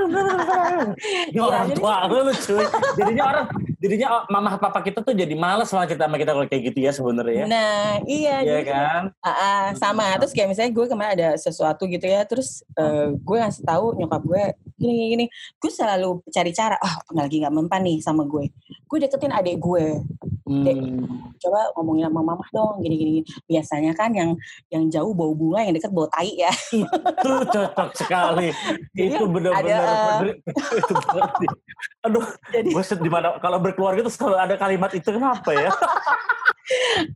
[1.32, 2.66] Ya orang tua lu cuy.
[3.00, 3.46] Jadinya orang
[3.80, 6.80] jadinya oh, mama papa kita tuh jadi males malah kita sama kita kalau kayak gitu
[6.84, 7.44] ya sebenarnya.
[7.44, 7.46] Ya.
[7.48, 9.04] nah iya Iya jadi kan?
[9.24, 10.12] Ah, ah, sama.
[10.20, 14.22] Terus kayak misalnya gue kemarin ada sesuatu gitu ya terus eh, gue ngasih tahu nyokap
[14.28, 14.44] gue
[14.76, 15.26] gini gini, gini.
[15.56, 18.52] Gue selalu cari cara oh lagi nggak mempan nih sama gue.
[18.92, 20.04] Gue deketin adik gue
[20.46, 21.10] Hmm.
[21.42, 23.14] coba ngomongin sama mama dong gini gini
[23.50, 24.38] biasanya kan yang
[24.70, 28.54] yang jauh bau bunga yang deket bau tai ya Itu cocok sekali.
[28.94, 30.38] Jadi itu benar-benar
[30.80, 31.46] itu berarti.
[32.06, 35.74] Aduh, jadi gue di mana kalau berkeluarga tuh selalu ada kalimat itu kenapa ya?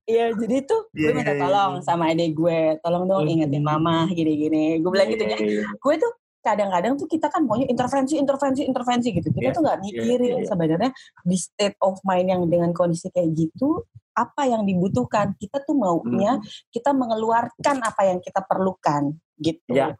[0.05, 1.43] Iya, jadi tuh gue Iya, minta iya, iya.
[1.45, 3.33] tolong sama adik gue, tolong dong Hmm.
[3.33, 4.77] ingetin mama gini-gini.
[4.77, 9.09] Gue bilang gitu, jadi Iya, gue tuh kadang-kadang tuh kita kan maunya intervensi, intervensi, intervensi
[9.11, 9.27] gitu.
[9.29, 10.47] Kita Iya, tuh nggak iya, mikirin iya.
[10.47, 10.91] sebenarnya
[11.27, 13.83] di state of mind yang dengan kondisi kayak gitu
[14.15, 15.35] apa yang dibutuhkan.
[15.35, 16.45] Kita tuh maunya Hmm.
[16.71, 19.71] kita mengeluarkan apa yang kita perlukan gitu.
[19.75, 19.95] Ya,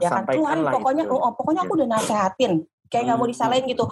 [0.00, 1.14] ya kan keluarin lah pokoknya itu.
[1.14, 2.52] oh, oh, pokoknya aku udah nasehatin
[2.90, 3.32] kayak nggak mau Hmm.
[3.32, 3.84] disalahin gitu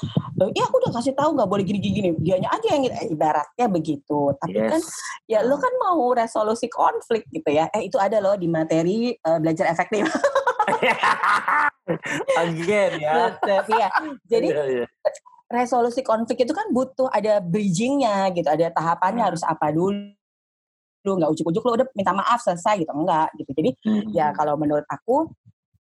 [0.52, 4.28] ya aku udah kasih tahu nggak boleh gini gini dianya aja yang eh, ibaratnya begitu
[4.36, 4.76] tapi kan
[5.24, 9.38] ya lo kan mau resolusi konflik gitu ya eh itu ada loh di materi eh,
[9.40, 10.04] belajar efektif
[12.38, 13.34] Again ya.
[13.38, 13.88] Tapi ya
[14.26, 14.86] jadi Iya, iya.
[15.50, 20.14] resolusi konflik itu kan butuh ada bridgingnya gitu ada tahapannya harus apa dulu
[21.00, 23.70] lu nggak ujuk-ujuk lu udah minta maaf selesai gitu enggak gitu jadi
[24.12, 25.32] ya kalau menurut aku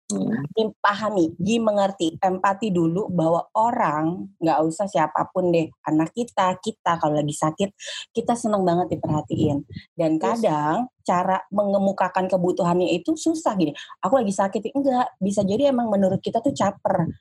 [0.07, 0.71] Hmm.
[0.79, 7.19] pahami, dimengerti, empati dulu bahwa orang nggak usah siapa pun deh, anak kita, kita kalau
[7.19, 7.75] lagi sakit,
[8.15, 9.67] kita seneng banget diperhatiin.
[9.91, 13.75] Dan kadang cara mengemukakan kebutuhannya itu susah gini.
[13.99, 15.11] Aku lagi sakit, enggak.
[15.19, 17.11] Bisa jadi emang menurut kita tuh caper.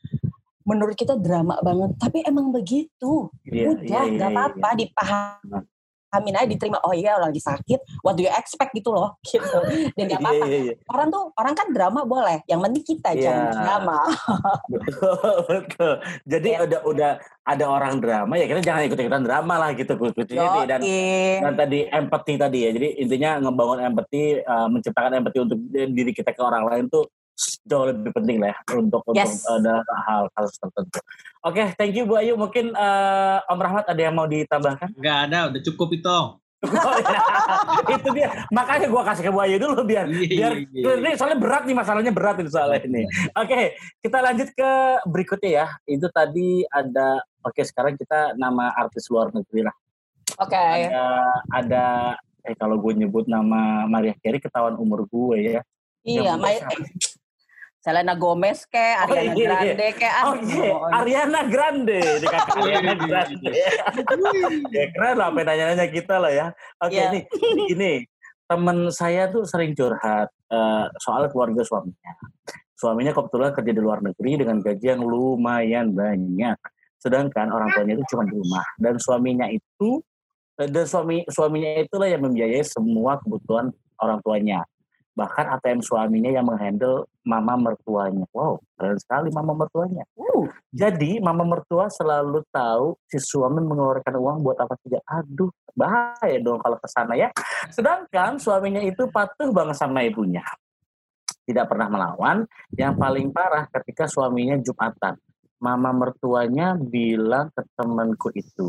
[0.62, 3.30] Menurut kita drama banget, tapi emang begitu.
[3.50, 4.68] Iya, Udah, iya, nggak iya, apa-apa,
[6.06, 6.78] dipahamin aja, diterima.
[6.86, 8.00] Oh iya, lagi sakit.
[8.00, 9.58] What do you expect gitu loh, gitu.
[9.98, 10.46] Dan nggak Iya, apa-apa.
[10.46, 10.74] iya, iya.
[10.86, 12.38] Orang tuh, orang kan drama boleh.
[12.46, 13.22] Yang penting kita Iya.
[13.26, 13.98] jangan drama.
[14.72, 15.94] Betul, betul.
[16.26, 16.58] Jadi Ya.
[16.62, 17.10] udah udah
[17.46, 20.80] ada orang drama ya kita jangan ikut-ikutan drama lah gitu kuncinya dan
[21.42, 22.70] dan tadi empati tadi ya.
[22.74, 27.06] Jadi intinya ngebangun empati, uh, menciptakan empati untuk diri kita ke orang lain tuh
[27.68, 29.44] jauh lebih penting lah ya untuk Yes.
[29.44, 30.98] untuk ada hal hal tertentu.
[31.44, 32.34] Oke, thank you Bu Ayu.
[32.34, 34.96] Mungkin uh, Om Rahmat ada yang mau ditambahkan?
[34.96, 36.08] Nggak ada, udah cukup itu.
[36.08, 36.40] Oh,
[37.04, 37.20] iya.
[37.92, 38.28] itu dia.
[38.48, 41.12] Makanya gua kasih ke Bu Ayu dulu biar Iya, biar iya, iya.
[41.12, 43.04] ini soalnya berat nih masalahnya berat ini soalnya ini.
[43.36, 44.70] Oke, kita lanjut ke
[45.04, 45.66] berikutnya ya.
[45.84, 49.76] Itu tadi ada oke sekarang kita nama artis luar negeri lah.
[50.40, 50.56] Oke.
[50.56, 51.04] Ada
[51.52, 51.84] ada
[52.46, 55.62] eh kalau gue nyebut nama Maria Carey ketahuan umur gue ya.
[56.06, 56.62] Iya, eh,
[57.86, 59.46] Selena Gomez ke, Oh, Ariana iya, iya.
[59.62, 60.90] Grande ke, ah, Oke, mohon.
[60.90, 62.26] Ariana Grande, ini
[62.58, 63.54] Ariana Grande.
[64.74, 66.46] ya keren lah, apa nanya-nanya kita lah ya.
[66.82, 67.14] Oke, Iya.
[67.14, 67.22] nih
[67.70, 67.92] gini,
[68.50, 72.12] temen saya tuh sering curhat eh, soal keluarga suaminya.
[72.74, 76.58] Suaminya kebetulan kerja di luar negeri dengan gaji yang lumayan banyak.
[76.98, 80.02] Sedangkan orang tuanya itu cuma di rumah dan suaminya itu
[80.58, 83.70] eh, dan suami suaminya itulah yang membiayai semua kebutuhan
[84.02, 84.66] orang tuanya.
[85.16, 88.28] Bahkan ATM suaminya yang menghandle mama mertuanya.
[88.36, 90.04] Wow, keren sekali mama mertuanya.
[90.12, 95.00] Uh, Jadi mama mertua selalu tahu si suami mengeluarkan uang buat apa saja.
[95.08, 97.32] Aduh, bahaya dong kalau ke sana ya.
[97.72, 100.44] Sedangkan suaminya itu patuh banget sama ibunya.
[101.48, 102.44] Tidak pernah melawan.
[102.76, 105.16] Yang paling parah ketika suaminya Jumatan.
[105.56, 108.68] Mama mertuanya bilang ke temanku itu,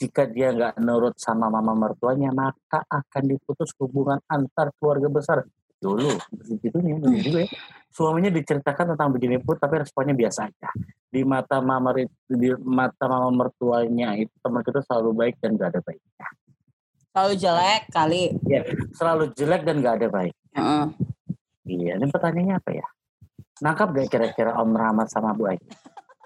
[0.00, 5.44] jika dia nggak nurut sama mama mertuanya, maka akan diputus hubungan antar keluarga besar.
[5.80, 7.50] Dulu, begitunya, begitu juga ya.
[7.90, 10.70] Suaminya diceritakan tentang begini pun, tapi responnya biasa aja
[11.10, 11.90] di mata mama
[12.30, 16.26] di mata mama mertuanya itu teman kita selalu baik dan gak ada baiknya
[17.10, 18.22] selalu jelek kali.
[18.94, 20.84] selalu jelek dan gak ada baik Heeh.
[21.66, 22.86] iya ini pertanyaannya apa ya
[23.58, 25.58] nangkap gak kira-kira Om Rahmat sama Bu Ayu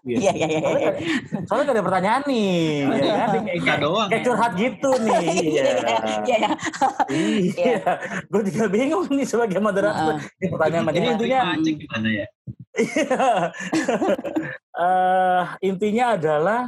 [0.04, 0.58] Iya, iya, iya.
[0.60, 1.38] soalnya, iya.
[1.48, 2.52] soalnya gak ada pertanyaan nih
[2.84, 3.28] ya kan?
[3.40, 4.08] Kayak Enggak doang.
[4.12, 5.64] kayak curhat gitu nih iya Iya,
[6.28, 6.48] iya.
[7.64, 7.80] iya
[8.28, 12.26] gue juga bingung nih sebagai moderator ini pertanyaan jadi intinya Aceh gimana ya?
[14.74, 16.60] eh intinya adalah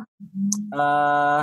[0.73, 1.43] eh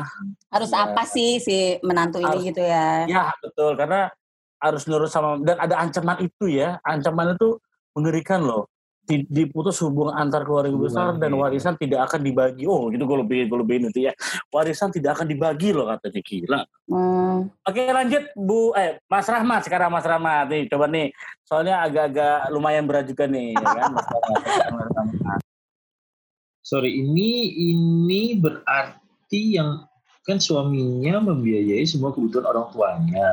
[0.50, 3.06] Harus apa sih si menantu ini Harus- gitu ya?
[3.06, 4.10] Ya betul karena
[4.58, 7.60] harus nurut sama dan ada ancaman itu ya ancaman itu
[7.94, 8.66] mengerikan loh
[9.06, 12.64] diputus hubungan antar keluarga besar dan warisan tidak akan dibagi.
[12.64, 14.14] Oh gitu gue lebih gue lebihin itu ya.
[14.48, 16.22] Warisan tidak akan dibagi loh katanya.
[16.24, 16.62] Gila.
[16.88, 17.38] Hmm.
[17.68, 18.72] oke lanjut Bu.
[18.80, 20.48] Eh Mas Rahmat sekarang Mas Rahmat.
[20.48, 21.12] Nih coba nih.
[21.44, 23.92] Soalnya agak-agak lumayan berat juga nih ya kan?
[23.92, 25.40] Mas Rahmat.
[26.64, 29.84] Sorry, ini ini berarti yang
[30.24, 33.30] kan suaminya membiayai semua kebutuhan orang tuanya.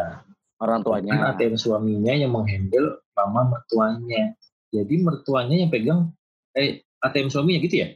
[0.60, 4.34] orang Kan tuanya ATM suaminya yang menghandle mama mertuanya.
[4.70, 6.14] Jadi mertuanya yang pegang
[6.54, 7.88] eh ATM suaminya gitu ya?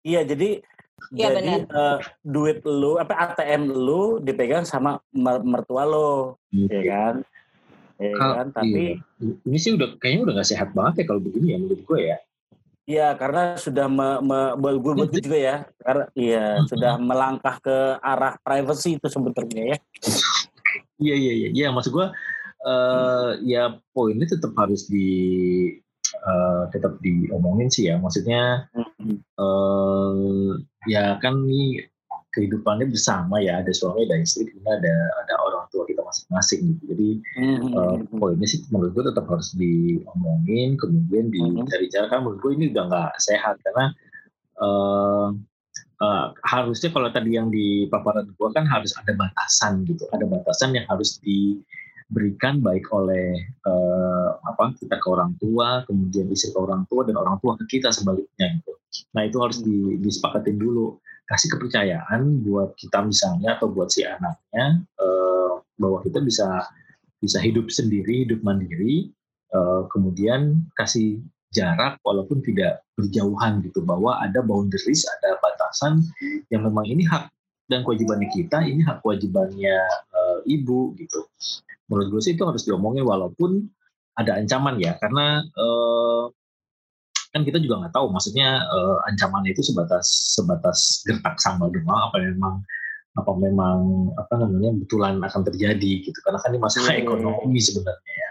[0.00, 0.60] iya jadi
[1.10, 7.14] Iya, jadi eh, duit lu apa ATM lu dipegang sama mer- mertua lo ya kan
[7.98, 9.36] ya Kal- kan tapi iya.
[9.48, 12.18] Ini sih udah kayaknya udah gak sehat banget ya kalau begini ya menurut gue ya.
[12.84, 17.76] Iya karena sudah me, me, me- gue buat juga ya karena iya sudah melangkah ke
[18.00, 19.78] arah privacy itu sebetulnya ya
[21.00, 21.48] Iya iya iya.
[21.52, 22.06] Iya maksud gue
[22.60, 23.62] eh ya
[23.96, 25.08] poinnya tetap harus di
[26.20, 27.96] eh, tetap diomongin sih ya.
[27.96, 28.68] Maksudnya
[29.38, 30.50] eh
[30.88, 31.86] ya kan nih
[32.30, 34.94] kehidupannya bersama ya ada suami ada istri kemudian ada
[35.26, 36.82] ada orang tua kita masing-masing gitu.
[36.94, 37.08] Jadi
[37.74, 41.66] eh, poinnya sih menurut gue tetap harus diomongin kemudian Mhm.
[41.66, 43.90] dicari cara kan menurut gue ini udah nggak sehat karena
[44.60, 45.28] eh
[46.00, 50.72] eh, harusnya kalau tadi yang di paparan gue kan harus ada batasan gitu ada batasan
[50.72, 51.18] yang harus
[52.10, 57.14] diberikan baik oleh eh, apa kita ke orang tua kemudian istri ke orang tua dan
[57.14, 58.80] orang tua ke kita sebaliknya gitu
[59.14, 60.98] Nah itu harus di, disepakatin dulu.
[61.30, 66.66] Kasih kepercayaan buat kita misalnya atau buat si anaknya uh, bahwa kita bisa
[67.22, 69.14] bisa hidup sendiri, hidup mandiri.
[69.50, 71.18] Uh, kemudian kasih
[71.50, 76.06] jarak walaupun tidak berjauhan gitu bahwa ada boundaries, ada batasan
[76.54, 77.26] yang memang ini hak
[77.70, 79.78] dan kewajibannya kita, ini hak kewajibannya
[80.10, 81.30] uh, ibu gitu.
[81.86, 83.70] Menurut gue sih itu harus diomongin walaupun
[84.18, 86.28] ada ancaman ya karena uh,
[87.30, 92.18] kan kita juga nggak tahu maksudnya uh, ancaman itu sebatas sebatas gertak sambal doang apa
[92.18, 92.54] memang
[93.14, 93.78] apa memang
[94.18, 97.02] apa namanya betulan akan terjadi gitu karena kan ini masalah hmm.
[97.06, 98.30] ekonomi sebenarnya ya.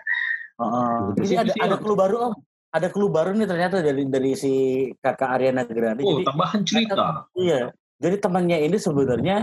[0.60, 2.34] Uh, ini ada ada clue baru om
[2.70, 4.53] ada clue baru nih ternyata dari dari si
[4.99, 6.03] kakak Ariana Grande.
[6.03, 7.26] Oh jadi, tambahan cerita.
[7.34, 9.38] Iya jadi temannya ini sebenarnya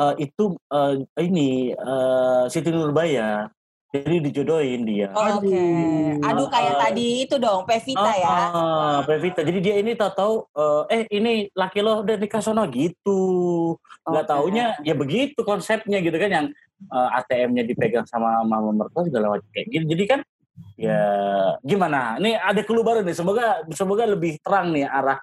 [0.00, 3.52] uh, itu uh, ini uh, Siti Nurbaya
[3.92, 5.12] jadi dijodohin dia.
[5.12, 5.52] Oke.
[5.52, 6.16] Okay.
[6.24, 8.36] Aduh kayak uh, tadi itu dong, Pevita uh, ya.
[8.48, 9.44] Uh, Pevita.
[9.44, 13.20] Jadi dia ini tahu-tahu uh, eh ini laki lo udah nikah sono gitu.
[14.08, 14.32] Gak okay.
[14.32, 16.46] taunya ya begitu konsepnya gitu kan yang
[16.88, 19.84] uh, ATM-nya dipegang sama mama mertua segala macam kayak gitu.
[19.84, 20.20] Jadi kan
[20.80, 21.04] ya
[21.60, 22.16] gimana?
[22.16, 23.12] Ini ada clue baru nih.
[23.12, 25.20] Semoga semoga lebih terang nih arah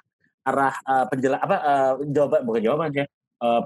[0.49, 3.05] arah uh, penjelas apa uh, jawaban bukan jawaban ya.
[3.39, 3.61] Uh,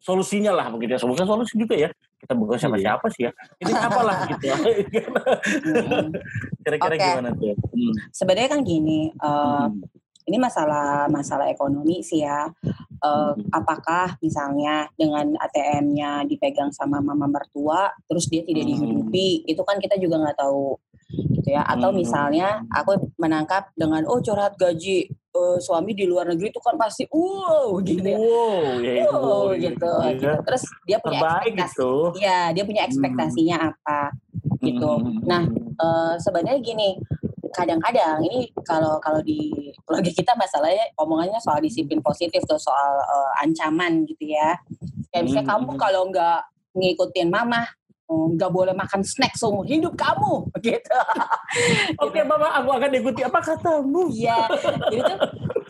[0.00, 1.00] solusinya lah begitu ya.
[1.00, 1.90] Semoga solusi juga ya
[2.20, 2.62] kita bukan iya.
[2.62, 3.32] siapa-siapa sih ya.
[3.64, 4.56] Ini apalah gitu ya.
[6.64, 7.08] Kira-kira okay.
[7.08, 7.56] gimana tuh?
[7.56, 7.92] Hmm.
[8.12, 10.28] Sebenarnya kan gini, uh, hmm.
[10.28, 12.52] ini masalah masalah ekonomi sih ya.
[13.00, 13.48] Uh, hmm.
[13.56, 18.70] Apakah misalnya dengan ATM-nya dipegang sama mama mertua, terus dia tidak hmm.
[18.76, 20.76] dihidupi, itu kan kita juga nggak tahu
[21.40, 21.64] gitu ya.
[21.64, 21.98] Atau hmm.
[22.04, 27.06] misalnya aku menangkap dengan oh curhat gaji uh, suami di luar negeri itu kan pasti
[27.10, 28.18] wow gitu ya.
[28.18, 30.10] Wow, ya itu wow, gitu, ya.
[30.16, 30.28] gitu.
[30.46, 31.76] Terus dia punya Terbaik ekspektasi.
[31.76, 31.92] Gitu.
[32.22, 33.68] Ya, dia punya ekspektasinya hmm.
[33.70, 34.00] apa
[34.60, 34.90] gitu.
[35.00, 35.20] Hmm.
[35.24, 35.42] Nah,
[35.80, 37.00] uh, sebenarnya gini,
[37.50, 43.32] kadang-kadang ini kalau kalau di keluarga kita masalahnya omongannya soal disiplin positif tuh soal uh,
[43.42, 44.54] ancaman gitu ya.
[45.10, 45.54] Kayak misalnya hmm.
[45.54, 46.40] kamu kalau nggak
[46.70, 47.66] ngikutin mama
[48.10, 50.98] nggak boleh makan snack seumur hidup kamu gitu.
[52.02, 54.10] Oke, okay, Mama, aku akan ikuti apa katamu.
[54.10, 54.50] Iya.
[54.90, 55.18] Jadi tuh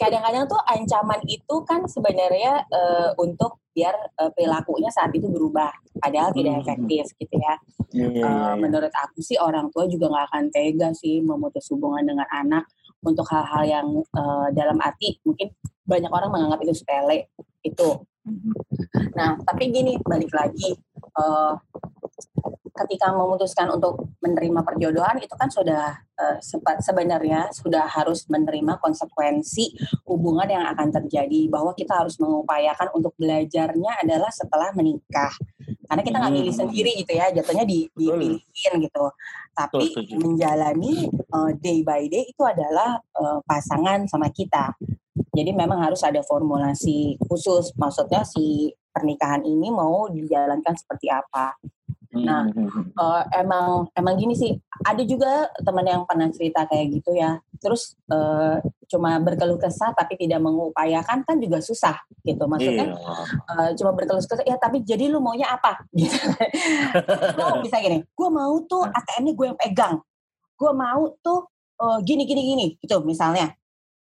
[0.00, 6.32] kadang-kadang tuh ancaman itu kan sebenarnya uh, untuk biar uh, perilakunya saat itu berubah, padahal
[6.32, 6.62] tidak hmm.
[6.64, 7.54] efektif gitu ya.
[7.92, 8.52] Yeah, iya, uh, yeah.
[8.56, 12.64] Menurut aku sih orang tua juga nggak akan tega sih memutus hubungan dengan anak
[13.04, 15.52] untuk hal-hal yang uh, dalam arti mungkin
[15.84, 17.28] banyak orang menganggap itu sepele
[17.60, 18.00] itu.
[18.24, 18.52] Hmm.
[19.16, 20.76] Nah, tapi gini balik lagi.
[21.16, 21.56] Uh,
[22.80, 26.36] ketika memutuskan untuk menerima perjodohan itu kan sudah uh,
[26.80, 29.76] sebenarnya sudah harus menerima konsekuensi
[30.08, 35.32] hubungan yang akan terjadi bahwa kita harus mengupayakan untuk belajarnya adalah setelah menikah.
[35.90, 36.62] Karena kita nggak milih hmm.
[36.62, 39.04] sendiri gitu ya jatuhnya di, dipilihin gitu.
[39.52, 44.72] Tapi menjalani uh, day by day itu adalah uh, pasangan sama kita.
[45.30, 51.54] Jadi memang harus ada formulasi khusus maksudnya si pernikahan ini mau dijalankan seperti apa
[52.10, 52.42] Nah,
[52.98, 54.50] uh, emang emang gini sih,
[54.82, 57.38] ada juga teman yang pernah cerita kayak gitu ya.
[57.62, 58.58] Terus uh,
[58.90, 61.94] cuma berkeluh kesah tapi tidak mengupayakan kan juga susah
[62.26, 62.50] gitu.
[62.50, 63.14] Maksudnya iya.
[63.46, 65.78] uh, cuma berkeluh kesah, ya tapi jadi lu maunya apa?
[65.94, 66.16] Gitu.
[67.38, 69.96] lu bisa gini, gue mau tuh ATM-nya gue yang pegang.
[70.58, 71.46] Gue mau tuh
[71.78, 73.54] uh, gini gini gini gitu misalnya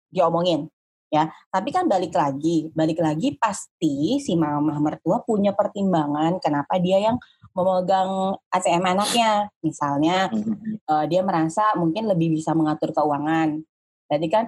[0.08, 0.64] diomongin
[1.12, 1.28] ya.
[1.48, 7.16] Tapi kan balik lagi, balik lagi pasti si mama mertua punya pertimbangan kenapa dia yang
[7.52, 9.52] memegang ATM anaknya.
[9.64, 10.32] Misalnya
[10.88, 13.60] uh, dia merasa mungkin lebih bisa mengatur keuangan.
[14.08, 14.44] Jadi kan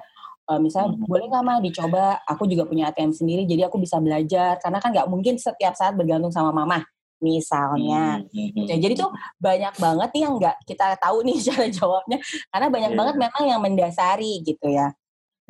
[0.49, 1.07] uh, misalnya hmm.
[1.09, 2.05] boleh nggak mah dicoba?
[2.29, 4.61] Aku juga punya ATM sendiri, jadi aku bisa belajar.
[4.61, 6.81] Karena kan nggak mungkin setiap saat bergantung sama mama
[7.21, 8.25] misalnya.
[8.25, 8.65] Hmm.
[8.65, 12.19] Ya, jadi tuh banyak banget yang nggak kita tahu nih cara jawabnya
[12.49, 12.99] karena banyak yeah.
[12.99, 14.91] banget memang yang mendasari gitu ya.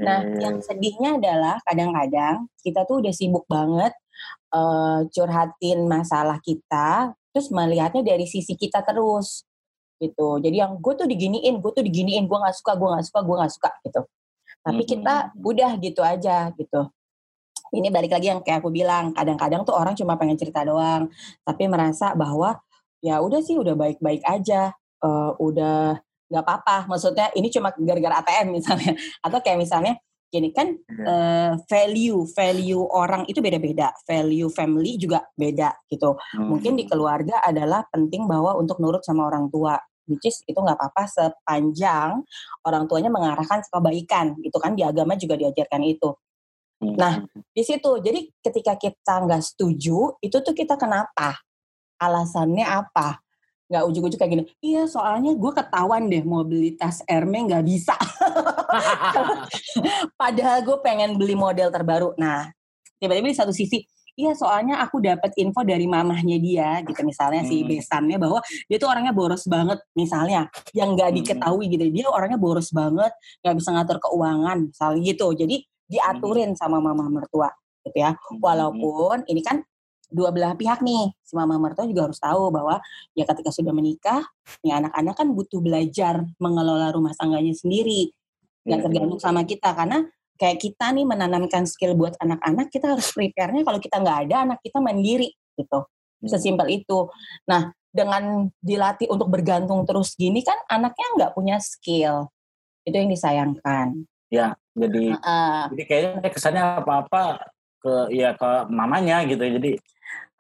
[0.01, 3.93] Nah, yang sedihnya adalah kadang-kadang kita tuh udah sibuk banget
[4.49, 9.47] uh, curhatin masalah kita, terus melihatnya dari sisi kita terus
[10.01, 10.41] gitu.
[10.41, 13.37] Jadi yang gue tuh diginiin gue tuh diginiin gue nggak suka gue nggak suka gue
[13.37, 14.01] nggak suka gitu.
[14.61, 16.81] Tapi kita udah gitu aja gitu.
[17.71, 21.07] Ini balik lagi yang kayak aku bilang kadang-kadang tuh orang cuma pengen cerita doang
[21.47, 22.59] tapi merasa bahwa
[22.99, 24.75] ya udah sih udah baik-baik aja
[25.05, 26.01] uh, udah
[26.31, 26.91] nggak apa-apa.
[26.91, 28.93] Maksudnya ini cuma gara-gara ATM misalnya
[29.27, 29.95] atau kayak misalnya
[30.31, 30.71] gini kan
[31.03, 33.91] uh, value value orang itu beda-beda.
[34.07, 36.15] Value family juga beda gitu.
[36.15, 36.47] Hmm.
[36.47, 39.75] mungkin di keluarga adalah penting bahwa untuk nurut sama orang tua
[40.07, 42.23] which is itu nggak apa-apa sepanjang
[42.63, 46.15] orang tuanya mengarahkan kebaikan itu kan di agama juga diajarkan itu.
[46.81, 46.97] Hmm.
[46.97, 47.21] nah
[47.53, 51.37] di situ jadi ketika kita nggak setuju itu tuh kita kenapa?
[52.01, 53.21] Alasannya apa
[53.71, 57.95] nggak ujuk-ujuk kayak gini iya soalnya gue ketahuan deh mau beli tas Hermes nggak bisa.
[60.21, 62.13] Padahal gue pengen beli model terbaru.
[62.19, 62.51] Nah
[62.99, 63.81] tiba-tiba di satu sisi
[64.19, 67.01] iya soalnya aku dapat info dari mamahnya dia gitu.
[67.07, 67.71] Misalnya si Hmm.
[67.71, 71.19] besannya bahwa dia tuh orangnya boros banget misalnya yang nggak Hmm.
[71.23, 71.87] diketahui gitu.
[71.89, 75.27] Dia orangnya boros banget nggak bisa ngatur keuangan misalnya gitu.
[75.33, 75.57] Jadi
[75.91, 77.49] diaturin sama mama mertua
[77.87, 78.13] gitu ya.
[78.13, 78.45] Hmm.
[78.45, 79.65] walaupun ini kan
[80.11, 81.15] dua belah pihak nih.
[81.23, 82.83] Si mama mertua juga harus tahu bahwa
[83.15, 84.23] ya ketika sudah menikah
[84.67, 88.11] ya anak-anak kan butuh belajar mengelola rumah tangganya sendiri.
[88.67, 90.05] Nggak Iya, tergantung sama kita karena
[90.37, 94.59] kayak kita nih menanamkan skill buat anak-anak kita harus prepare-nya kalau kita nggak ada anak
[94.61, 95.79] kita mandiri gitu.
[96.27, 97.09] Sesimpel itu.
[97.49, 102.29] Nah dengan dilatih untuk bergantung terus gini kan anaknya nggak punya skill.
[102.85, 104.05] Itu yang disayangkan.
[104.81, 105.63] Jadi Heeh.
[105.75, 107.51] jadi kayaknya kesannya apa-apa
[107.81, 109.73] ke ya ke mamanya gitu jadi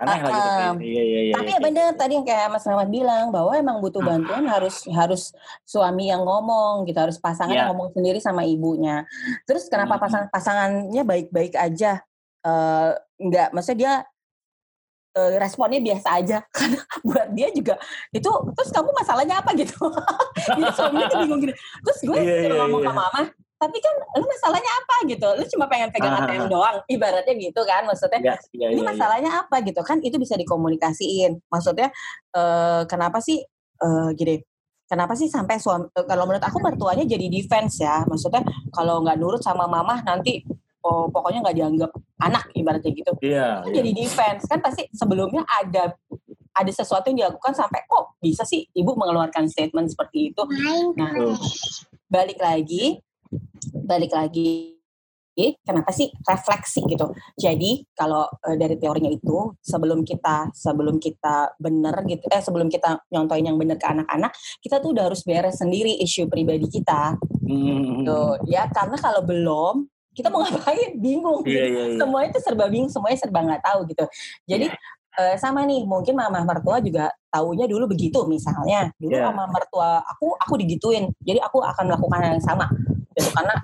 [0.00, 2.88] aneh lah gitu Um, iya iya iya Tapi ya benar tadi yang kayak Mas Rahmat
[2.88, 4.24] bilang bahwa emang butuh Hmm.
[4.24, 5.22] bantuan harus harus
[5.68, 9.04] suami yang ngomong gitu harus pasangan yang ngomong sendiri sama ibunya.
[9.44, 10.02] Terus kenapa Hmm.
[10.08, 12.00] pasangan pasangannya baik-baik aja
[12.40, 12.90] eh
[13.20, 13.92] nggak maksudnya dia
[15.20, 17.74] eh, responnya biasa aja karena buat dia juga
[18.08, 19.76] itu terus kamu masalahnya apa gitu.
[20.56, 21.54] Jadi suaminya tuh bingung gini.
[21.84, 22.88] Terus gue suruh iya, ngomong iya.
[22.88, 23.22] ke mama
[23.60, 25.28] tapi kan lu masalahnya apa gitu?
[25.36, 26.24] Lu cuma pengen pegang Ah.
[26.24, 28.20] ATM doang ibaratnya gitu kan maksudnya.
[28.24, 28.88] Iya, iya, ini iya, iya.
[28.88, 29.80] masalahnya apa gitu?
[29.84, 31.44] Kan itu bisa dikomunikasiin.
[31.52, 31.92] Maksudnya
[32.32, 33.44] eh, kenapa sih
[33.84, 34.40] eh, gini
[34.88, 38.00] kenapa sih sampai suami eh, kalau menurut aku mertuanya jadi defense ya.
[38.08, 38.40] Maksudnya
[38.72, 40.40] kalau nggak nurut sama mama nanti
[40.80, 41.90] oh, pokoknya nggak dianggap
[42.24, 43.12] anak ibaratnya gitu.
[43.20, 43.76] Iya, Kan iya.
[43.84, 44.48] jadi defense.
[44.48, 45.92] Kan pasti sebelumnya ada
[46.56, 50.42] ada sesuatu yang dilakukan sampai kok bisa sih ibu mengeluarkan statement seperti itu?
[50.96, 51.36] Nah
[52.10, 52.98] balik lagi
[53.86, 54.80] balik lagi
[55.64, 57.06] kenapa sih refleksi gitu?
[57.38, 63.00] Jadi kalau eh, dari teorinya itu sebelum kita sebelum kita bener gitu eh sebelum kita
[63.08, 67.16] nyontoin yang bener ke anak-anak kita tuh udah harus beres sendiri isu pribadi kita.
[67.50, 68.06] Hmm.
[68.06, 69.82] tuh ya karena kalau belum
[70.14, 70.98] kita mau ngapain?
[70.98, 71.42] Bingung.
[71.46, 71.98] Iya, iya, iya.
[71.98, 74.04] semuanya itu serba bingung semuanya serba nggak tahu gitu.
[74.46, 74.66] Jadi
[75.18, 78.90] eh, sama nih mungkin mama mertua juga taunya dulu begitu misalnya.
[78.98, 79.30] Dulu Iya.
[79.30, 81.10] mama mertua aku aku digituin.
[81.22, 82.66] Jadi aku akan melakukan hal yang sama
[83.12, 83.54] gitu karena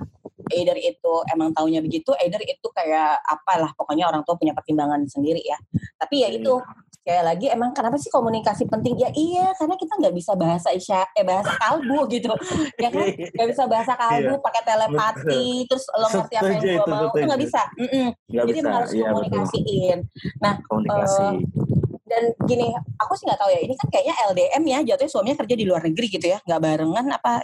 [0.49, 5.43] either itu emang taunya begitu either itu kayak apalah pokoknya orang tua punya pertimbangan sendiri
[5.43, 5.59] ya
[5.97, 6.39] tapi ya Iya.
[6.39, 6.55] itu
[6.97, 11.07] sekali lagi emang kenapa sih komunikasi penting ya iya karena kita nggak bisa bahasa isya
[11.15, 12.31] eh bahasa kalbu gitu
[12.79, 16.75] ya kan nggak bisa bahasa kalbu pakai telepati terus lo ngerti apa yang Iya.
[16.77, 18.07] Gue mau itu nggak bisa Mm-mm.
[18.27, 18.71] Nggak jadi bisa.
[18.71, 19.11] harus Iya, betul.
[19.15, 19.99] komunikasiin
[20.67, 21.27] Komunikasi.
[21.27, 21.35] Eh,
[22.07, 22.67] dan gini
[22.97, 25.83] aku sih nggak tahu ya ini kan kayaknya LDM ya jatuhnya suaminya kerja di luar
[25.83, 27.43] negeri gitu ya nggak barengan apa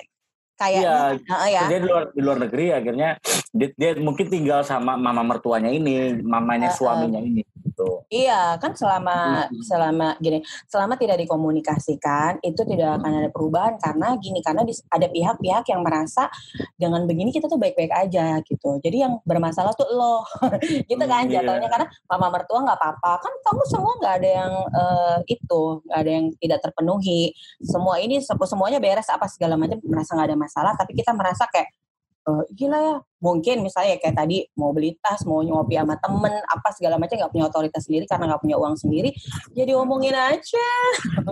[0.62, 1.18] kayaknya.
[1.18, 1.62] Heeh, ya.
[1.66, 3.09] Dia di luar di luar negeri akhirnya
[3.51, 6.78] dia, dia mungkin tinggal sama mama mertuanya ini, mamanya Heeh.
[6.78, 7.43] suaminya ini
[7.83, 8.07] gitu.
[8.13, 10.39] Iya, kan selama selama gini,
[10.71, 16.31] selama tidak dikomunikasikan itu tidak akan ada perubahan karena gini karena ada pihak-pihak yang merasa
[16.79, 18.79] dengan begini kita tuh baik-baik aja gitu.
[18.79, 20.23] Jadi yang bermasalah tuh lo,
[20.91, 21.43] gitu kan iya.
[21.43, 25.99] jatuhnya karena mama mertua nggak apa-apa, kan kamu semua nggak ada yang eh, itu, nggak
[25.99, 27.35] ada yang tidak terpenuhi.
[27.63, 31.49] Semua ini se- semuanya beres apa segala macam merasa nggak ada masalah, tapi kita merasa
[31.51, 31.82] kayak
[32.23, 36.69] eh, gila ya mungkin misalnya kayak tadi mau beli tas mau ngopi sama temen apa
[36.74, 39.15] segala macam nggak punya otoritas sendiri karena nggak punya uang sendiri
[39.55, 40.69] jadi omongin aja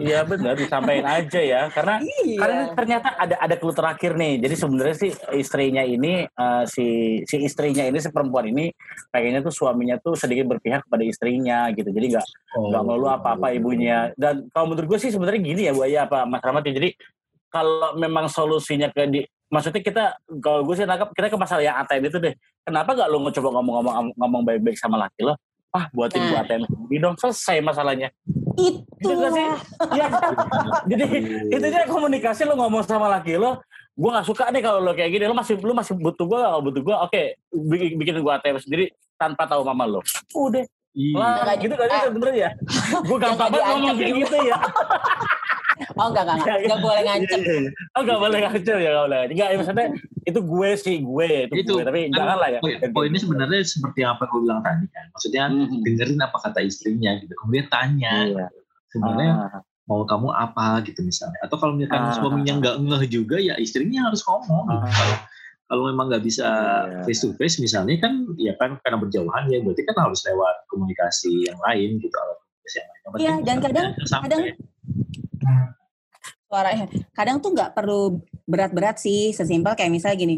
[0.01, 2.01] Iya benar disampaikan aja ya karena
[2.39, 4.41] karena iya ternyata ada ada clue terakhir nih.
[4.41, 6.87] Jadi sebenarnya sih istrinya ini eh, si
[7.27, 8.73] si istrinya ini si perempuan ini
[9.13, 11.91] pengennya tuh suaminya tuh sedikit berpihak kepada istrinya gitu.
[11.91, 12.67] Jadi nggak Oh.
[12.71, 14.11] nggak melulu apa-apa ibunya.
[14.19, 16.73] Dan kalau menurut gue sih sebenarnya gini ya Bu ya apa Mas Rahmat ya.
[16.83, 16.91] Jadi
[17.51, 19.21] kalau memang solusinya ke di
[19.51, 20.05] maksudnya kita
[20.39, 22.35] kalau gue sih nangkap kita ke masalah yang ATM itu deh.
[22.63, 25.35] Kenapa gak lo coba ngomong-ngomong ngomong baik-baik sama laki lo?
[25.71, 26.29] Ah buatin Nah.
[26.35, 28.09] gua ATM sendiri dong selesai masalahnya.
[28.59, 29.47] itu Gitu sih?
[29.95, 30.33] Iya kan?
[30.87, 31.05] Jadi
[31.51, 33.63] itu dia komunikasi lo ngomong sama laki lo
[34.01, 36.61] gue gak suka nih kalau lo kayak gini lo masih lo masih butuh gue kalau
[36.65, 37.23] butuh gue oke
[37.53, 38.85] bikin bikin gue ATM sendiri
[39.21, 40.01] tanpa tahu mama lo
[40.33, 41.15] udah Iya.
[41.15, 42.03] lah Nggak gitu kan eh.
[42.11, 42.49] sebenarnya
[43.09, 44.57] gue gampang Nggak banget ngomong kayak gitu ya
[45.91, 47.41] oh enggak enggak enggak, Nggak boleh ngancem
[47.91, 49.89] oh gak boleh ngancem ya gak boleh enggak ya maksudnya
[50.21, 53.61] itu gue sih gue itu, Itu, gue tapi kan jangan lah ya Poin- Poinnya sebenarnya
[53.63, 55.05] seperti apa gue bilang tadi kan.
[55.11, 55.81] Maksudnya Mhm.
[55.81, 57.33] dengerin apa kata istrinya gitu.
[57.35, 58.47] Kemudian tanya Iya.
[58.89, 61.41] sebenarnya Ah, mau kamu apa gitu misalnya.
[61.41, 62.13] Atau kalau misalkan Ah.
[62.13, 64.65] suaminya nggak ngeh juga ya istrinya harus ngomong.
[64.69, 64.77] gitu.
[64.79, 64.93] Ah.
[64.93, 65.17] Kalau
[65.67, 66.47] kalau memang nggak bisa
[66.85, 67.03] Iya.
[67.03, 71.47] face to face misalnya kan ya kan karena berjauhan ya berarti kan harus lewat komunikasi
[71.47, 72.13] yang lain gitu.
[72.13, 73.17] alat komunikasi yang lain.
[73.17, 73.91] Iya, dan kadang-
[74.21, 74.45] kadang-
[76.51, 80.37] suaranya kadang tuh nggak perlu berat-berat sih sesimpel kayak misalnya gini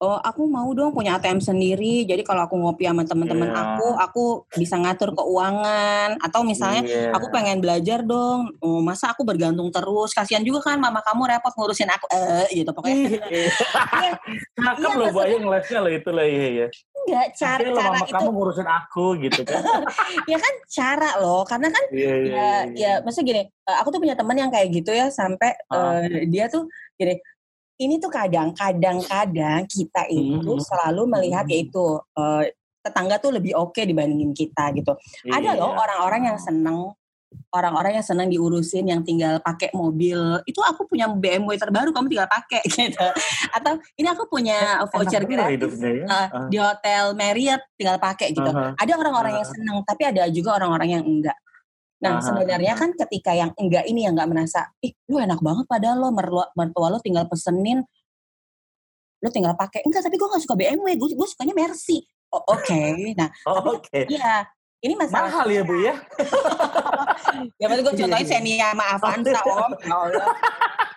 [0.00, 3.60] oh aku mau dong punya ATM sendiri jadi kalau aku ngopi sama teman-teman Iya.
[3.60, 4.24] aku aku
[4.56, 7.12] bisa ngatur keuangan atau misalnya Iya.
[7.12, 11.52] aku pengen belajar dong oh, masa aku bergantung terus kasihan juga kan mama kamu repot
[11.52, 12.96] ngurusin aku eh gitu pokoknya
[13.28, 13.50] Iya.
[14.56, 16.66] Cakep Iya, loh Ayu ngelesnya loh itu lah iya iya.
[17.04, 19.60] enggak cara Tapi lo cara mama itu kamu ngurusin aku gitu kan.
[20.32, 22.32] ya kan cara loh karena kan Iya iya.
[22.32, 26.46] ya ya maksudnya gini aku tuh punya teman yang kayak gitu ya sampai eh, dia
[26.46, 27.16] tuh gini
[27.76, 30.62] ini tuh kadang kadang-kadang kita itu Mhm.
[30.62, 31.82] selalu melihat yaitu
[32.14, 34.92] eh, tetangga tuh lebih oke dibandingin kita gitu
[35.26, 35.56] ada Iya.
[35.56, 36.92] loh orang-orang yang seneng
[37.50, 40.14] orang-orang yang senang diurusin yang tinggal pakai mobil
[40.44, 43.06] itu aku punya BMW terbaru kamu tinggal pakai gitu
[43.50, 46.04] atau ini aku punya voucher gratis hidupnya ya.
[46.04, 46.46] eh, Ah.
[46.46, 48.78] di hotel Marriott tinggal pakai gitu Aha.
[48.78, 49.50] ada orang-orang yang Ah.
[49.50, 51.34] senang tapi ada juga orang-orang yang enggak
[52.02, 52.24] nah Aha.
[52.26, 56.10] sebenarnya kan ketika yang enggak ini yang enggak merasa ih lu enak banget padahal lo
[56.10, 57.80] mertua, lo tinggal pesenin
[59.24, 62.04] lu tinggal pakai enggak tapi gue gak suka BMW gue gue sukanya Mercy
[62.34, 62.82] oh, oke
[63.16, 64.04] nah Oh, Oke.
[64.10, 64.44] iya
[64.84, 65.96] ini masalah Mahal ya Bu ya.
[67.60, 68.32] Ya berarti gue Iya, contohin iya.
[68.36, 69.72] Xenia sama Avanza om.
[69.80, 70.26] Ya Allah.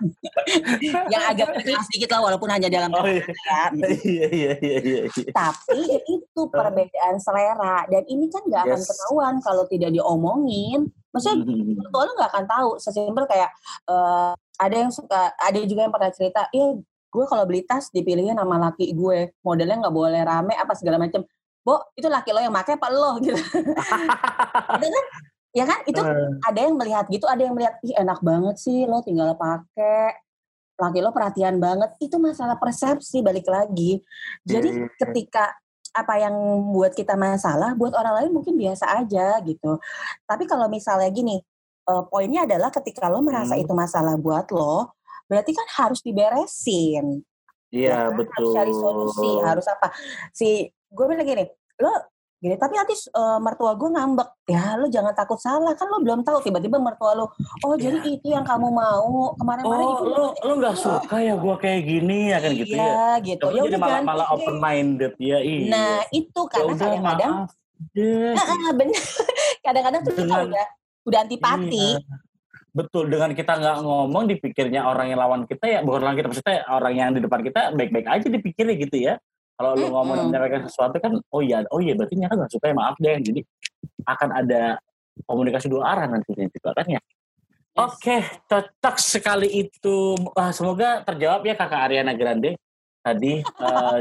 [1.12, 3.24] yang agak berkelas sedikit lah walaupun hanya dalam Oh iya.
[3.24, 3.62] ya.
[4.04, 5.00] Iya iya iya iya.
[5.08, 5.30] iya.
[5.30, 8.88] Tapi itu perbedaan selera dan ini kan nggak akan Yes.
[8.90, 10.88] ketahuan kalau tidak diomongin.
[11.14, 11.78] Maksudnya Mhm.
[11.78, 12.70] mertua lu nggak akan tahu.
[12.78, 13.50] Sesimpel kayak
[13.86, 16.78] eh, ada yang suka, ada juga yang pernah cerita, iya
[17.10, 21.22] gue kalau beli tas dipilihin sama laki gue, modelnya nggak boleh rame apa segala macem.
[21.64, 23.34] Bo, itu laki lo yang make apa lo gitu.
[23.34, 25.04] itu kan,
[25.54, 28.84] ya kan itu Eh, ada yang melihat gitu, ada yang melihat ih enak banget sih
[28.90, 30.18] lo tinggal pakai
[30.74, 31.94] laki lo perhatian banget.
[32.02, 34.02] Itu masalah persepsi balik lagi.
[34.42, 34.90] Jadi Iya.
[34.98, 35.54] ketika
[35.94, 36.34] apa yang
[36.74, 39.78] buat kita masalah, buat orang lain mungkin biasa aja gitu.
[40.26, 41.38] Tapi kalau misalnya gini,
[41.86, 43.62] eh, poinnya adalah ketika lo merasa Hmm.
[43.62, 44.98] itu masalah buat lo,
[45.30, 47.22] berarti kan harus diberesin.
[47.70, 48.18] Iya kan?
[48.18, 48.50] betul.
[48.50, 49.94] Harus cari solusi, harus apa?
[50.34, 51.46] Si gue bilang gini,
[51.78, 51.90] lo
[52.44, 54.28] gini, tapi nanti eh, mertua gue ngambek.
[54.44, 57.32] Ya lo jangan takut salah, kan lo belum tahu tiba-tiba mertua lo,
[57.64, 61.56] oh jadi itu yang kamu mau kemarin-kemarin Oh, itu lo lo nggak suka ya gua
[61.56, 62.84] kayak gini ya kan gitu ya.
[62.84, 63.44] Iya gitu.
[63.48, 65.68] Ya jadi udah malah malah open minded ya iya.
[65.72, 67.64] Nah itu Ya karena udah kadang-kadang maaf
[67.94, 68.34] deh.
[68.36, 69.02] Ah, bener.
[69.64, 70.66] Kadang-kadang tuh kita udah
[71.04, 71.88] udah antipati.
[71.96, 72.16] Iya.
[72.74, 76.58] Betul, dengan kita nggak ngomong dipikirnya orang yang lawan kita ya, bukan lawan kita, maksudnya
[76.66, 79.14] orang yang di depan kita baik-baik aja dipikirnya gitu ya.
[79.54, 80.28] Kalau lu ngomong Mm-mm.
[80.34, 83.16] menyampaikan sesuatu kan, oh iya, oh iya berarti nyata nggak suka ya maaf deh.
[83.22, 83.40] Jadi
[84.02, 84.62] akan ada
[85.30, 87.00] komunikasi dua arah nantinya juga kan ya.
[87.74, 90.14] Oke, cocok sekali itu.
[90.34, 92.54] Wah, semoga terjawab ya kakak Ariana Grande
[93.02, 93.98] tadi eh,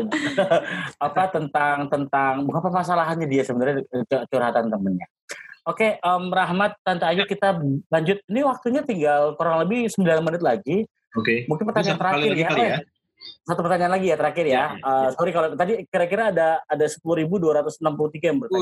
[1.10, 5.06] apa tentang tentang bukan permasalahannya dia sebenarnya cu- curhatan temennya.
[5.64, 7.56] Oke, Om Rahmat, Tante Ayu kita
[7.88, 8.20] lanjut.
[8.28, 10.84] Ini waktunya tinggal kurang lebih 9 menit lagi.
[11.16, 11.48] Oke.
[11.48, 12.48] Mungkin Bisa pertanyaan terakhir ya.
[12.52, 12.78] kali Oh, ya.
[13.44, 14.64] Satu pertanyaan lagi ya terakhir ya.
[14.80, 18.60] Eh, sorry kalau tadi kira-kira ada ada 10.263 yang bertanya.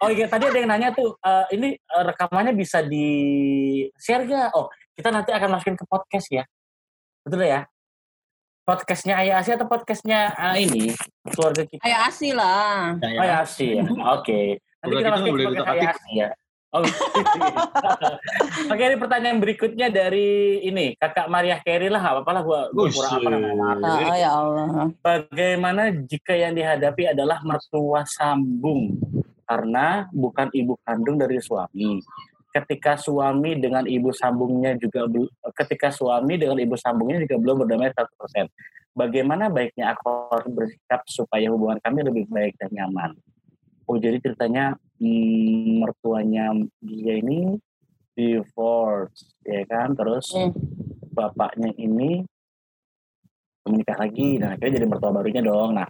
[0.00, 3.06] Oh iya, tadi ada yang nanya tuh, eh, ini eh, rekamannya bisa di
[4.00, 4.56] share gak?
[4.56, 6.44] Oh, kita nanti akan masukin ke podcast ya.
[7.24, 7.68] Betul ya?
[8.64, 10.84] Podcastnya Ayah Asia atau podcastnya eh, ini
[11.36, 11.84] keluarga kita?
[11.84, 12.96] Kayak asli lah.
[13.00, 13.84] Ayah Asia.
[14.16, 14.64] Oke.
[14.80, 15.68] Nanti kita masukin ke podcast.
[15.68, 16.28] Ayah Asia.
[16.74, 17.38] Oh, gitu.
[18.74, 22.90] Oke, ini pertanyaan berikutnya dari ini kakak Maria Carey lah, nggak apa-apa lah, gua, gua
[22.90, 23.64] kurang apa namanya.
[24.10, 24.66] Oh ya Allah.
[24.98, 28.98] Bagaimana jika yang dihadapi adalah mertua sambung
[29.46, 32.02] karena bukan ibu kandung dari suami?
[32.50, 35.06] Ketika suami dengan ibu sambungnya juga
[35.62, 38.50] ketika suami dengan ibu sambungnya juga belum berdamai 100%.
[38.94, 43.14] Bagaimana baiknya aku harus bersikap supaya hubungan kami lebih baik dan nyaman?
[43.84, 47.58] Oh jadi ceritanya hmm, mertuanya dia ini
[48.14, 50.54] divorce ya kan terus Hmm.
[51.14, 52.22] bapaknya ini
[53.64, 55.78] menikah lagi dan akhirnya jadi mertua barunya dong.
[55.78, 55.88] Nah,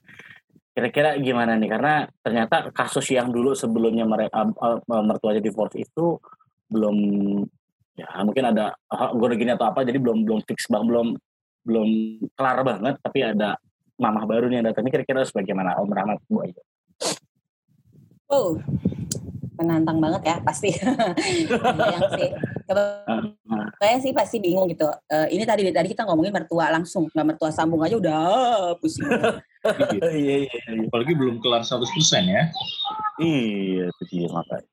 [0.73, 1.69] kira-kira gimana nih?
[1.69, 4.47] Karena ternyata kasus yang dulu sebelumnya mereka
[4.87, 6.19] mertuanya divorce itu
[6.71, 6.97] belum
[7.95, 11.15] ya mungkin ada uh, gue gini atau apa jadi belum belum fix bang belum
[11.62, 11.89] belum
[12.35, 13.55] kelar banget tapi ada
[13.95, 16.59] mamah baru nih yang datang ini kira-kira harus bagaimana Om Rahmat Bu Ayu?
[18.35, 18.59] Oh,
[19.55, 20.74] menantang banget ya pasti.
[21.51, 22.31] Kebayang sih.
[23.78, 24.90] Saya sih pasti bingung gitu.
[25.06, 28.19] Eh, ini tadi tadi kita ngomongin mertua langsung, nggak mertua sambung aja udah
[28.82, 29.06] pusing.
[29.65, 30.61] Iya iya iya.
[30.93, 31.89] Apalagi belum kelar 100%
[32.28, 32.52] ya.
[33.16, 34.69] Iya itu dia makanya.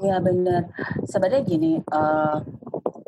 [0.00, 0.62] Iya bener.
[1.04, 2.36] Sebenarnya gini, eh,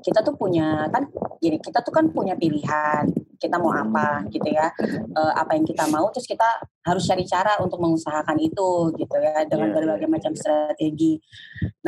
[0.02, 1.09] kita tuh punya kan,
[1.40, 3.09] gini kita tuh kan punya pilihan.
[3.40, 4.69] Kita mau apa gitu ya?
[5.16, 6.47] Eh, apa yang kita mau, terus kita
[6.85, 11.16] harus cari cara untuk mengusahakan itu gitu ya dengan Iya, berbagai iya, macam strategi.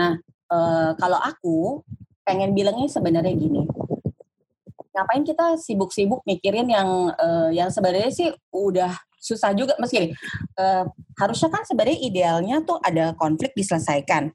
[0.01, 0.16] Nah,
[0.51, 1.85] eh, kalau aku
[2.24, 3.68] pengen bilangnya sebenarnya gini,
[4.94, 10.14] ngapain kita sibuk-sibuk mikirin yang uh, yang sebenarnya sih udah susah juga meski
[10.55, 10.86] uh,
[11.18, 14.31] harusnya kan sebenarnya idealnya tuh ada konflik diselesaikan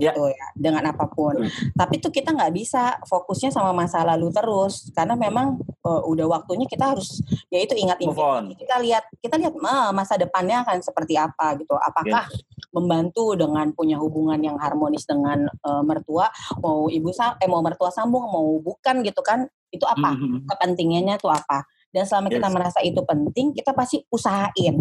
[0.00, 0.16] ya.
[0.16, 1.44] gitu ya dengan apa pun.
[1.44, 1.50] Hmm.
[1.76, 6.64] Tapi tuh kita nggak bisa fokusnya sama masa lalu terus karena memang uh, udah waktunya
[6.64, 7.20] kita harus
[7.52, 11.76] ya itu ingat ini kita lihat kita lihat uh, masa depannya akan seperti apa gitu.
[11.76, 12.40] Apakah ya.
[12.72, 16.32] membantu dengan punya hubungan yang harmonis dengan uh, mertua
[16.64, 20.38] mau ibu eh mau mertua sambung mau bukan gitu kan itu apa mm -hmm.
[20.50, 22.34] kepentingannya tuh apa dan selama yes.
[22.38, 24.78] kita merasa itu penting kita pasti usahain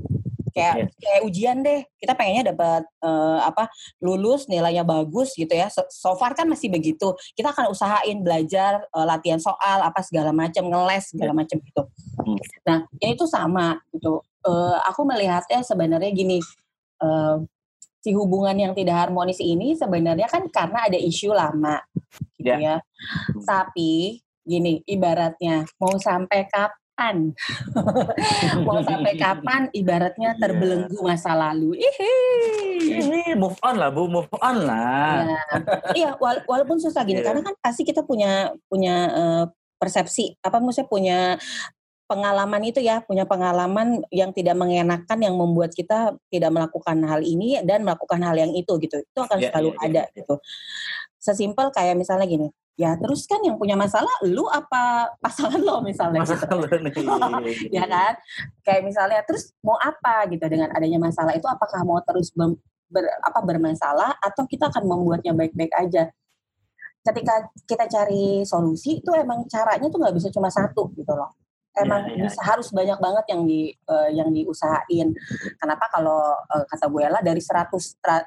[0.53, 0.89] kayak yeah.
[0.99, 3.69] kayak ujian deh kita pengennya dapat uh, apa
[4.01, 8.83] lulus nilainya bagus gitu ya so, so far kan masih begitu kita akan usahain belajar
[8.93, 11.39] uh, latihan soal apa segala macam ngeles segala yeah.
[11.39, 11.83] macam gitu
[12.25, 12.39] hmm.
[12.65, 16.37] nah ya itu sama gitu uh, aku melihatnya sebenarnya gini
[17.03, 17.41] uh,
[17.99, 21.83] si hubungan yang tidak harmonis ini sebenarnya kan karena ada isu lama
[22.39, 22.59] gitu yeah.
[22.59, 23.43] ya hmm.
[23.43, 27.15] tapi gini ibaratnya mau sampai kapan kapan?
[28.67, 30.39] Mau sampai kapan ibaratnya iya.
[30.39, 31.79] terbelenggu masa lalu.
[32.83, 35.23] Ini move on lah Bu, move on lah.
[35.23, 35.41] Ya.
[35.95, 37.31] iya, wala walaupun susah gini yeah.
[37.31, 39.45] karena kan pasti kita punya punya uh,
[39.79, 41.19] persepsi apa maksudnya punya
[42.09, 47.61] pengalaman itu ya, punya pengalaman yang tidak mengenakan yang membuat kita tidak melakukan hal ini
[47.61, 48.99] dan melakukan hal yang itu gitu.
[48.99, 50.17] Itu akan yeah, selalu yeah, ada yeah.
[50.17, 50.35] gitu.
[51.19, 52.47] Sesimpel kayak misalnya gini,
[52.79, 57.03] ya terus kan yang punya masalah lu apa pasangan lo misalnya gitu.
[57.75, 58.15] ya kan?
[58.63, 62.55] Kayak misalnya terus mau apa gitu dengan adanya masalah itu apakah mau terus ber,
[62.87, 66.07] ber, apa bermasalah atau kita akan membuatnya baik-baik aja?
[67.03, 71.35] Ketika kita cari solusi itu emang caranya tuh nggak bisa cuma satu gitu loh.
[71.75, 75.11] Emang ya, ya, bisa harus banyak banget yang di uh, yang diusahain.
[75.59, 77.75] Kenapa kalau uh, kata Bu Ella dari 100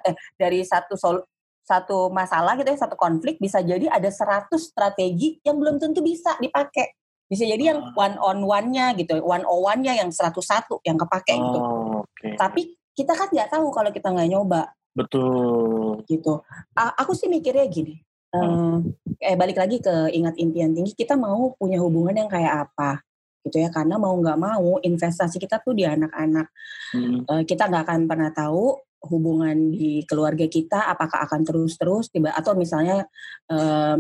[0.09, 1.25] eh dari satu sol,
[1.63, 6.35] satu masalah gitu ya, satu konflik bisa jadi ada 100 strategi yang belum tentu bisa
[6.43, 6.95] dipakai.
[7.31, 7.97] Bisa jadi yang ah.
[7.97, 10.43] one on one-nya gitu, one on one-nya yang 101
[10.85, 11.59] yang kepake gitu.
[11.59, 11.89] oh, gitu.
[12.19, 12.35] Okay.
[12.37, 12.63] Tapi
[12.93, 14.63] kita kan nggak tahu kalau kita nggak nyoba.
[14.93, 16.05] Betul.
[16.05, 16.45] Gitu.
[16.77, 17.97] A aku sih mikirnya gini.
[18.33, 18.89] Hmm.
[19.21, 23.05] eh balik lagi ke ingat impian tinggi, kita mau punya hubungan yang kayak apa?
[23.43, 26.47] gitu ya karena mau nggak mau investasi kita tuh di anak-anak
[26.95, 27.27] hmm.
[27.27, 32.55] uh, kita nggak akan pernah tahu hubungan di keluarga kita apakah akan terus-terus tiba atau
[32.55, 33.07] misalnya
[33.51, 33.99] uh,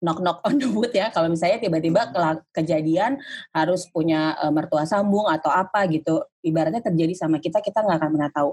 [0.00, 2.08] knock knock on the wood ya kalau misalnya tiba-tiba
[2.56, 3.20] kejadian
[3.52, 8.10] harus punya uh, mertua sambung atau apa gitu ibaratnya terjadi sama kita kita nggak akan
[8.16, 8.50] pernah tahu.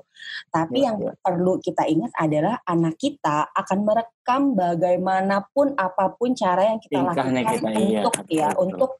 [0.52, 1.12] Tapi ya, yang ya.
[1.24, 7.32] perlu kita ingat adalah anak kita akan merekam bagaimanapun apa pun cara yang kita lakukan
[7.32, 8.64] kita, iya, untuk iya, ya betul.
[8.68, 8.92] untuk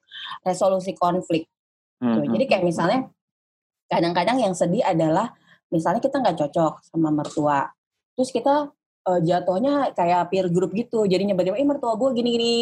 [0.48, 1.44] resolusi konflik.
[2.00, 3.00] Hmm, jadi kayak misalnya
[3.92, 5.36] kadang-kadang yang sedih adalah
[5.74, 7.68] misalnya kita nggak cocok sama mertua
[8.18, 8.74] terus kita
[9.08, 11.08] uh, jatuhnya kayak peer group gitu.
[11.08, 12.58] Jadinya bagaimana eh mertua gue gini gini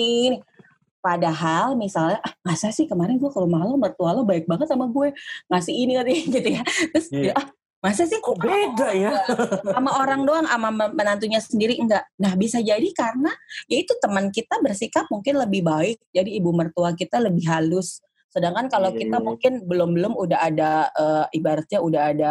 [1.02, 4.90] padahal misalnya ah, masa sih kemarin gue ke rumah lo mertua lo baik banget sama
[4.90, 5.14] gue
[5.50, 5.94] ngasih ini
[6.34, 6.64] gitu ya.
[6.66, 7.38] Terus yeah.
[7.38, 7.46] ah
[7.82, 9.14] masa sih kok beda ya?
[9.78, 12.06] sama orang doang sama menantunya sendiri enggak.
[12.18, 13.30] Nah bisa jadi karena
[13.70, 18.02] ya itu teman kita bersikap mungkin lebih baik jadi ibu mertua kita lebih halus.
[18.34, 19.00] Sedangkan kalau yeah.
[19.06, 22.30] kita mungkin belum belum udah ada uh, ibaratnya udah ada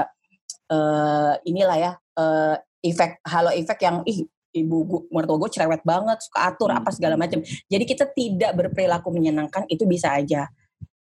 [0.71, 4.25] uh, inilah ya uh, efek halo efek yang ih
[4.55, 6.79] ibu mertua gue cerewet banget suka atur hmm.
[6.81, 10.47] apa segala macam jadi kita tidak berperilaku menyenangkan itu bisa aja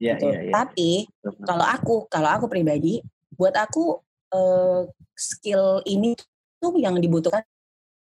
[0.01, 0.25] ya, gitu.
[0.33, 0.51] ya, ya.
[0.51, 1.05] tapi
[1.45, 2.99] kalau aku kalau aku pribadi
[3.37, 4.01] buat aku
[4.33, 6.17] uh, skill ini
[6.57, 7.45] tuh yang dibutuhkan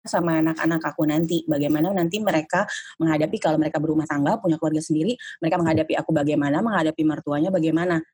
[0.05, 2.69] sama anak-anak aku nanti bagaimana nanti mereka
[3.01, 8.05] menghadapi kalau mereka berumah tangga punya keluarga sendiri mereka menghadapi aku bagaimana menghadapi mertuanya bagaimana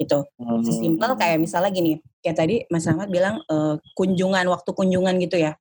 [0.00, 0.24] gitu.
[0.40, 0.64] Hmm.
[0.64, 5.52] Sesimpel kayak misalnya gini, kayak tadi Mas Rahmat bilang uh, kunjungan waktu kunjungan gitu ya.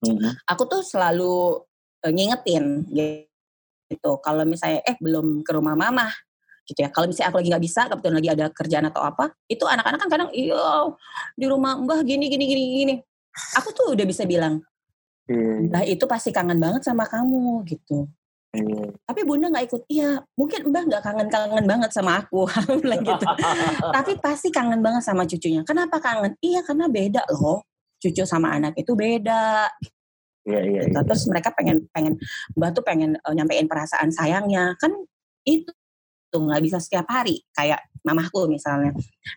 [0.00, 0.36] Hmm.
[0.48, 1.60] Aku tuh selalu
[2.04, 4.10] uh, ngingetin gitu.
[4.24, 6.08] Kalau misalnya eh belum ke rumah mama
[6.64, 6.88] gitu ya.
[6.88, 10.08] Kalau misalnya aku lagi nggak bisa, kebetulan lagi ada kerjaan atau apa, itu anak-anak kan
[10.08, 10.88] kadang iya
[11.36, 12.94] di rumah mbah gini gini gini gini.
[13.60, 14.64] Aku tuh udah bisa bilang,
[15.28, 15.68] hmm.
[15.68, 18.08] Mbah itu pasti kangen banget sama kamu gitu.
[18.54, 18.86] Hmm.
[19.02, 19.82] Tapi bunda nggak ikut.
[19.90, 22.46] Iya, mungkin mbak nggak kangen-kangen banget sama aku,
[22.78, 23.26] bilang gitu.
[23.90, 25.66] Tapi pasti kangen banget sama cucunya.
[25.66, 26.38] Kenapa kangen?
[26.38, 27.66] Iya, karena beda loh.
[27.98, 29.66] Cucu sama anak itu beda.
[30.46, 30.94] Iya, iya, gitu.
[30.94, 31.02] iya.
[31.02, 32.14] Terus mereka pengen pengen
[32.54, 34.78] mbak tuh pengen uh, nyampein perasaan sayangnya.
[34.78, 34.94] Kan
[35.42, 35.68] itu
[36.34, 37.38] tuh nggak bisa setiap hari.
[37.54, 38.90] Kayak mamahku misalnya.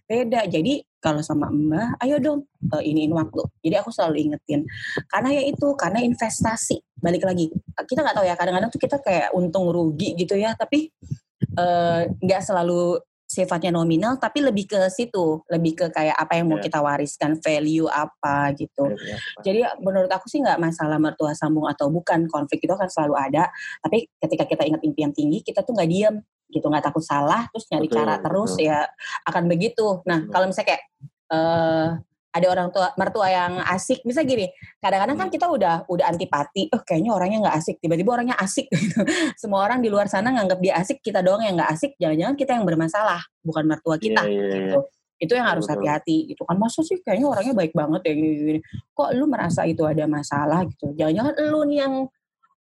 [0.09, 0.49] Beda.
[0.49, 3.45] Jadi kalau sama mbah, ayo dong uh, iniin waktu.
[3.61, 4.65] Jadi aku selalu ingetin.
[5.05, 6.81] Karena ya itu, karena investasi.
[6.97, 7.53] Balik lagi,
[7.85, 8.33] kita nggak tahu ya.
[8.33, 10.57] Kadang-kadang tuh kita kayak untung rugi gitu ya.
[10.57, 10.89] Tapi
[11.37, 12.97] eh, nggak uh, selalu
[13.27, 16.65] sifatnya nominal, tapi lebih ke situ, lebih ke kayak apa yang mau yeah.
[16.71, 18.87] kita wariskan, value apa gitu.
[18.87, 19.19] Yeah, yeah.
[19.43, 23.51] Jadi menurut aku sih nggak masalah mertua sambung atau bukan, konflik itu akan selalu ada.
[23.83, 27.67] Tapi ketika kita ingat impian tinggi, kita tuh nggak diem, gitu nggak takut salah terus
[27.71, 28.67] nyari Betul, cara terus betul.
[28.67, 28.79] ya
[29.27, 29.87] akan begitu.
[30.07, 30.31] Nah Betul.
[30.33, 30.83] kalau misalnya kayak
[31.27, 31.89] eh
[32.27, 34.45] ada orang tua mertua yang asik bisa gini
[34.77, 37.75] kadang-kadang kan kita udah udah antipati oh kayaknya orangnya nggak asik.
[37.81, 39.01] Tiba-tiba orangnya asik gitu.
[39.35, 42.51] Semua orang di luar sana nganggap dia asik kita doang yang nggak asik jangan-jangan kita
[42.61, 44.57] yang bermasalah bukan mertua kita Iya, iya, iya.
[44.69, 44.79] gitu.
[45.17, 46.61] Itu yang harus hati-hati gitu kan.
[46.61, 48.59] Masa sih kayaknya orangnya baik banget ya gini, gini.
[48.93, 50.61] kok lu merasa itu ada masalah?
[50.69, 50.93] gitu.
[50.93, 51.93] Jangan-jangan lu nih yang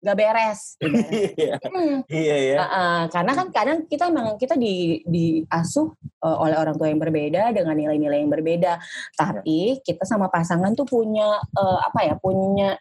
[0.06, 0.94] gak beres gitu.
[1.34, 1.98] Iya, Hmm.
[2.08, 2.56] iya ya.
[2.62, 5.90] Uh, uh, karena kan kadang kita memang kita di diasuh
[6.22, 8.78] uh, oleh orang tua yang berbeda dengan nilai-nilai yang berbeda
[9.18, 12.78] tapi kita sama pasangan tuh punya uh, apa ya punya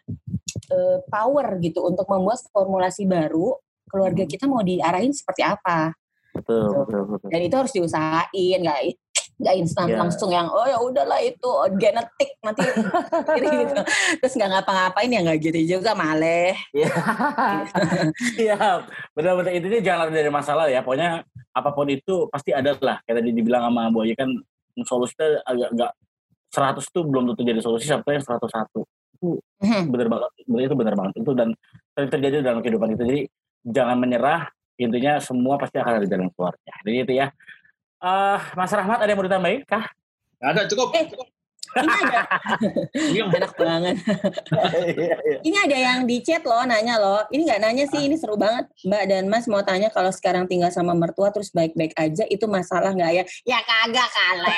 [0.71, 3.57] uh, power gitu untuk membuat formulasi baru
[3.89, 5.93] keluarga kita mau diarahin seperti apa
[6.35, 7.29] Betul, betul, betul.
[7.31, 8.81] dan itu harus diusahain nggak
[9.35, 9.99] nggak instan Ya.
[9.99, 12.63] langsung yang oh ya udahlah itu oh, genetik nanti
[13.43, 13.81] gitu
[14.23, 16.91] terus nggak ngapa-ngapain ya nggak gitu juga maleh Iya.
[18.35, 18.55] Iya,
[19.15, 20.79] benar-benar intinya jangan lari dari masalah ya.
[20.83, 22.99] Pokoknya apa pun itu pasti ada lah.
[23.03, 24.29] Kayak tadi dibilang sama Bu Ayu kan
[24.83, 25.91] solusinya agak enggak
[26.51, 28.83] 100 tuh belum tentu jadi solusi sampai yang 101.
[29.63, 29.83] Hmm.
[29.91, 30.31] Bener banget.
[30.47, 31.13] Bener itu bener banget.
[31.19, 31.49] Itu dan
[31.95, 33.03] sering terjadi dalam kehidupan kita.
[33.07, 33.21] Jadi
[33.67, 34.41] jangan menyerah.
[34.75, 36.73] Intinya semua pasti akan ada jalan keluarnya.
[36.83, 37.27] Jadi itu ya.
[37.97, 39.87] Eh, Mas Rahmat ada yang mau ditambahin kah?
[40.37, 40.91] Ada cukup.
[40.93, 41.07] Eh.
[41.07, 41.25] cukup.
[41.75, 41.91] ini
[43.19, 43.95] ada enak banget
[44.95, 45.37] Iya, iya.
[45.43, 48.63] ini ada yang di chat loh nanya loh ini nggak nanya sih ini seru banget
[48.79, 52.95] Mbak dan Mas mau tanya kalau sekarang tinggal sama mertua terus baik-baik aja itu masalah
[52.95, 54.47] nggak ya ya kagak kali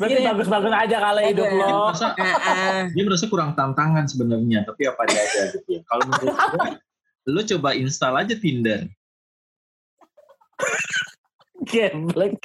[0.00, 0.26] Berarti Iya.
[0.26, 1.54] bagus-bagus aja kalau hidup Iya.
[1.54, 1.70] lo.
[1.86, 2.82] merasa Ah, ah.
[2.90, 6.66] dia merasa kurang tantangan sebenarnya tapi apa aja aja gitu ya kalau menurut gue
[7.30, 8.80] lo coba install aja Tinder
[11.66, 12.38] Geblek.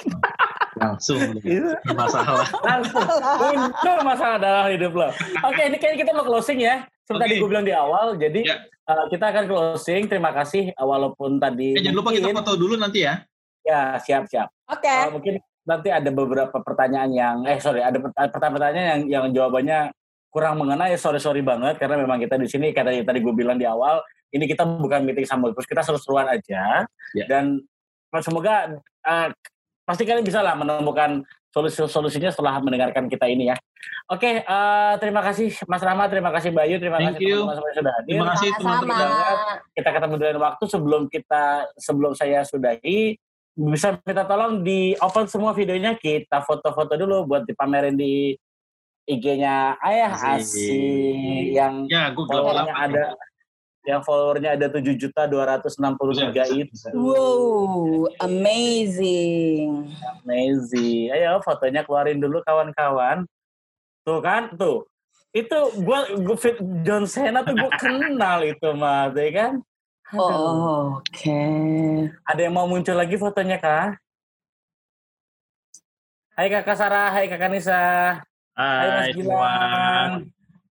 [0.72, 1.76] langsung Iya.
[1.92, 3.04] masalah langsung
[3.44, 5.08] muncul masalah dalam hidup lo.
[5.44, 6.88] Oke, ini kayaknya kita mau closing ya.
[7.04, 7.40] Seperti tadi Oke.
[7.40, 8.56] gue bilang di awal, jadi Ya.
[8.88, 10.08] uh, kita akan closing.
[10.08, 13.20] Terima kasih uh, walaupun tadi eh, jangan lupa kita foto dulu nanti ya
[13.62, 14.48] ya siap siap.
[14.66, 19.24] oke Uh, mungkin nanti ada beberapa pertanyaan yang eh sorry ada pert- pertanyaan-pertanyaan yang yang
[19.30, 19.94] jawabannya
[20.26, 23.30] kurang mengena ya sorry sorry banget karena memang kita di sini kayak tadi tadi gue
[23.30, 26.82] bilang di awal ini kita bukan meeting sama terus kita seru-seruan aja
[27.14, 27.24] Ya.
[27.30, 27.62] dan
[28.18, 28.74] semoga
[29.06, 29.28] uh,
[29.86, 33.56] pasti kalian bisa lah menemukan solusi solusinya setelah mendengarkan kita ini ya.
[34.08, 37.38] Oke, eh, terima kasih Mas Rama, terima kasih Bayu, terima Thank kasih you.
[37.44, 38.08] teman-teman sudah hadir.
[38.08, 39.08] terima kasih teman-teman
[39.76, 41.44] Kita ketemu di lain waktu sebelum kita
[41.76, 43.20] sebelum saya sudahi
[43.52, 48.32] bisa minta tolong di open semua videonya kita foto-foto dulu buat dipamerin di
[49.04, 50.40] IG-nya Ayah.
[50.40, 52.24] Asih yang ya gue
[52.72, 53.12] ada
[53.82, 56.70] yang followernya ada tujuh juta dua ratus enam puluh tiga itu.
[56.94, 59.90] wow amazing.
[60.22, 61.10] Amazing.
[61.10, 63.26] Ayo fotonya keluarin dulu kawan-kawan.
[64.06, 64.86] Tuh kan tuh.
[65.32, 69.52] Itu gua, gua fit John Cena tuh gua kenal itu mah ya kan?
[70.12, 71.40] Oh, oke.
[72.28, 73.96] Ada yang mau muncul lagi fotonya kak?
[76.36, 78.20] Hai kakak Sarah, hai kakak Nisa,
[78.56, 80.12] hai Mas Hai Gilang,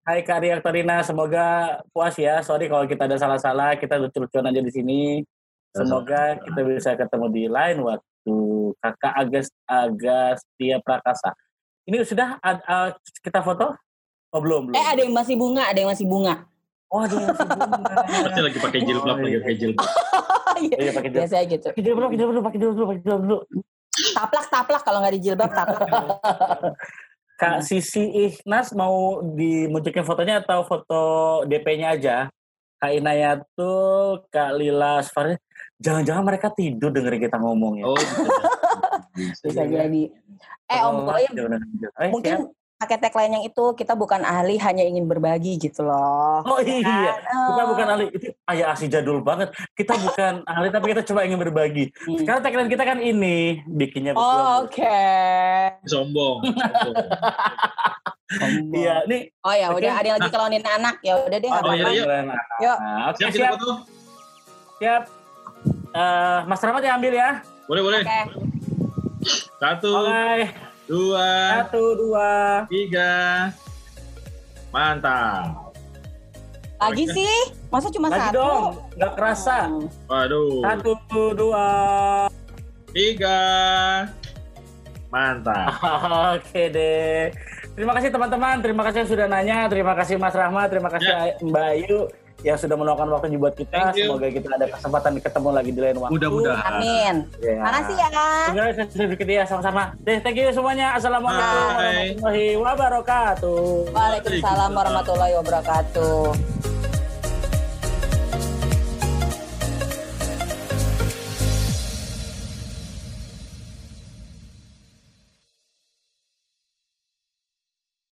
[0.01, 1.45] hai Kak Riaktorina, semoga
[1.89, 2.41] puas ya.
[2.41, 5.01] Sorry kalau kita ada salah-salah, kita lucu-lucuan aja di sini.
[5.71, 8.35] Semoga kita bisa ketemu di lain waktu.
[8.77, 11.31] Kakak Agas Agastia Prakasa.
[11.83, 13.73] Ini sudah uh, kita foto?
[14.31, 14.75] Oh belum belum.
[14.75, 16.47] eh ada yang masih bunga ada yang masih bunga
[16.87, 17.93] Oh ada yang masih bunga.
[18.23, 19.39] Pasti lagi pakai jilbab Oh, lagi iya.
[19.41, 19.87] pakai jilbab
[20.61, 21.19] Iya pakai jilbab.
[21.19, 23.37] biasanya gitu Pakai jilbab dulu, pakai jilbab dulu, pakai jilbab dulu, pakai jilbab dulu.
[24.13, 25.81] taplak taplak kalau nggak di jilbab taplak
[27.41, 31.01] Kak Sisi Ihnas mau dimunculkan fotonya atau foto
[31.49, 32.17] DP-nya aja?
[32.77, 35.41] Kak Inayat tuh, Kak Lila Sfari.
[35.81, 37.89] Jangan-jangan mereka tidur dengerin kita ngomong ya.
[37.89, 38.29] oh gitu.
[39.41, 40.03] bisa jadi
[40.69, 41.65] eh om Oh, jangan-
[41.97, 42.37] Eh, mungkin.
[42.81, 47.45] Pakai tagline yang itu kita bukan ahli hanya ingin berbagi gitu loh Oh iya, Kan?
[47.47, 47.67] kita Oh.
[47.69, 48.05] bukan ahli.
[48.09, 49.53] Itu ayah asli jadul banget.
[49.71, 51.93] Kita bukan ahli, tapi kita coba ingin berbagi.
[52.01, 52.17] Hmm.
[52.17, 54.97] Sekarang tagline kita kan ini, bikinnya Oh, oke.
[55.85, 57.09] sombong, sombong.
[58.71, 59.29] Iya, nih.
[59.39, 60.95] Oh ya, udah ada yang lagi kelonin anak.
[61.01, 61.49] Ya udah deh.
[61.51, 61.89] Oh, apa-apa.
[61.91, 61.93] iya,
[62.57, 62.77] yuk.
[62.79, 63.47] Nah, Oke, siap kita
[64.79, 65.03] siap.
[65.91, 67.29] Eh, Mas Rahmat yang ambil ya.
[67.67, 68.19] boleh boleh Oke.
[69.55, 70.49] satu Oke,
[70.91, 71.31] dua.
[71.63, 72.31] Satu, dua.
[72.67, 73.11] tiga.
[74.75, 75.71] Mantap.
[76.81, 77.35] Lagi sih?
[77.71, 78.35] Masa cuma Lagi satu?
[78.35, 78.65] dong,
[78.99, 79.57] nggak kerasa.
[80.11, 80.59] Waduh.
[80.67, 80.91] Satu,
[81.31, 81.67] dua.
[82.91, 83.39] tiga.
[85.07, 85.79] Mantap.
[86.35, 87.31] Oke deh.
[87.71, 91.65] Terima kasih teman-teman, terima kasih yang sudah nanya, terima kasih Mas Rahmat, terima kasih Mbak
[91.71, 92.11] Ayu
[92.41, 93.93] yang sudah meluangkan waktu buat kita.
[93.93, 94.09] Thank you.
[94.09, 96.13] Semoga kita ada kesempatan ketemu lagi di lain waktu.
[96.17, 97.15] mudah-mudahan Amin.
[97.41, 97.61] Ya.
[97.61, 98.07] Makasih ya.
[98.49, 99.83] Terima kasih sudah bikin dia sama-sama.
[100.01, 100.87] Thank you semuanya.
[100.97, 103.63] Assalamualaikum warahmatullahi wabarakatuh.
[103.93, 106.70] Waalaikumsalam warahmatullahi wabarakatuh.